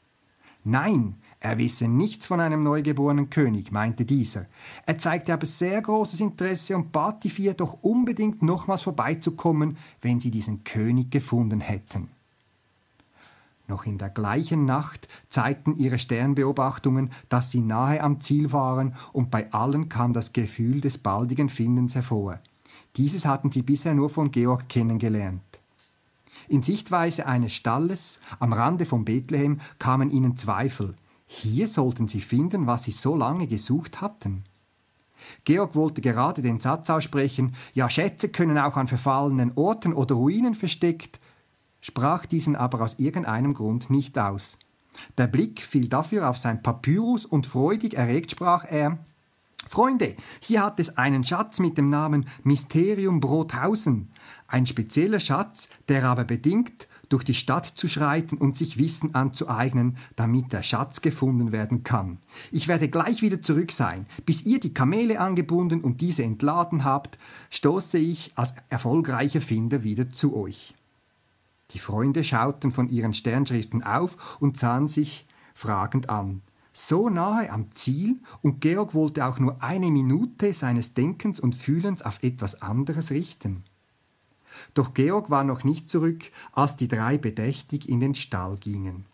Nein, 0.63 1.17
er 1.45 1.59
wisse 1.59 1.89
nichts 1.89 2.25
von 2.25 2.41
einem 2.41 2.63
neugeborenen 2.63 3.29
König, 3.29 3.71
meinte 3.71 4.07
dieser. 4.07 4.47
Er 4.87 4.97
zeigte 4.97 5.35
aber 5.35 5.45
sehr 5.45 5.83
großes 5.83 6.21
Interesse 6.21 6.75
und 6.75 6.91
bat 6.91 7.23
die 7.23 7.29
vier 7.29 7.53
doch 7.53 7.83
unbedingt 7.83 8.43
nochmals 8.43 8.81
vorbeizukommen, 8.81 9.77
wenn 10.01 10.21
sie 10.21 10.31
diesen 10.31 10.65
König 10.65 11.11
gefunden 11.11 11.61
hätten. 11.61 12.09
Noch 13.69 13.85
in 13.85 13.99
der 13.99 14.09
gleichen 14.09 14.65
Nacht 14.65 15.07
zeigten 15.29 15.77
ihre 15.77 15.99
Sternbeobachtungen, 15.99 17.11
dass 17.29 17.51
sie 17.51 17.61
nahe 17.61 18.03
am 18.03 18.23
Ziel 18.23 18.53
waren, 18.53 18.95
und 19.13 19.31
bei 19.31 19.53
allen 19.53 19.91
kam 19.91 20.15
das 20.15 20.33
Gefühl 20.33 20.81
des 20.81 20.97
baldigen 20.97 21.51
Findens 21.51 21.95
hervor. 21.95 22.41
Dieses 22.97 23.27
hatten 23.27 23.53
sie 23.53 23.63
bisher 23.63 23.93
nur 23.93 24.09
von 24.09 24.31
Georg 24.31 24.71
kennengelernt. 24.71 25.43
In 26.49 26.63
Sichtweise 26.63 27.27
eines 27.27 27.53
Stalles 27.53 28.19
am 28.39 28.55
Rande 28.55 28.87
von 28.87 29.05
Bethlehem 29.05 29.61
kamen 29.79 30.11
ihnen 30.11 30.39
Zweifel. 30.39 30.95
Hier 31.43 31.67
sollten 31.67 32.07
sie 32.07 32.21
finden, 32.21 32.69
was 32.69 32.85
sie 32.85 32.93
so 32.93 33.17
lange 33.17 33.49
gesucht 33.49 34.01
hatten. 34.01 34.45
Georg 35.45 35.75
wollte 35.75 36.01
gerade 36.01 36.43
den 36.43 36.61
Satz 36.61 36.89
aussprechen, 36.91 37.57
ja 37.73 37.91
Schätze 37.91 38.29
können 38.29 38.57
auch 38.57 38.77
an 38.77 38.87
verfallenen 38.87 39.53
Orten 39.57 39.95
oder 39.95 40.15
Ruinen 40.15 40.55
versteckt, 40.55 41.19
sprach 41.81 42.27
diesen 42.27 42.55
aber 42.55 42.83
aus 42.83 42.99
irgendeinem 42.99 43.53
Grund 43.53 43.91
nicht 43.91 44.17
aus. 44.17 44.59
Der 45.19 45.27
Blick 45.27 45.61
fiel 45.61 45.89
dafür 45.89 46.31
auf 46.31 46.39
sein 46.39 46.63
Papyrus 46.63 47.27
und 47.27 47.47
freudig 47.49 47.95
erregt 47.95 48.31
sprach 48.31 48.65
er 48.65 48.99
Freunde, 49.67 50.15
hier 50.41 50.63
hat 50.63 50.79
es 50.79 50.99
einen 50.99 51.25
Schatz 51.25 51.59
mit 51.59 51.79
dem 51.79 51.91
Namen 51.91 52.27
Mysterium 52.45 53.19
Brothausen, 53.19 54.13
ein 54.47 54.67
spezieller 54.67 55.19
Schatz, 55.19 55.69
der 55.89 56.05
aber 56.05 56.25
bedingt 56.25 56.87
durch 57.15 57.23
die 57.23 57.35
Stadt 57.35 57.65
zu 57.65 57.87
schreiten 57.87 58.37
und 58.37 58.57
sich 58.57 58.77
Wissen 58.77 59.15
anzueignen, 59.15 59.99
damit 60.17 60.53
der 60.53 60.65
Schatz 60.65 61.01
gefunden 61.01 61.53
werden 61.53 61.85
kann. 61.85 62.19
Ich 62.51 62.67
werde 62.67 62.89
gleich 62.89 63.23
wieder 63.23 63.41
zurück 63.41 63.71
sein. 63.71 64.07
Bis 64.27 64.43
ihr 64.43 64.59
die 64.59 64.75
Kamele 64.75 65.21
angebunden 65.21 65.83
und 65.83 66.01
diese 66.01 66.25
entladen 66.25 66.83
habt, 66.83 67.17
stoße 67.51 67.99
ich 67.99 68.33
als 68.35 68.55
erfolgreicher 68.69 69.41
Finder 69.41 69.85
wieder 69.85 70.11
zu 70.11 70.37
euch. 70.37 70.75
Die 71.71 71.79
Freunde 71.79 72.25
schauten 72.25 72.73
von 72.73 72.89
ihren 72.89 73.15
Sternschriften 73.15 73.85
auf 73.85 74.37
und 74.41 74.59
sahen 74.59 74.89
sich 74.89 75.25
fragend 75.55 76.11
an. 76.11 76.43
So 76.73 77.11
nahe 77.11 77.53
am 77.53 77.71
Ziel, 77.71 78.21
und 78.43 78.61
Georg 78.61 78.93
wollte 78.93 79.25
auch 79.25 79.39
nur 79.39 79.63
eine 79.63 79.93
Minute 79.93 80.53
seines 80.53 80.95
Denkens 80.95 81.39
und 81.39 81.55
Fühlens 81.55 82.03
auf 82.03 82.21
etwas 82.25 82.61
anderes 82.61 83.13
richten. 83.13 83.63
Doch 84.75 84.95
Georg 84.95 85.31
war 85.31 85.45
noch 85.45 85.65
nicht 85.65 85.89
zurück, 85.89 86.31
als 86.53 86.77
die 86.77 86.89
drei 86.89 87.19
bedächtig 87.19 87.89
in 87.89 88.01
den 88.01 88.15
Stall 88.15 88.57
gingen. 88.57 89.07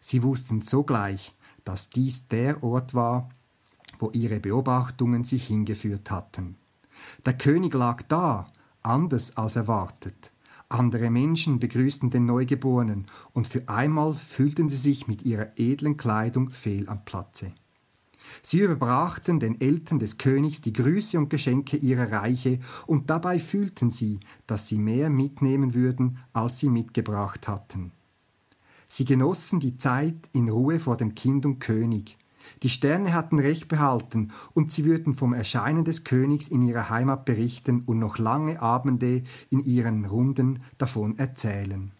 Sie 0.00 0.22
wussten 0.22 0.62
sogleich, 0.62 1.34
dass 1.64 1.90
dies 1.90 2.28
der 2.28 2.62
Ort 2.62 2.94
war, 2.94 3.28
wo 3.98 4.10
ihre 4.10 4.40
Beobachtungen 4.40 5.24
sich 5.24 5.46
hingeführt 5.46 6.10
hatten. 6.10 6.56
Der 7.24 7.36
König 7.36 7.74
lag 7.74 8.02
da, 8.08 8.50
anders 8.82 9.36
als 9.36 9.56
erwartet. 9.56 10.30
Andere 10.68 11.10
Menschen 11.10 11.58
begrüßten 11.58 12.10
den 12.10 12.24
Neugeborenen, 12.24 13.06
und 13.32 13.46
für 13.46 13.68
einmal 13.68 14.14
fühlten 14.14 14.68
sie 14.68 14.76
sich 14.76 15.06
mit 15.06 15.22
ihrer 15.22 15.58
edlen 15.58 15.96
Kleidung 15.96 16.48
fehl 16.48 16.88
am 16.88 17.04
Platze. 17.04 17.52
Sie 18.42 18.60
überbrachten 18.60 19.40
den 19.40 19.60
Eltern 19.60 19.98
des 19.98 20.18
Königs 20.18 20.60
die 20.60 20.72
Grüße 20.72 21.18
und 21.18 21.28
Geschenke 21.28 21.76
ihrer 21.76 22.10
Reiche, 22.10 22.60
und 22.86 23.10
dabei 23.10 23.38
fühlten 23.38 23.90
sie, 23.90 24.20
dass 24.46 24.68
sie 24.68 24.78
mehr 24.78 25.10
mitnehmen 25.10 25.74
würden, 25.74 26.18
als 26.32 26.58
sie 26.58 26.70
mitgebracht 26.70 27.48
hatten. 27.48 27.92
Sie 28.88 29.04
genossen 29.04 29.60
die 29.60 29.76
Zeit 29.76 30.16
in 30.32 30.48
Ruhe 30.48 30.78
vor 30.78 30.96
dem 30.96 31.14
Kind 31.14 31.46
und 31.46 31.60
König. 31.60 32.18
Die 32.62 32.68
Sterne 32.68 33.12
hatten 33.12 33.38
Recht 33.38 33.68
behalten, 33.68 34.32
und 34.54 34.72
sie 34.72 34.84
würden 34.84 35.14
vom 35.14 35.32
Erscheinen 35.32 35.84
des 35.84 36.04
Königs 36.04 36.48
in 36.48 36.62
ihrer 36.62 36.90
Heimat 36.90 37.24
berichten 37.24 37.82
und 37.86 37.98
noch 37.98 38.18
lange 38.18 38.60
Abende 38.60 39.22
in 39.50 39.64
ihren 39.64 40.04
Runden 40.04 40.62
davon 40.78 41.18
erzählen. 41.18 41.92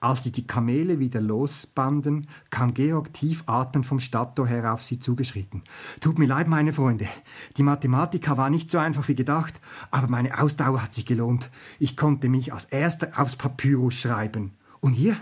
Als 0.00 0.22
sie 0.22 0.30
die 0.30 0.46
Kamele 0.46 1.00
wieder 1.00 1.20
losbanden, 1.20 2.28
kam 2.50 2.72
Georg 2.72 3.12
tief 3.12 3.42
atmend 3.46 3.84
vom 3.84 3.98
Stadttor 3.98 4.46
her 4.46 4.72
auf 4.72 4.84
sie 4.84 5.00
zugeschritten. 5.00 5.64
Tut 6.00 6.20
mir 6.20 6.26
leid, 6.26 6.46
meine 6.46 6.72
Freunde. 6.72 7.08
Die 7.56 7.64
Mathematika 7.64 8.36
war 8.36 8.48
nicht 8.48 8.70
so 8.70 8.78
einfach 8.78 9.08
wie 9.08 9.16
gedacht, 9.16 9.60
aber 9.90 10.06
meine 10.06 10.40
Ausdauer 10.40 10.84
hat 10.84 10.94
sich 10.94 11.04
gelohnt. 11.04 11.50
Ich 11.80 11.96
konnte 11.96 12.28
mich 12.28 12.52
als 12.52 12.66
Erster 12.66 13.10
aufs 13.16 13.34
Papyrus 13.34 13.94
schreiben. 13.94 14.52
Und 14.78 14.96
ihr? 14.96 15.16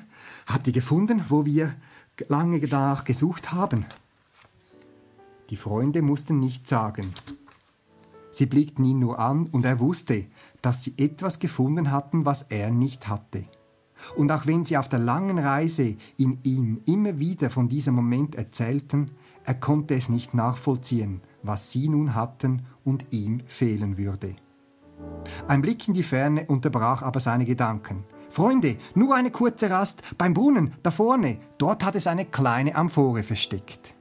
Habt 0.47 0.67
ihr 0.67 0.75
gefunden, 0.75 1.25
wo 1.29 1.47
wir 1.47 1.75
lange 2.29 2.61
danach 2.61 3.05
gesucht 3.05 3.53
haben? 3.53 3.87
Die 5.49 5.57
Freunde 5.57 6.03
mussten 6.03 6.39
nichts 6.39 6.69
sagen. 6.69 7.15
Sie 8.31 8.45
blickten 8.45 8.85
ihn 8.85 8.99
nur 8.99 9.19
an, 9.19 9.47
und 9.47 9.65
er 9.65 9.81
wusste, 9.81 10.27
dass 10.61 10.85
sie 10.85 10.93
etwas 10.99 11.39
gefunden 11.39 11.91
hatten, 11.91 12.27
was 12.27 12.43
er 12.43 12.71
nicht 12.71 13.09
hatte. 13.09 13.45
Und 14.17 14.31
auch 14.31 14.47
wenn 14.47 14.65
sie 14.65 14.77
auf 14.77 14.89
der 14.89 14.99
langen 14.99 15.39
Reise 15.39 15.97
in 16.17 16.39
ihm 16.43 16.81
immer 16.87 17.19
wieder 17.19 17.51
von 17.51 17.69
diesem 17.69 17.95
Moment 17.95 18.35
erzählten, 18.35 19.11
er 19.45 19.55
konnte 19.55 19.95
es 19.95 20.09
nicht 20.09 20.35
nachvollziehen, 20.35 21.21
was 21.43 21.71
sie 21.71 21.89
nun 21.89 22.15
hatten 22.15 22.63
und 22.85 23.07
ihm 23.11 23.43
fehlen 23.47 23.97
würde. 23.97 24.37
Ein 25.49 25.63
Blick 25.63 25.87
in 25.89 25.95
die 25.95 26.03
Ferne 26.03 26.47
unterbrach 26.47 27.03
aber 27.03 27.21
seine 27.21 27.45
Gedanken. 27.45 28.05
Freunde, 28.31 28.77
nur 28.95 29.15
eine 29.15 29.31
kurze 29.31 29.71
Rast 29.71 30.03
beim 30.19 30.35
Brunnen, 30.35 30.73
da 30.83 30.91
vorne, 30.91 31.39
dort 31.59 31.85
hat 31.85 31.95
es 31.95 32.07
eine 32.07 32.25
kleine 32.25 32.75
Amphore 32.75 33.23
versteckt. 33.23 33.96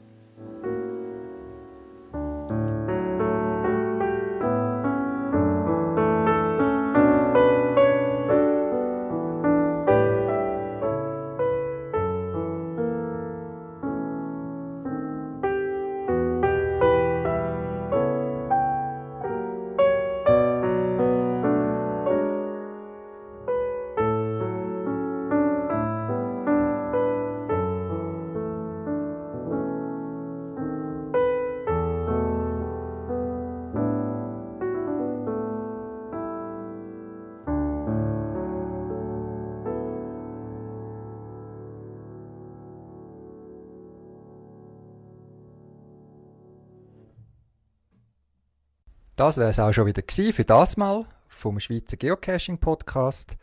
Das 49.16 49.38
wäre 49.38 49.49
es 49.49 49.59
auch 49.59 49.72
schon 49.72 49.86
wieder 49.86 50.03
für 50.09 50.43
das 50.43 50.76
Mal 50.76 51.05
vom 51.30 51.61
Schweizer 51.61 51.95
Geocaching 51.95 52.57
Podcast. 52.57 53.38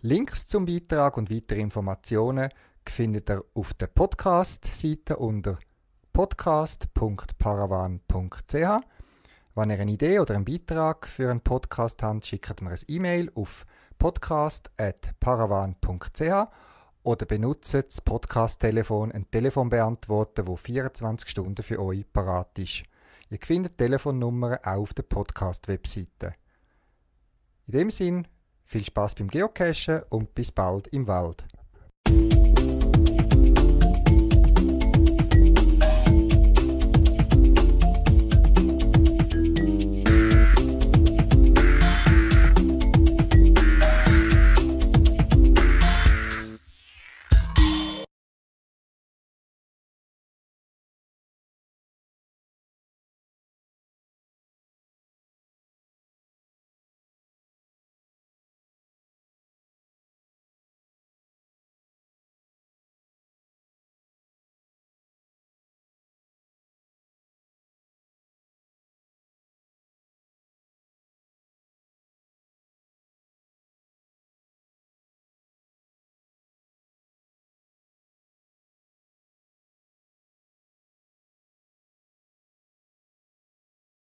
Links 0.00 0.46
zum 0.46 0.66
Beitrag 0.66 1.16
und 1.16 1.32
weitere 1.32 1.60
Informationen 1.60 2.48
findet 2.88 3.30
ihr 3.30 3.44
auf 3.52 3.74
der 3.74 3.88
Podcast-Seite 3.88 5.16
unter 5.16 5.58
podcast.paravan.ch. 6.12 8.84
Wenn 9.56 9.70
ihr 9.70 9.80
eine 9.80 9.90
Idee 9.90 10.20
oder 10.20 10.36
einen 10.36 10.44
Beitrag 10.44 11.08
für 11.08 11.28
einen 11.28 11.40
Podcast 11.40 12.04
habt, 12.04 12.24
schickt 12.24 12.62
mir 12.62 12.70
ein 12.70 12.78
E-Mail 12.86 13.32
auf 13.34 13.66
podcast.paravan.ch 13.98 16.52
oder 17.02 17.26
benutzt 17.26 17.74
das 17.74 18.00
Podcast-Telefon, 18.00 19.10
ein 19.10 19.28
Telefonbeantworter, 19.28 20.46
wo 20.46 20.54
24 20.54 21.28
Stunden 21.28 21.64
für 21.64 21.82
euch 21.82 22.04
parat 22.12 22.56
ist. 22.60 22.84
Ihr 23.28 23.38
findet 23.42 23.76
Telefonnummern 23.76 24.58
auch 24.62 24.82
auf 24.82 24.94
der 24.94 25.02
Podcast-Webseite. 25.02 26.34
In 27.66 27.72
dem 27.72 27.90
Sinn, 27.90 28.28
viel 28.64 28.84
Spaß 28.84 29.16
beim 29.16 29.28
Geocachen 29.28 30.02
und 30.10 30.32
bis 30.34 30.52
bald 30.52 30.86
im 30.88 31.08
Wald. 31.08 31.44